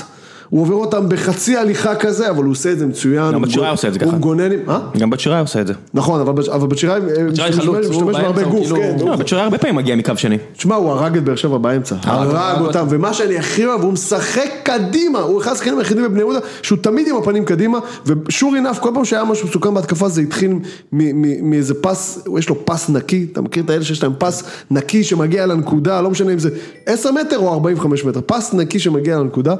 [0.53, 3.31] הוא עובר אותם בחצי הליכה כזה, אבל הוא עושה את זה מצוין.
[3.33, 4.17] גם הוא גו- עושה את זה הוא ככה.
[4.17, 4.59] מגונן עם...
[4.69, 4.79] אה?
[4.97, 5.73] גם בת שיראי עושה את זה.
[5.93, 9.05] נכון, אבל שיראי אה, שיראי משתמש חלוץ, הוא משתמש בהרבה הוא גוף, כאילו- כן.
[9.05, 10.37] לא, בת שיראי הרבה פעמים מגיע מקו שני.
[10.57, 14.49] תשמע, הוא הרג את באר שבע באמצע, הרג אותם, ומה שאני הכי אוהב, הוא משחק
[14.63, 18.89] קדימה, הוא אחד השחקנים היחידים בבני יהודה, שהוא תמיד עם הפנים קדימה, ושור אינף, כל
[18.93, 20.51] פעם שהיה משהו מסוכן בהתקפה זה התחיל
[21.41, 25.45] מאיזה פס, יש לו פס נקי, אתה מכיר את האלה שיש להם פס נקי שמגיע
[25.45, 26.49] לנקודה, לא משנה אם זה
[26.85, 29.55] 10 מטר או 45 מטר, פס נקי שמגיע לנקודה,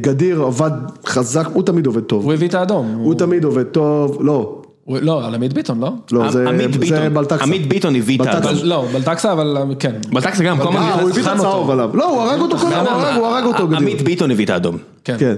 [0.00, 0.70] גדיר עבד
[1.06, 2.94] חזק, הוא תמיד עובד טוב, הוא הביא את האדום.
[2.98, 5.92] הוא תמיד עובד טוב, לא, הוא- לא, על עמית ביטון, לא?
[6.12, 7.44] לא, זה עמית זה ביטון, בלטקסה.
[7.44, 8.26] עמית ביטון הביא את.
[8.26, 8.52] האדום.
[8.62, 9.92] לא, בלטקסה, אבל כן.
[10.12, 11.72] בלטקסה גם, כל הזמן אה, הוא הביא את הצהוב אותו.
[11.72, 13.78] עליו, לא, הוא הרג אותו הוא הרג- הוא הרג אותו גדיר.
[13.78, 14.76] עמית ביטון הביא את האדום.
[15.04, 15.16] כן.
[15.18, 15.34] כן.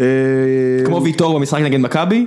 [0.00, 0.04] אה,
[0.86, 2.26] כמו ויטור במשחק נגד מכבי,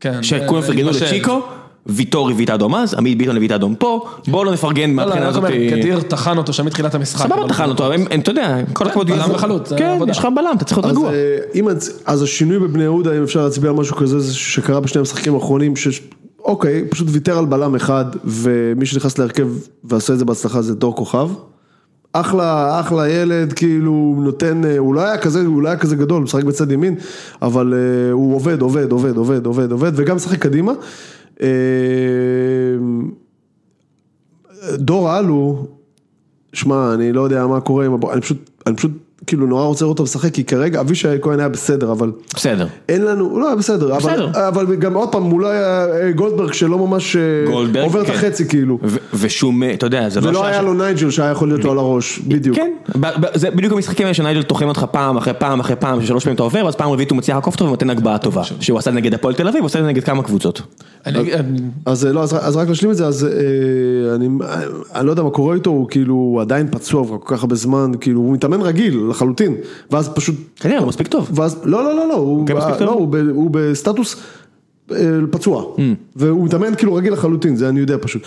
[0.00, 0.22] כן.
[0.22, 0.90] שכולם אה, פרגנו.
[0.90, 1.40] לצ'יקו,
[1.88, 4.96] ויטור הביא את האדום אז, עמית ביטון הביא את האדום פה, בואו לא נפרגן לא,
[4.96, 5.44] לא, מהבחינה הזאת.
[5.44, 7.26] אומר, גדיר טחן אותו שם מתחילת המשחק.
[7.26, 9.10] סבבה טחן אותו, אתה יודע, כל הכבוד.
[9.10, 9.98] בלם וחלוץ, כן.
[10.08, 11.12] יש לך בלם, אתה צריך להיות אז, רגוע.
[11.12, 11.72] אה,
[12.06, 15.74] אז השינוי בבני יהודה, אם אפשר להצביע על משהו כזה, זה שקרה בשני המשחקים האחרונים,
[16.44, 19.48] אוקיי, פשוט ויתר על בלם אחד, ומי שנכנס להרכב
[19.84, 21.28] ועשה את זה בהצלחה זה דור כוכב.
[22.12, 26.16] אחלה, אחלה ילד, כאילו, נותן, אה, הוא לא היה כזה, הוא לא היה כזה גדול,
[26.16, 26.94] הוא משחק בצד ימין,
[27.42, 30.72] אבל אה, הוא עובד, עובד, עובד, עובד, עובד, עובד, וגם משחק קדימה.
[31.42, 31.48] אה,
[34.74, 35.66] דור אלו,
[36.52, 38.92] שמע, אני לא יודע מה קורה אני פשוט, אני פשוט
[39.28, 42.66] כאילו נורא רוצה לראות אותו משחק, כי כרגע אבישי כהן היה בסדר, אבל בסדר.
[42.88, 44.30] אין לנו, הוא לא היה בסדר, בסדר.
[44.48, 47.20] אבל, אבל גם עוד פעם, הוא לא היה אה, גולדברג שלא ממש אה,
[47.52, 48.12] גולדברג, עובר את כן.
[48.12, 51.48] החצי כאילו, ו- ושום, אתה יודע, זה לא ולא היה ש- לו נייג'ל שהיה יכול
[51.48, 52.56] להיות לו על הראש, בדיוק.
[52.56, 52.70] כן,
[53.00, 56.24] ב- ב- זה בדיוק המשחקים האלה שנייג'ל טוחן אותך פעם אחרי פעם אחרי פעם, ששלוש
[56.24, 58.42] פעמים אתה עובר, ואז פעם רביעית הוא מצליח לעקוף אותו ונותן הגבהה טובה.
[58.60, 60.62] שהוא עשה נגד הפועל תל אביב, הוא עושה את נגד כמה קבוצות.
[61.06, 63.30] אני- אני- אז אה, לא, אז, אז רק להשלים את זה, אז אה,
[64.14, 64.28] אני,
[64.94, 68.20] אני לא יודע מה קורה איתו, הוא כאילו עדיין פצוע כל כך הרבה זמן, כאילו
[68.20, 69.54] הוא מתאמן רגיל לחלוטין,
[69.90, 71.30] ואז פשוט, כנראה, הוא מספיק טוב.
[71.34, 72.86] ואז, לא, לא, לא, לא, הוא, כן, מספיק ב- טוב?
[72.86, 74.16] לא, הוא, ב, הוא בסטטוס
[74.92, 74.96] אה,
[75.30, 75.80] פצוע, Mm.
[76.16, 78.22] והוא מתאמן כאילו רגיל לחלוטין, זה אני יודע פשוט.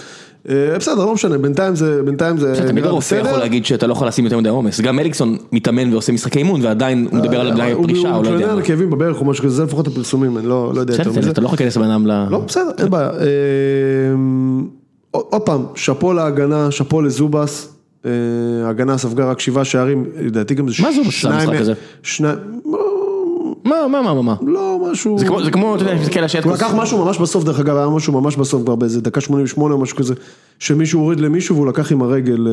[0.50, 3.40] אה, בסדר, לא משנה, בינתיים זה, בינתיים זה תמיד הרופא יכול.
[3.40, 4.82] להגיד שאתה לא יכול לשים יותר מדי עומס.
[4.82, 8.24] גם אליקסון מתאמן ועושה משחקי אימון ועדיין הוא מדבר על אולי הוא- פרישה, הוא הוא
[8.24, 8.38] לא יודע.
[8.38, 8.60] מתלונן מה.
[8.62, 11.30] על כאבים בברך או משהו כזה, זה לפחות הפרסומים, אני לא, לא יודע יותר מזה.
[11.30, 12.28] אתה לא יכול להיכנס לבן אדם ל...
[12.30, 13.10] לא, בסדר, אין בעיה.
[15.12, 17.74] עוד עוד פעם, שאפו להגנה, שאפו לזובס.
[18.06, 18.12] אה,
[18.66, 21.74] ההגנה ספגה רק שבעה שערים, לדעתי גם זה מה זובס עשה שניים- במשחק הזה?
[22.04, 22.38] שניים,
[23.66, 24.36] מה, מה, מה, מה, מה?
[24.42, 26.46] לא משהו, זה כמו, זה כמו, אתה יודע, מסתכל על השטקוס.
[26.46, 29.74] הוא לקח משהו ממש בסוף, דרך אגב, היה משהו ממש בסוף כבר באיזה דקה 88
[29.76, 30.14] או משהו כזה,
[30.60, 32.48] שמישהו הוריד למישהו והוא לקח עם הרגל,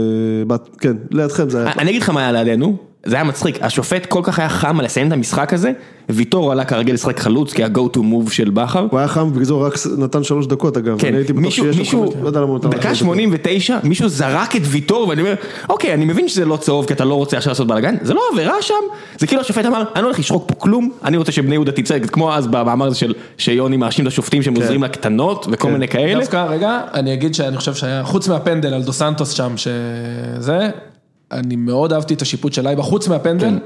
[0.51, 1.73] אה, כן, לידכם זה היה.
[1.79, 4.85] אני אגיד לך מה היה לידינו, זה היה מצחיק, השופט כל כך היה חם על
[4.85, 5.73] לסיים את המשחק הזה,
[6.09, 8.87] ויטור עלה כרגיל לשחק חלוץ, כי ה-go to move של בכר.
[8.91, 11.45] הוא היה חם, בגלל זה הוא רק נתן שלוש דקות אגב, כן, אני הייתי בטוח
[11.45, 13.17] מישהו, שיש לו מישהו, חמש, לא יודע למה הוא נתן דקה חמש דקות.
[13.17, 15.35] 89, מישהו זרק את ויטור, ואני אומר,
[15.69, 18.23] אוקיי, אני מבין שזה לא צהוב, כי אתה לא רוצה עכשיו לעשות בלאגן, זה לא
[18.33, 18.75] עבירה שם,
[19.19, 21.99] זה כאילו השופט אמר, אני לא הולך לשרוק פה כלום, אני רוצה שבני יהודה תצא,
[21.99, 26.21] כמו אז במאמר הזה של שיוני מאשים את השופטים שהם עוזרים לקטנות, וכל מיני כאלה.
[26.21, 30.71] דווקא רגע, אני אגיד שאני חושב שהיה, חוץ מהפנדל על דו סנטוס שם, שזה,
[31.33, 33.59] אני מאוד אהבתי את השיפוט של לייבה, חוץ מהפנדל,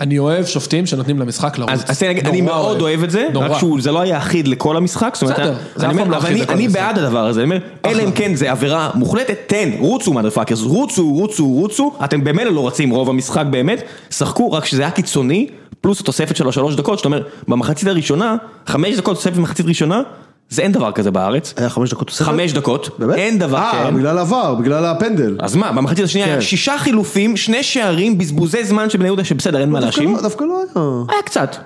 [0.00, 1.72] אני אוהב שופטים שנותנים למשחק לרוץ.
[1.86, 3.26] אז אני, מאוד אוהב את זה.
[3.34, 6.30] רק שזה לא היה אחיד לכל המשחק, זאת אומרת, בסדר, זה אף פעם לא אחיד
[6.30, 6.80] אני, לכל אני המשחק.
[6.80, 11.08] בעד הדבר הזה, אני אומר, אלא אם כן זה עבירה מוחלטת, תן, רוצו motherfuckers, רוצו,
[11.08, 15.48] רוצו, רוצו, אתם במילא לא רצים רוב המשחק באמת, שחקו, רק שזה היה קיצוני,
[15.80, 20.02] פלוס התוספת של השלוש דקות, שאתה אומר, במחצית הראשונה, חמש דקות תוספת במחצית ראשונה,
[20.50, 22.24] זה אין דבר כזה בארץ, היה חמש דקות תוספת?
[22.26, 23.16] חמש דקות, באמת?
[23.16, 23.96] אין דבר, אה, כן.
[23.96, 25.36] בגלל עבר, בגלל הפנדל.
[25.40, 26.32] אז מה, במחצית השנייה כן.
[26.32, 30.22] היה שישה חילופים, שני שערים, בזבוזי זמן של בני יהודה, שבסדר, אין מה להאשים, לא-
[30.22, 30.82] דווקא לא היה.
[31.08, 31.56] היה קצת,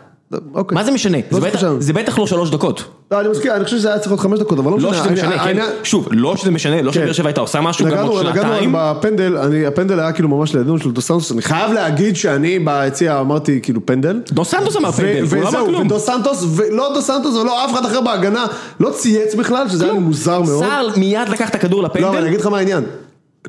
[0.54, 0.74] אוקיי.
[0.74, 1.40] מה זה משנה, לא
[1.78, 2.84] זה בטח- לא שלוש דקות.
[3.10, 4.90] לא, אני מסכים, אני חושב שזה היה צריך להיות חמש דקות, אבל לא משנה.
[4.90, 8.06] לא שזה משנה, כן, שוב, לא שזה משנה, לא שבאר שבע הייתה עושה משהו גם
[8.06, 8.74] עוד נגענו, נגענו שנתיים.
[8.76, 9.36] בפנדל,
[9.68, 13.86] הפנדל היה כאילו ממש לידינו של דו סנטוס, אני חייב להגיד שאני ביציע אמרתי כאילו
[13.86, 14.20] פנדל.
[14.32, 15.86] דו סנטוס אמר פנדל, הוא לא אמר כלום.
[15.86, 18.46] ודו סנטוס, ולא דו סנטוס ולא אף אחד אחר בהגנה,
[18.80, 20.64] לא צייץ בכלל, שזה היה מוזר מאוד.
[20.64, 22.84] סער מיד לקח את הכדור לא, אבל אני לפנדל, אגיד לך מה העניין.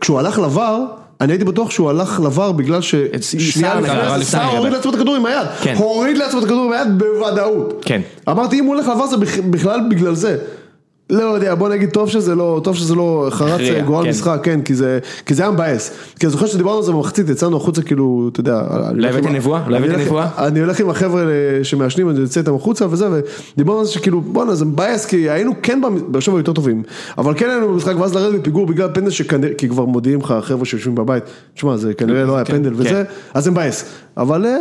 [0.02, 0.80] כשהוא הלך לבר,
[1.24, 2.96] אני הייתי בטוח שהוא הלך לבר בגלל ש...
[3.22, 3.90] שנייה לפני
[4.24, 4.38] זה.
[4.58, 5.48] הוריד לעצמו את הכדור עם היד.
[5.62, 5.76] כן.
[5.78, 7.82] הוריד לעצמו את הכדור עם היד בוודאות.
[7.86, 8.02] כן.
[8.30, 10.38] אמרתי אם הוא הולך לבר זה בכ- בכלל בגלל זה.
[11.14, 14.10] לא יודע, בוא נגיד טוב שזה לא, טוב שזה לא חרץ הכריע, גורל כן.
[14.10, 15.92] משחק, כן, כי זה, כי זה היה מבאס.
[16.20, 18.60] כי אני זוכר שדיברנו על זה במחצית, יצאנו החוצה כאילו, אתה יודע.
[18.60, 19.60] אני לא הולך הבאתי עם ה- נבואה?
[19.60, 20.28] לא אני הבאתי הולך- נבואה?
[20.38, 21.24] אני הולך עם החבר'ה
[21.64, 23.08] שמעשנים, אני יוצא איתם החוצה וזה,
[23.56, 25.82] ודיברנו על זה שכאילו, בואנה זה מבאס, כי היינו כן,
[26.20, 26.84] שבע יותר טובים,
[27.18, 30.66] אבל כן היינו במשחק, ואז לרדת בפיגור בגלל פנדל שכנראה, כי כבר מודיעים לך, החבר'ה
[30.66, 31.24] שיושבים בבית,
[31.56, 33.04] תשמע, זה כנראה לא היה כן, פנדל וזה,
[33.34, 33.86] אז זה מבאס.
[34.18, 34.58] אבל אה,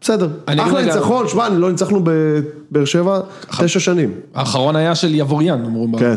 [0.00, 3.20] בסדר, אחלה ניצחון, שמע, לא ניצחנו בבאר שבע
[3.58, 4.14] תשע שנים.
[4.34, 6.14] האחרון היה של יבוריאן, אמרו כן.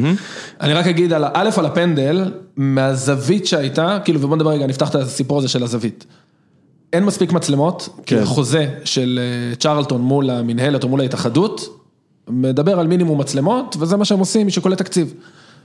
[0.60, 5.38] אני רק אגיד, א', על הפנדל, מהזווית שהייתה, כאילו, ובוא נדבר רגע, נפתח את הסיפור
[5.38, 6.06] הזה של הזווית.
[6.92, 8.22] אין מספיק מצלמות, כי כן.
[8.22, 11.82] החוזה של אה, צ'רלטון מול המינהלת או מול ההתאחדות,
[12.28, 15.14] מדבר על מינימום מצלמות, וזה מה שהם עושים משיקולי תקציב.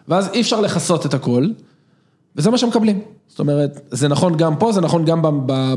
[0.07, 1.47] ואז אי אפשר לכסות את הכל,
[2.35, 3.01] וזה מה שמקבלים.
[3.27, 5.21] זאת אומרת, זה נכון גם פה, זה נכון גם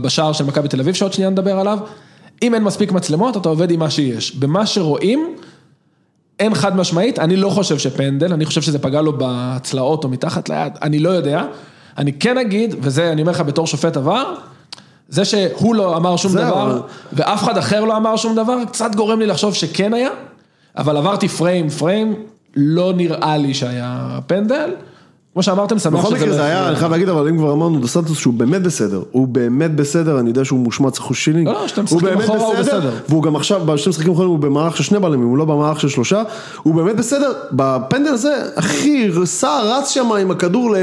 [0.03, 1.79] בשער של מכבי תל אביב, שעוד שנייה נדבר עליו.
[2.43, 4.37] אם אין מספיק מצלמות, אתה עובד עם מה שיש.
[4.37, 5.37] במה שרואים,
[6.39, 10.49] אין חד משמעית, אני לא חושב שפנדל, אני חושב שזה פגע לו בצלעות או מתחת
[10.49, 11.45] ליד, אני לא יודע.
[11.99, 14.35] אני כן אגיד, וזה אני אומר לך בתור שופט עבר,
[15.09, 16.81] זה שהוא לא אמר שום דבר, אבל-
[17.13, 20.11] ואף אחד אחר לא אמר שום דבר, קצת גורם לי לחשוב שכן היה,
[20.77, 22.15] אבל עברתי פריים פריים,
[22.57, 24.71] לא נראה לי שהיה פנדל.
[25.41, 26.69] כמו שאמרתם, שמח בכל שזה מקרה לא זה היה.
[26.69, 30.21] אני חייב להגיד, אבל אם כבר אמרנו דו סנטוס שהוא באמת בסדר, הוא באמת בסדר,
[30.21, 32.91] אני יודע שהוא מושמץ אחוז שילינג, לא, לא, שאתם משחקים אחורה, הוא בסדר.
[33.09, 35.89] והוא גם עכשיו, בשני משחקים האחרונים הוא במערך של שני בלמים, הוא לא במערך של
[35.89, 36.23] שלושה,
[36.63, 40.77] הוא באמת בסדר, בפנדל הזה, אחי, סער רץ שם עם הכדור ל-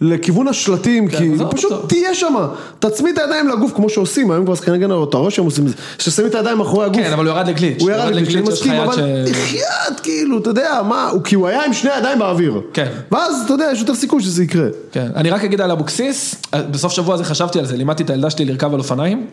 [0.00, 1.86] לכיוון השלטים, כי עזוב פשוט אותו.
[1.86, 2.34] תהיה שם,
[2.78, 5.68] תצמיד את הידיים לגוף כמו שעושים, היום כבר שחקני הגנה, אתה רואה שהם עושים את
[5.68, 7.02] זה, ששמים את הידיים מאחורי הגוף.
[7.02, 7.82] כן, אבל הוא ירד לגליץ'.
[7.82, 11.72] הוא ירד לגליץ', אני מסכים, אבל בחייאת, כאילו, אתה יודע, מה, כי הוא היה עם
[11.72, 12.60] שני ידיים באוויר.
[12.72, 12.88] כן.
[13.12, 14.66] ואז, אתה יודע, יש יותר סיכוי שזה יקרה.
[14.92, 16.34] כן, אני רק אגיד על אבוקסיס,
[16.70, 19.26] בסוף שבוע הזה חשבתי על זה, לימדתי את הילדה שלי לרכב על אופניים,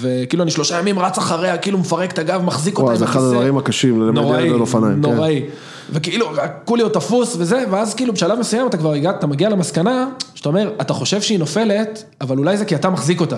[0.00, 3.20] וכאילו אני שלושה ימים רץ אחריה, כאילו מפרק את הגב, מחזיק אותה עם זה אחד
[3.20, 3.34] הכיסא.
[3.34, 5.00] הדברים הקשים, ללמד נוראי, ילד על אופניים, כן.
[5.00, 5.42] נוראי.
[5.90, 6.26] וכאילו,
[6.64, 10.48] כולי עוד תפוס וזה, ואז כאילו בשלב מסוים אתה כבר הגעת, אתה מגיע למסקנה, שאתה
[10.48, 13.36] אומר, אתה חושב שהיא נופלת, אבל אולי זה כי אתה מחזיק אותה.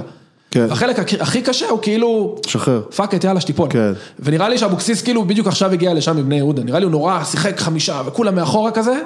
[0.51, 0.66] כן.
[0.68, 2.80] והחלק הכי- הכי קשה הוא כאילו, שחרר.
[2.97, 3.66] fuck it יאללה שתיפול.
[3.70, 3.92] כן.
[4.20, 7.61] ונראה לי שאבוקסיס כאילו בדיוק עכשיו הגיע לשם מבני יהודה, נראה לי הוא נורא שיחק
[7.61, 9.01] חמישה וכולם מאחורה כזה,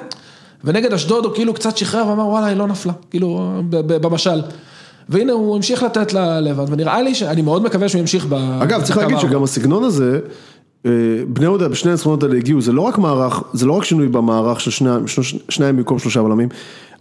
[0.63, 4.41] ונגד אשדוד הוא כאילו קצת שחרר ואמר וואלה היא לא נפלה, כאילו במשל.
[5.09, 8.33] והנה הוא המשיך לתת לה לבד, ונראה לי שאני מאוד מקווה שהוא ימשיך ב...
[8.61, 9.19] אגב, צריך להגיד.
[9.19, 10.19] שגם הסגנון הזה,
[11.27, 14.61] בני יהודה בשני הניצחונות האלה הגיעו, זה לא רק מערך, זה לא רק שינוי במערך
[14.61, 16.49] של שני- שלוש- שניים במקום שלושה בלמים,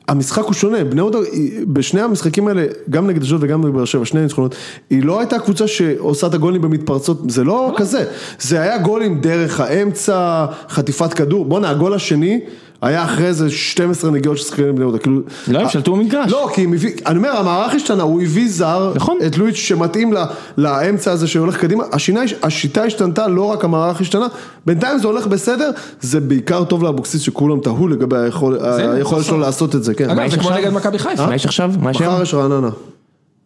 [0.08, 3.84] המשחק הוא שונה, בני יהודה, היא- בשני המשחקים האלה, גם נגד אשדוד וגם נגד באר
[3.84, 4.54] שבע, שני ניצחונות,
[4.90, 7.72] היא לא הייתה קבוצה שעושה את הגולים במתפרצות, זה לא.
[7.76, 8.04] כזה,
[8.40, 12.40] זה היה גולים דרך האמצע, חטיפת כדור, בואנה הגול השני
[12.82, 15.20] היה אחרי איזה 12 נגיעות של שחקנים בני יהודה, כאילו...
[15.48, 16.32] לא, הם שלטו במגרש.
[16.32, 19.18] לא, כי הם הביא, אני אומר, המערך השתנה, הוא הביא זר, נכון.
[19.26, 20.24] את לואיץ' שמתאים ל-
[20.58, 24.26] לאמצע הזה שהולך קדימה, השינה, השיטה השתנתה, לא רק המערך השתנה,
[24.66, 25.70] בינתיים זה הולך בסדר,
[26.00, 28.58] זה בעיקר טוב לאבוקסיס שכולם תהו לגבי היכול-
[28.94, 29.38] היכולת סוף שלו.
[29.38, 30.10] לעשות את זה, כן.
[30.10, 30.50] אגב, זה כמו?
[30.50, 31.26] נגד מכבי חיפה.
[31.26, 31.72] מה יש עכשיו?
[31.80, 32.12] מה יש היום?
[32.14, 32.70] מחר יש רעננה,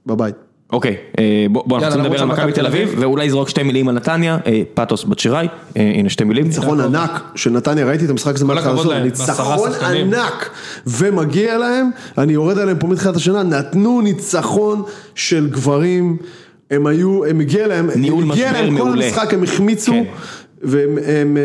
[0.07, 0.35] בבית.
[0.73, 2.95] אוקיי, אה, בוא בוא, אנחנו לדבר על מכבי תל אביב.
[2.99, 6.45] ואולי זרוק שתי מילים על נתניה, אה, פאטוס בת שיראי, אה, הנה שתי מילים.
[6.45, 9.71] ניצחון ענק של נתניה, ראיתי את המשחק הזה מההתחלה, בעשרה ניצחון.
[9.97, 10.51] ענק,
[10.87, 14.83] ומגיע להם, אני יורד עליהם פה מתחילת השנה, נתנו ניצחון
[15.15, 16.17] של גברים,
[16.71, 19.05] הם היו, הם הגיע להם, ניהול הם הגיע משבר להם כל מעולה.
[19.05, 20.05] המשחק, הם החמיצו, כן.
[20.65, 21.43] והם הם, אה,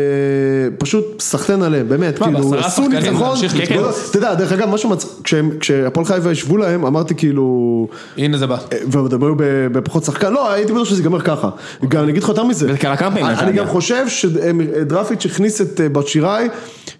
[0.78, 3.36] פשוט סחטיין עליהם, באמת, מה, כאילו, עשו ניצחון?
[3.66, 3.74] כן,
[4.10, 5.20] אתה יודע, דרך אגב, משהו מצ...
[5.24, 8.56] כשהם- כשהפועל חיפה ישבו להם, אמרתי כאילו, הנה זה בא.
[8.86, 9.34] ועוד הם היו
[9.72, 11.48] בפחות שחקן, לא, הייתי בטוח שזה ייגמר ככה.
[11.88, 12.72] גם אני אגיד לך יותר מזה.
[13.48, 13.52] אני-.
[13.52, 16.48] גם חושב שדרפיץ' הכניס את אה, בת שיראי,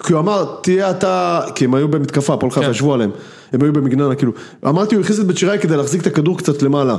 [0.07, 2.71] כי הוא אמר, תהיה אתה, כי הם היו במתקפה, הפועל חיפה כן.
[2.71, 3.11] ישבו עליהם,
[3.53, 4.33] הם היו במגננה, כאילו.
[4.69, 6.97] אמרתי, הוא הכניס את בת שיראי כדי להחזיק את הכדור קצת למעלה.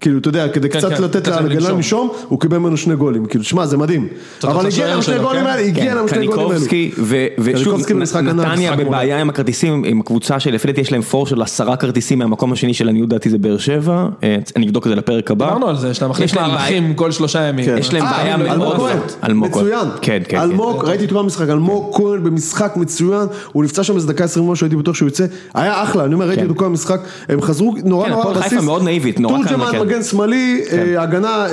[0.00, 2.10] כאילו, אתה יודע, כדי כן, קצת כן, לתת להגנה לנשום.
[2.28, 3.26] הוא קיבל ממנו שני גולים.
[3.26, 4.08] כאילו, שמע, זה מדהים.
[4.44, 5.46] אבל הגיע שואל להם שני שלו, גולים כן?
[5.46, 6.48] האלה, הגיע להם שני גולים האלו.
[6.48, 11.26] קניקובסקי, ו- ושוב, במשחק נתניה בבעיה עם הכרטיסים, עם הקבוצה שלפי דעתי יש להם פור
[11.26, 14.90] של עשרה כרטיסים מהמקום השני של עניות דעתי זה באר שבע, אה, אני אבדוק את
[14.90, 15.46] זה לפרק הבא.
[15.46, 17.64] דיברנו על זה, שאתה מחליף יש להם מערכים כל שלושה ימים.
[17.64, 17.78] כן.
[17.78, 18.80] יש להם אה, בעיה מאוד.
[19.24, 19.64] אלמוג כהן.
[19.64, 23.96] מצוין, כן, כן, אלמוג, ראיתי את כל המשחק, אלמוג כהן במשחק מצוין, הוא נפצע שם
[23.96, 25.24] איזה דקה עשרים ומשהו, הייתי בטוח שהוא יצא,
[25.54, 26.50] היה אחלה, אני אומר, ראיתי כן.
[26.50, 28.56] את כל המשחק, הם חזרו נורא כן, נורא הפועל חיפה
[29.90, 31.52] מגן שמאלי, אה, הגנה אה,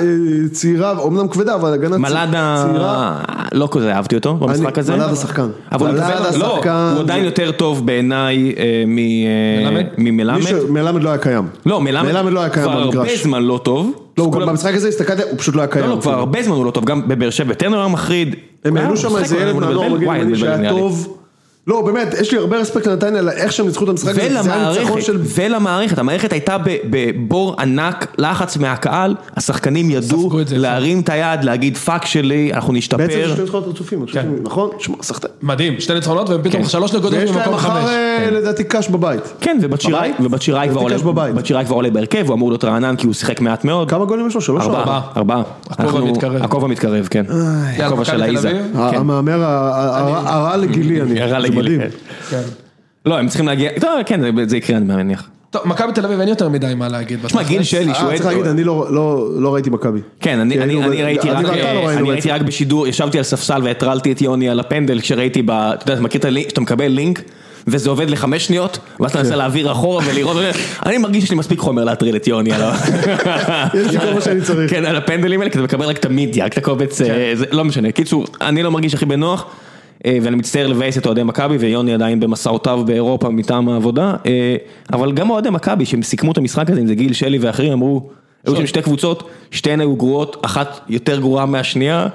[0.52, 3.18] צעירה, אמנם כבדה, אבל הגנה צ- מלאדה, צעירה,
[3.52, 4.96] לא כזה אהבתי אותו במשחק הזה.
[4.96, 5.48] מלאדה שחקן.
[5.80, 6.90] מלאדה מקבל- לא, שחקן.
[6.94, 8.84] הוא עדיין יותר טוב בעיניי אה?
[8.86, 9.84] ממלמד.
[10.68, 13.22] מלמד לא היה קיים, לא, מלמד לא היה קיים כבר הרבה במגרש.
[13.22, 13.92] זמן לא טוב.
[14.18, 16.14] לא, הוא כולם- גם במשחק הזה הסתכלתי, הוא פשוט לא היה קיים, לא, לא, כבר
[16.14, 18.34] הרבה זמן הוא לא טוב, גם בבאר שבע טרנר היה מחריד.
[18.64, 19.54] הם העלו שם איזה ילד.
[19.54, 20.70] מהנוער מגן שהיה.
[20.70, 21.17] טוב,
[21.68, 24.54] לא באמת, יש לי הרבה respect לנתניה, על איך שהם ניצחו את המשחק הזה, זה
[24.54, 25.18] היה ניצחון של...
[25.34, 30.58] ולמערכת, המערכת הייתה ב- בבור ענק, לחץ מהקהל, השחקנים ידעו זה.
[30.58, 33.06] להרים את היד, להגיד פאק שלי, אנחנו בעצם נשתפר.
[33.06, 34.28] זה שתי ניצחונות רצופים, כן.
[34.42, 34.70] נכון?
[34.78, 34.96] שמע.
[35.42, 36.68] מדהים, שתי ניצחונות והם פתאום כן.
[36.68, 37.90] שלוש נקודות ויש להם במקום מחר חמש.
[38.32, 39.20] לדעתי cash בבית.
[39.40, 41.34] כן, ובת שיראי, כבר לדעתי עולה, cash בבית.
[41.34, 43.90] בת שיראי כבר עולה בהרכב, הוא אמור להיות רענן כי הוא שיחק מעט מאוד.
[43.90, 44.40] כמה גולים יש לו?
[44.40, 45.42] שלוש או ארבעה, ארבעה?
[45.70, 46.42] הכובע אנחנו- מתקרב.
[46.42, 46.68] הכובע
[47.10, 47.24] כן.
[48.40, 48.48] של?
[48.74, 48.96] כן.
[48.96, 51.20] המהמר הרע לגילי אני,
[51.58, 51.80] מדהים.
[51.80, 51.88] כן.
[52.30, 52.42] כן.
[53.06, 55.28] לא, הם צריכים להגיע, טוב, כן, זה- יקרה אני מניח.
[55.50, 57.18] טוב, מכבי תל אביב אין יותר מדי מה להגיד.
[57.26, 57.62] תשמע, גיל.
[57.62, 60.00] שלי, שהוא אה, צריך להגיד, אני לא- לא לא ראיתי מכבי.
[60.20, 61.56] כן, אני, ב- ראיתי אני רק,
[62.28, 65.50] לא אה, בשידור, ישבתי על ספסל והטרלתי את יוני על הפנדל כשראיתי ב...
[65.50, 67.22] אתה יודע, אתה מכיר את הלינק, שאתה מקבל לינק
[67.66, 70.36] וזה עובד לחמש שניות, ואז אתה מנסה להעביר אחורה ולראות,
[70.86, 72.74] אני מרגיש שיש לי מספיק חומר להטריל את יוני על ה...
[73.80, 74.70] יש לי כל מה שאני צריך.
[74.70, 77.44] כן, על הפנדלים האלה, כי אתה מקבל רק את המידיה, רק את הקובץ, אה, זה
[77.52, 77.92] לא משנה.
[77.92, 79.48] קיצור, אני לא מרגיש הכי בנוח, אה,
[80.06, 84.56] ואני מצטער לבאס את אוהדי מכבי, ויוני עדיין במסעותיו באירופה מטעם העבודה, אה,
[84.92, 88.10] אבל גם אוהדי מכבי, שהם סיכמו את המשחק הזה, אם זה גיל שלי ואחרים, אמרו,
[88.46, 92.06] היו שם שתי קבוצות, שתיהן היו גרועות, אחת יותר גרועה מהשנייה,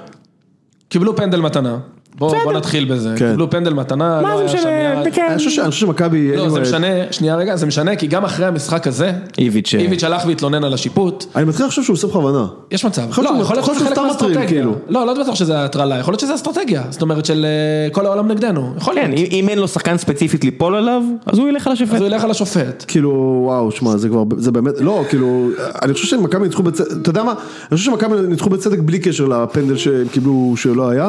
[0.88, 1.78] קיבלו פנדל מתנה.
[2.18, 3.14] בוא בוא נתחיל בזה.
[3.16, 3.30] כן.
[3.30, 5.16] קיבלו פנדל מתנה, לא היה שם יד.
[5.18, 6.36] אני חושב ש- אני חושב שמכבי...
[6.36, 10.04] לא, זה משנה, שנייה רגע, זה משנה, כי גם אחרי המשחק הזה, איביץ', אה, איביץ'
[10.04, 11.24] הלך והתלונן על השיפוט.
[11.36, 12.46] אני מתחיל לחשוב שהוא עושה בכוונה.
[12.70, 13.02] יש מצב.
[13.10, 14.46] יכול להיות לא, יכול להיות שזה חלק מהאסטרטגיה.
[14.46, 14.74] כאילו.
[14.88, 16.82] לא, לא בטוח שזה הטרלה, יכול להיות שזה אסטרטגיה.
[16.90, 17.46] זאת אומרת של
[17.86, 18.72] אה, כל העולם נגדנו.
[18.76, 19.32] יכול כן, להיות.
[19.32, 21.94] אם אם אין לו שחקן ספציפית ליפול עליו, אז הוא ילך על השופט.
[21.94, 22.84] אז הוא ילך על השופט.
[22.88, 25.48] כאילו, וואו, שמע, זה כבר, זה באמת, לא, כאילו,
[25.82, 27.32] אני חושב שמכבי ניצחו בצדק, אתה יודע מה?
[27.32, 31.08] אני חושב שמכבי ניצחו בצדק בלי קשר לפנדל שהם קיבלו שלא היה.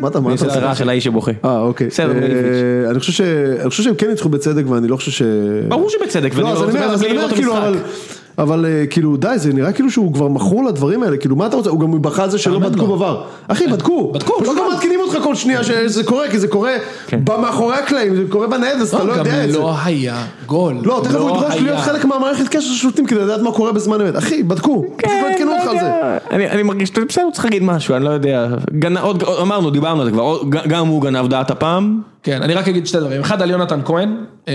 [0.00, 1.32] מה אתה, מה אני עושה את הרעש של האיש שבוכה.
[1.44, 1.86] אה, אוקיי.
[1.86, 2.90] בסדר, אה.
[2.90, 5.22] אני חושב שהם כן ניצחו בצדק ואני לא חושב ש...
[5.68, 7.58] ברור שבצדק, ואני לא, אז אני אומר אומר, אז בלי אני אומר, לראות את כאילו,
[7.58, 7.66] אבל...
[7.66, 8.19] המשחק.
[8.40, 11.56] אבל אה, כאילו די, זה נראה כאילו שהוא כבר מכור לדברים האלה, כאילו מה אתה
[11.56, 12.98] רוצה, הוא גם בכה על זה שלא בדקו.
[12.98, 13.14] בVAR.
[13.48, 14.12] אחי, בדקו.
[14.12, 14.54] בדקו, פשוט בדקו.
[14.54, 16.72] לא מעדכנים אותך כל שנייה שזה קורה, כי זה קורה
[17.28, 19.58] מאחורי הקלעים, זה קורה בניידת, אז אתה לא גם יודע את זה.
[19.58, 20.76] לא היה גול.
[20.84, 21.78] לא, תכף הוא ידרוש להיות.
[21.78, 24.18] חלק מהמערכת קשר של שופטים כדי לדעת מה קורה בזמן אמת.
[24.18, 25.90] אחי, בדקו, פשוט לא עדכנו אותך על זה.
[26.30, 28.48] אני, אני מרגיש שאתה בסדר, צריך להגיד משהו, אני לא יודע.
[29.42, 30.38] אמרנו, דיברנו על זה כבר,
[30.68, 32.00] גם הוא גנב דעת הפעם.
[32.22, 33.20] כן, אני רק אגיד שתי דברים.
[33.20, 34.16] אחד על יונתן כהן,
[34.48, 34.54] אה,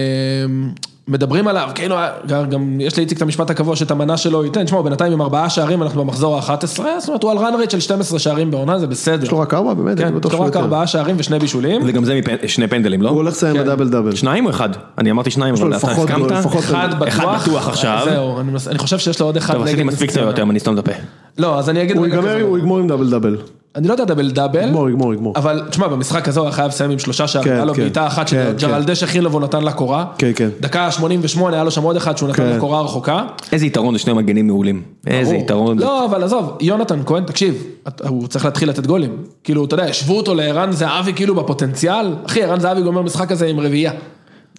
[1.08, 1.96] מדברים עליו, כאילו,
[2.28, 5.50] גם, גם יש לאיציק את המשפט הקבוע שאת המנה שלו ייתן, תשמעו, בינתיים עם ארבעה
[5.50, 8.88] שערים אנחנו במחזור ה-11, זאת אומרת, הוא על רן רייט של 12 שערים בעונה, זה
[8.88, 9.24] בסדר.
[9.24, 10.60] יש לו רק ארבע, באמת, כן, יש לו רק יותר.
[10.60, 11.82] ארבעה שערים ושני בישולים.
[11.86, 12.20] וגם זה.
[12.48, 13.10] שני פנדלים, לא?
[13.10, 14.16] הוא הולך לסיים בדאבל דאבל.
[14.16, 14.70] שניים או אחד?
[14.98, 16.32] אני אמרתי שניים, אבל אתה הסכמת?
[16.32, 17.68] אחד בטוח.
[17.68, 18.02] עכשיו.
[18.06, 20.12] זהו, אני חושב שיש לו עוד אחד טוב, עשיתי נגד מספיק.
[20.12, 20.92] טעויות היום, אני אסתום את הפה.
[21.38, 23.38] לא, אז אני אגיד הוא יגמור עם דאבל דאבל.
[23.76, 24.64] אני לא יודע דאבל דאבל.
[24.64, 25.34] יגמור, יגמור, יגמור.
[25.36, 27.82] אבל תשמע, במשחק הזה הוא היה חייב לסיים עם שלושה שערים, כן, היה לו כן.
[27.82, 30.06] בעיטה אחת כן, שג'רלדש הכין לו והוא נתן לה קורה.
[30.18, 30.50] כן, כן.
[30.60, 32.50] דקה 88 היה לו שם עוד אחד שהוא נתן כן.
[32.50, 33.24] לה קורה רחוקה.
[33.52, 34.82] איזה יתרון זה שני מגנים מעולים.
[35.08, 35.44] איזה ברור.
[35.44, 35.80] יתרון.
[35.80, 37.64] לא, אבל עזוב, יונתן כהן, תקשיב,
[38.08, 39.18] הוא צריך להתחיל לתת גולים.
[39.44, 42.16] כאילו, אתה יודע, השוו אותו לערן זהבי כאילו בפוטנציאל.
[42.26, 43.92] אחי, ערן זהבי גומר משחק הזה עם רביעייה.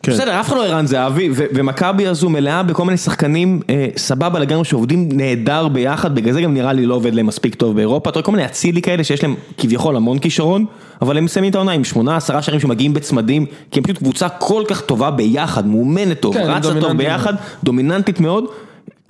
[0.03, 0.13] כן.
[0.13, 4.65] בסדר, אף אחד לא ערן זהבי, ומכבי הזו מלאה בכל מיני שחקנים אה, סבבה לגמרי
[4.65, 8.19] שעובדים נהדר ביחד, בגלל זה גם נראה לי לא עובד להם מספיק טוב באירופה, אתה
[8.19, 10.65] רואה כל מיני אצילי כאלה שיש להם כביכול המון כישרון,
[11.03, 14.29] אבל הם מסיימים את העונה עם שמונה, עשרה שערים שמגיעים בצמדים, כי הם פשוט קבוצה
[14.29, 17.35] כל כך טובה ביחד, מאומנת טוב, כן, רצה טוב ביחד,
[17.65, 18.45] דומיננטית מאוד.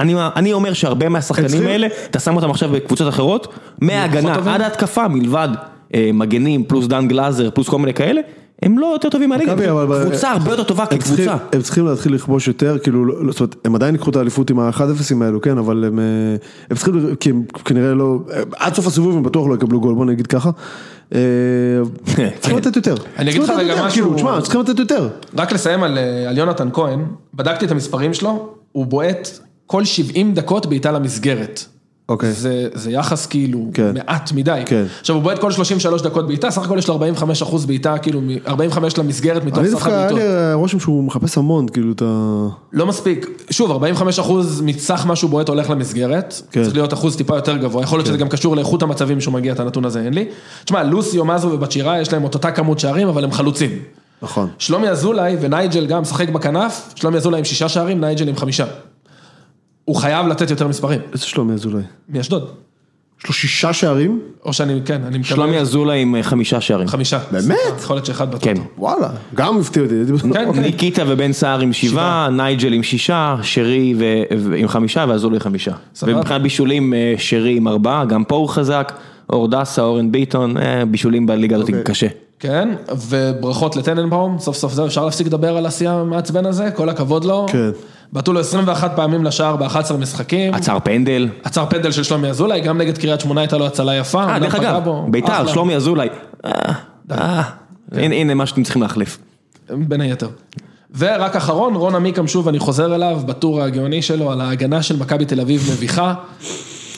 [0.01, 3.49] אני, אני אומר שהרבה מהשחקנים צריכים- האלה, אתה שם אותם עכשיו בקבוצות אחרות,
[3.81, 4.53] מההגנה טובים.
[4.53, 5.49] עד ההתקפה, מלבד
[5.95, 8.21] אה, מגנים, פלוס דן גלאזר, פלוס כל מיני כאלה,
[8.63, 9.55] הם לא יותר טובים מהליגה,
[10.05, 11.37] קבוצה הרבה יותר טובה כקבוצה.
[11.53, 14.51] הם צריכים להתחיל לכבוש יותר, כאילו, לא- לא, זאת אומרת, הם עדיין ייקחו את האליפות
[14.51, 14.81] עם ה-1-0
[15.25, 16.05] האלו, כן, אבל הם, אה,
[16.71, 18.19] הם צריכים, כי הם כנראה לא,
[18.57, 20.51] עד סוף הסיבוב הם בטוח לא יקבלו גול, בוא נגיד ככה.
[21.15, 21.19] אה,
[22.41, 22.95] צריכים לתת יותר.
[23.19, 25.09] אני אגיד לך רגע משהו- כאילו, תשמע, צריכים לתת יותר.
[25.37, 25.89] רק לסיים אה,
[26.29, 27.01] על יונתן כהן,
[27.35, 29.29] בדקתי את המספרים שלו, הוא בועט
[29.67, 31.65] כל 70 דקות בעיטה למסגרת.
[32.09, 32.33] אוקיי.
[32.33, 33.95] זה, זה יחס כאילו כן.
[33.95, 34.63] מעט מדי.
[34.67, 34.85] כן.
[35.01, 38.21] עכשיו הוא בועט כל 33 דקות בעיטה, סך הכל יש לו 45 אחוז בעיטה, כאילו
[38.21, 40.55] מ- 45 למסגרת מתוך אני סך דווקא, היה לי הבעיטות.
[40.55, 42.47] רושם שהוא מחפש המון, כאילו, את ה...
[42.73, 46.63] לא מספיק, שוב 45 אחוז מסך מה שהוא בועט הולך למסגרת, כן.
[46.63, 49.53] צריך להיות אחוז טיפה יותר גבוה, יכול להיות שזה גם קשור לאיכות המצבים שהוא מגיע,
[49.53, 50.25] את הנתון הזה אין לי.
[50.65, 53.71] תשמע, לוסיו, מזו ובת שירה יש להם את אותה כמות שערים, אבל הם חלוצים.
[54.23, 54.49] נכון.
[54.59, 58.65] שלומי אזולאי ונייג'ל גם משחק בכנף, שלומי אזולאי עם שישה שערים, נייג'ל עם חמישה.
[59.87, 61.83] הוא חייב לתת יותר מספרים, איזה שלומי אזולאי?
[62.09, 62.49] מאשדוד.
[63.21, 64.21] יש לו שישה שערים?
[64.45, 65.37] או שאני, כן, אני מקווה.
[65.37, 66.89] שלומי אזולאי עם אה, חמישה שערים.
[66.89, 67.19] חמישה.
[67.33, 67.57] באמת?
[67.79, 68.45] יכול להיות שאחד בטוטו.
[68.45, 68.55] כן.
[68.79, 69.95] וואלה, גם הפתיע אותי.
[70.05, 70.63] בטוח- כן, אוקיי.
[70.63, 74.03] ניקיטה ובן סער עם שבעה, נייג'ל עם שישה, שרי ו-
[74.39, 75.73] ו- עם חמישה ואזולאי חמישה.
[76.03, 78.93] ומבחינת בישולים אה, שרי עם ארבעה, גם פה הוא חזק,
[79.31, 81.83] אור דסה, אורן ביטון, אה, בישולים בליגה הזאת אוקיי.
[81.85, 82.07] קשה.
[82.39, 82.69] כן,
[83.09, 87.47] וברכות לטננבאום, סוף סוף זהו, אפשר להפסיק לדבר על השיא המעצבן הזה, כל הכבוד לו.
[87.49, 87.71] כן.
[88.13, 90.55] בעטו לו 21 פעמים לשער ב-11 משחקים.
[90.55, 91.29] עצר פנדל.
[91.45, 94.19] עצר פנדל של שלומי אזולאי, גם נגד קריית שמונה הייתה לו הצלה יפה.
[94.19, 95.47] אה, אומנם דרך אגב, ביתר.
[95.47, 96.09] שלומי אזולאי.
[96.45, 96.51] אה,
[97.13, 97.43] אה,
[97.93, 99.19] הנה מה שאתם צריכים להחליף.
[99.71, 100.29] בין היתר.
[100.99, 105.25] ורק אחרון, רון עמיקם שוב, אני חוזר אליו, בטור הגאוני שלו, על ההגנה של מכבי
[105.25, 106.15] תל אביב מביכה.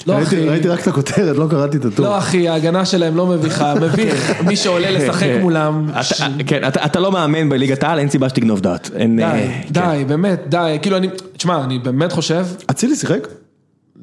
[0.06, 2.06] לא ראיתי- אחי, ראיתי רק את הכותרת, לא קראתי את הטור.
[2.06, 5.90] לא אחי, ההגנה שלהם לא מביכה, מביך, מי שעולה לשחק מולם.
[6.02, 8.90] ש- אתה- כן, אתה אתה לא מאמן בליגת העל, אין סיבה שתגנוב דעת.
[8.96, 13.28] אין, די, אה, די, באמת, די, כאילו אני, תשמע, אני באמת חושב, אצילי שיחק?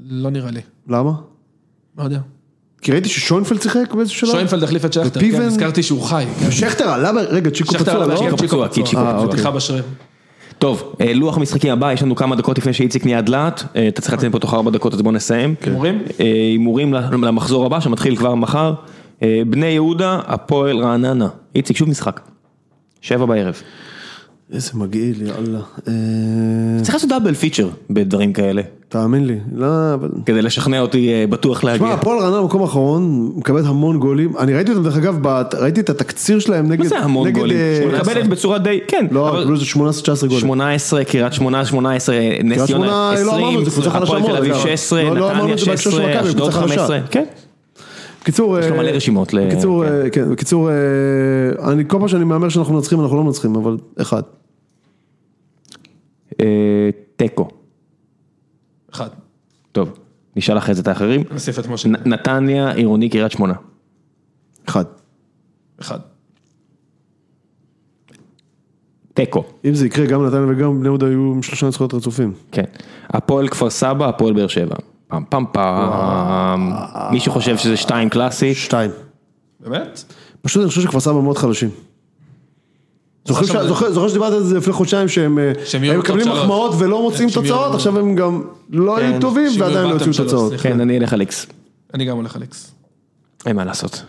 [0.09, 1.11] לא נראה לי, למה?
[1.97, 2.19] לא יודע.
[2.81, 4.35] כי ראיתי ששוינפלד שיחק באיזשהו שלב?
[4.35, 5.19] שוינפלד החליף את שכטר?
[5.19, 6.25] כן, הזכרתי שהוא חי.
[6.39, 6.51] כן.
[6.51, 8.11] שכטר עלה, רגע, צ'יקו שכטר פצוע, עלה לא?
[8.11, 9.77] והשקיע צ'יקו פצוע, כי צ'יקו פצוע.
[10.59, 14.01] טוב, אה, לוח המשחקים הבא, יש לנו כמה דקות לפני שאיציק נהיה דלת, אה, אתה
[14.01, 15.55] צריך לציין פה תוך ארבע דקות, אז בוא נסיים.
[15.61, 16.01] הימורים?
[16.19, 18.73] אה, הימורים למחזור הבא, שמתחיל כבר מחר.
[19.47, 21.27] בני יהודה, הפועל רעננה.
[21.55, 22.21] איציק, שוב משחק.
[23.01, 23.61] שבע בערב.
[24.53, 25.59] איזה מגעיל, יאללה.
[25.87, 25.93] אה,
[26.81, 30.09] צריך לעשות דאבל פיצ'ר בדברים כאלה, תאמין לי, לא, אבל...
[30.25, 31.87] כדי לשכנע אותי אה, בטוח תשמע, להגיע.
[31.87, 34.37] הפועל רעננה במקום האחרון, מקבלת המון גולים.
[34.39, 36.79] אני ראיתי אותם, דרך אגב, ראיתי את התקציר שלהם נגד...
[36.83, 37.57] מה זה המון נגד, גולים?
[37.57, 39.05] אה, מקבלת בצורה די, כן.
[39.11, 39.77] לא, אבל- איזה 18-19
[40.27, 40.39] גולים.
[40.39, 44.37] 18, קריית שמונה 18, נס ציונה שמונה, לא אמרנו, 20, זה קבוצה חלשה הפועל תל
[44.37, 44.61] אביב אגב.
[44.61, 46.75] 16, לא, לא נתניה את זה בהקשר של 16, מכבי, אשדוד קבוצה חלשה.
[46.75, 47.23] 15, כן.
[48.25, 49.91] בקיצור, יש לו אה, מלא רשימות ל- בקיצור, כן.
[49.91, 53.77] אה, כן, בקיצור, אה, אני כל פעם שאני מהמר שאנחנו מנצחים, אנחנו לא מנצחים, אבל
[54.01, 54.21] אחד.
[57.15, 57.47] תיקו.
[58.93, 59.09] אחד.
[59.71, 59.89] טוב,
[60.35, 61.23] נשאל אחרי זה את האחרים.
[61.31, 61.89] נוסיף את משה.
[61.89, 63.53] נתניה, עירוני, קריית שמונה.
[64.65, 64.85] אחד.
[65.81, 65.99] אחד.
[69.13, 69.43] תיקו.
[69.65, 72.33] אם זה יקרה, גם נתניה וגם בני יהודה היו עם שלושה ניצחונות רצופים.
[72.51, 72.65] כן.
[73.09, 74.75] הפועל כפר סבא, הפועל באר שבע.
[75.07, 76.73] פעם פעם פעם.
[77.11, 78.55] מי שחושב שזה שתיים קלאסי.
[78.55, 78.91] שתיים.
[79.59, 80.03] באמת?
[80.41, 81.69] פשוט אני חושב שכפר סבא מאוד חלשים.
[83.27, 86.27] זוכר שדיברת על זה לפני חודשיים שהם אה, מקבלים.
[86.27, 89.99] מחמאות ולא מוצאים תוצאות, עכשיו הם גם לא היו כן, טובים שהם יהיו ועדיין לא
[89.99, 90.53] שלוש, תוצאות.
[90.61, 91.45] כן, אני אלך על איקס.
[91.93, 92.71] אני גם הולך על איקס.
[93.45, 94.03] אין מה לעשות,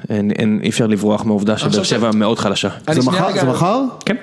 [0.62, 2.68] אי אפשר לברוח מהעובדה שבאר חושב שבע מאוד חלשה.
[2.92, 3.32] זה מחר?
[3.40, 3.80] זה מחר?
[4.04, 4.16] כן.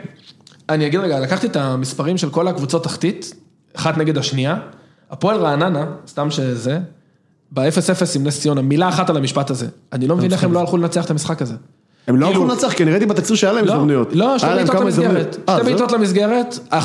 [0.70, 3.34] אני אגיד רגע, לקחתי את המספרים של כל הקבוצות תחתית,
[3.76, 4.56] אחת נגד השנייה,
[5.14, 6.80] הפועל רעננה, סתם שזה,
[7.52, 7.62] ב-0-0
[8.16, 9.68] עם נס ציונה, מילה אחת על המשפט הזה.
[9.94, 11.54] אני לא מבין איך הם לא הלכו לנצח את המשחק הזה.
[12.08, 14.10] הם לא כאילו- הלכו לנצח, כי אני ראיתי בתקציר שהיה להם לא, הזדמנויות.
[14.14, 15.38] לא, שתי להם בעיטות למסגרת.
[15.50, 15.66] אה, שתי?
[15.66, 16.80] בעיטות למסגרת, אה,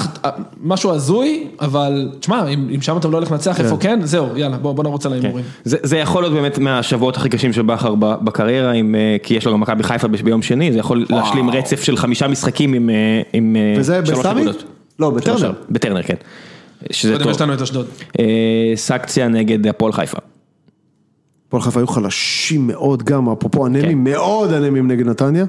[0.62, 4.84] משהו הזוי, אבל תשמע, אם שם אתה לא הולך לנצח, איפה כן, זהו, יאללה, בוא
[4.84, 5.44] נרוץ על ההימורים.
[5.64, 8.80] זה, זה יכול להיות באמת מהשבועות הכי קשים של בכר בקריירה, אה,
[9.22, 12.72] כי יש לו גם מכבי חיפה ביום שני, זה יכול להשלים רצף של חמישה משחקים
[12.74, 12.94] עם, אה,
[13.32, 14.34] עם אה, וזה שלוש בסמי?
[14.42, 14.64] נקודות.
[14.98, 15.38] לא, בטרנר.
[15.38, 16.14] שלוש- בטרנר, כן.
[16.90, 17.42] שזה קודם יש טוב.
[17.42, 17.86] לנו את אשדוד.
[18.18, 18.24] אה,
[18.74, 20.18] סקציה נגד הפועל חיפה.
[21.48, 23.66] הפועל חיפה היו חלשים מאוד גם, אפרופו כן.
[23.76, 25.44] אנמים, מאוד אנמים נגד נתניה.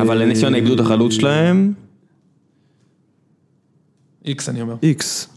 [0.00, 1.72] אבל אה, נס ציונה איבדו את החלוץ שלהם,
[4.26, 4.74] איקס אני אומר.
[4.82, 5.28] איקס.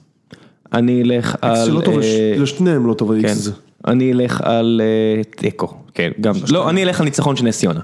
[0.73, 1.65] אני אלך איקס על...
[1.65, 3.51] שלא טוב, אה, לש- לשניהם לא טוב כן, האיקס הזה.
[3.87, 7.79] אני אלך על אה, תיקו, כן, גם, לא, אני אלך על ניצחון של נס ציונה.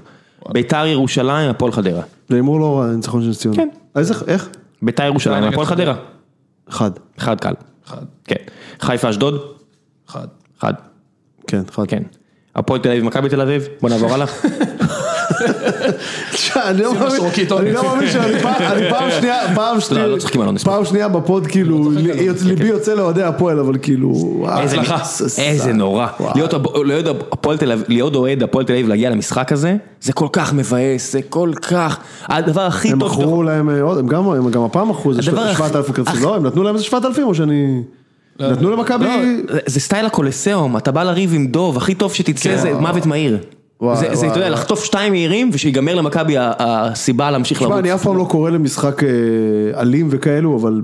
[0.52, 2.02] ביתר ירושלים, הפועל חדרה.
[2.28, 3.56] זה הימור לא רע, ניצחון של נס ציונה.
[3.56, 3.68] כן.
[3.96, 4.48] איזה, איך?
[4.82, 5.94] ביתר ירושלים, נגד הפועל חדרה.
[6.70, 6.90] אחד.
[7.18, 7.54] אחד קל.
[7.86, 8.34] אחד, כן.
[8.80, 9.40] חיפה אשדוד?
[10.08, 10.28] אחד.
[10.58, 10.72] אחד.
[11.46, 11.86] כן, אחד.
[11.88, 12.02] כן.
[12.56, 13.68] הפועל תל אביב, מכבי תל אביב?
[13.80, 14.26] בוא נעבור הלאה.
[16.56, 17.20] אני לא מאמין.
[17.58, 18.40] אני לא מאמין שאני
[18.90, 20.70] פעם- שנייה, פעם שנייה, לא אונס פה.
[20.70, 22.12] פעם שנייה בפוד כאילו, לי-
[22.44, 24.60] ליבי יוצא לאוהדי הפועל, אבל כאילו, וואו,
[25.38, 26.06] איזה- נורא.
[26.34, 30.12] להיות הב- להיות הפועל תל אביב- להיות אוהד הפועל תל אביב להגיע למשחק הזה, זה
[30.12, 31.98] כל כך מבאס, זה כל כך,
[32.28, 35.10] הדבר הכי הם טוב שאתה יכול- מכרו להם אה, עוד, הם גם הם הפעם מכרו
[35.10, 37.82] איזה הדבר הכי- 7,000 כרטיסים, לא, הם נתנו להם איזה 7,000 או שאני...
[38.40, 39.04] נתנו למכבי...
[39.04, 43.06] לא, זה- זה סטייל הקולסיאום, אתה בא לריב עם דוב, הכי טוב שתצא זה מוות
[43.06, 43.38] מהיר.
[43.80, 44.48] וואי, זה, אתה יודע.
[44.50, 47.80] לחטוף שתיים מהירים ושיגמר למכבי הסיבה להמשיך תשמע, לרוץ.
[47.80, 49.08] אני אף פעם לא קורא למשחק אה,
[49.80, 50.82] אלים וכאלו, אבל...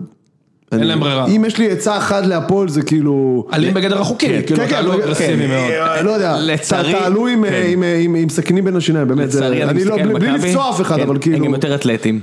[0.73, 1.27] אין אני- להם ברירה.
[1.27, 3.47] אם יש לי עצה אחת להפועל זה כאילו...
[3.53, 5.71] אלים בגדר החוקי, כאילו אתה לא כן, אגרסיבי מאוד.
[5.71, 6.37] אה, לא יודע,
[6.69, 7.63] תעלו עם, אה, כן.
[7.67, 10.71] עם, עם, עם סכינים בין השיניים, באמת, לצערי, אני לא, מסתכל בלי על מכבי, לפצוע
[10.71, 11.37] אף אחד, כן, אבל כאילו...
[11.37, 12.21] הם גם יותר אתלטים.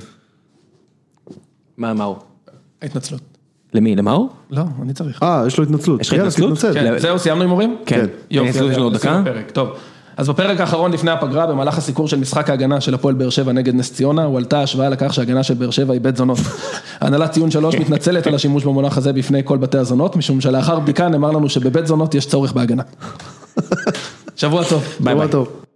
[1.77, 2.15] מה, מה הוא?
[2.81, 3.21] התנצלות.
[3.73, 3.95] למי?
[3.95, 4.29] למאור?
[4.51, 5.23] לא, אני צריך.
[5.23, 6.01] אה, יש לו התנצלות.
[6.01, 6.59] יש לך התנצלות?
[6.73, 7.77] כן, זהו, סיימנו הימורים?
[7.85, 8.05] כן.
[8.31, 9.23] יופי, יש לנו עוד דקה?
[9.53, 9.69] טוב.
[10.17, 13.75] אז בפרק האחרון לפני הפגרה, במהלך הסיקור של משחק ההגנה של הפועל באר שבע נגד
[13.75, 16.39] נס ציונה, הועלתה השוואה לכך שההגנה של באר שבע היא בית זונות.
[17.01, 21.07] הנהלת ציון שלוש מתנצלת על השימוש במונח הזה בפני כל בתי הזונות, משום שלאחר בדיקה
[21.07, 22.83] נאמר לנו שבבית זונות יש צורך בהגנה.
[24.35, 24.83] שבוע טוב.
[24.99, 25.72] ביי ביי.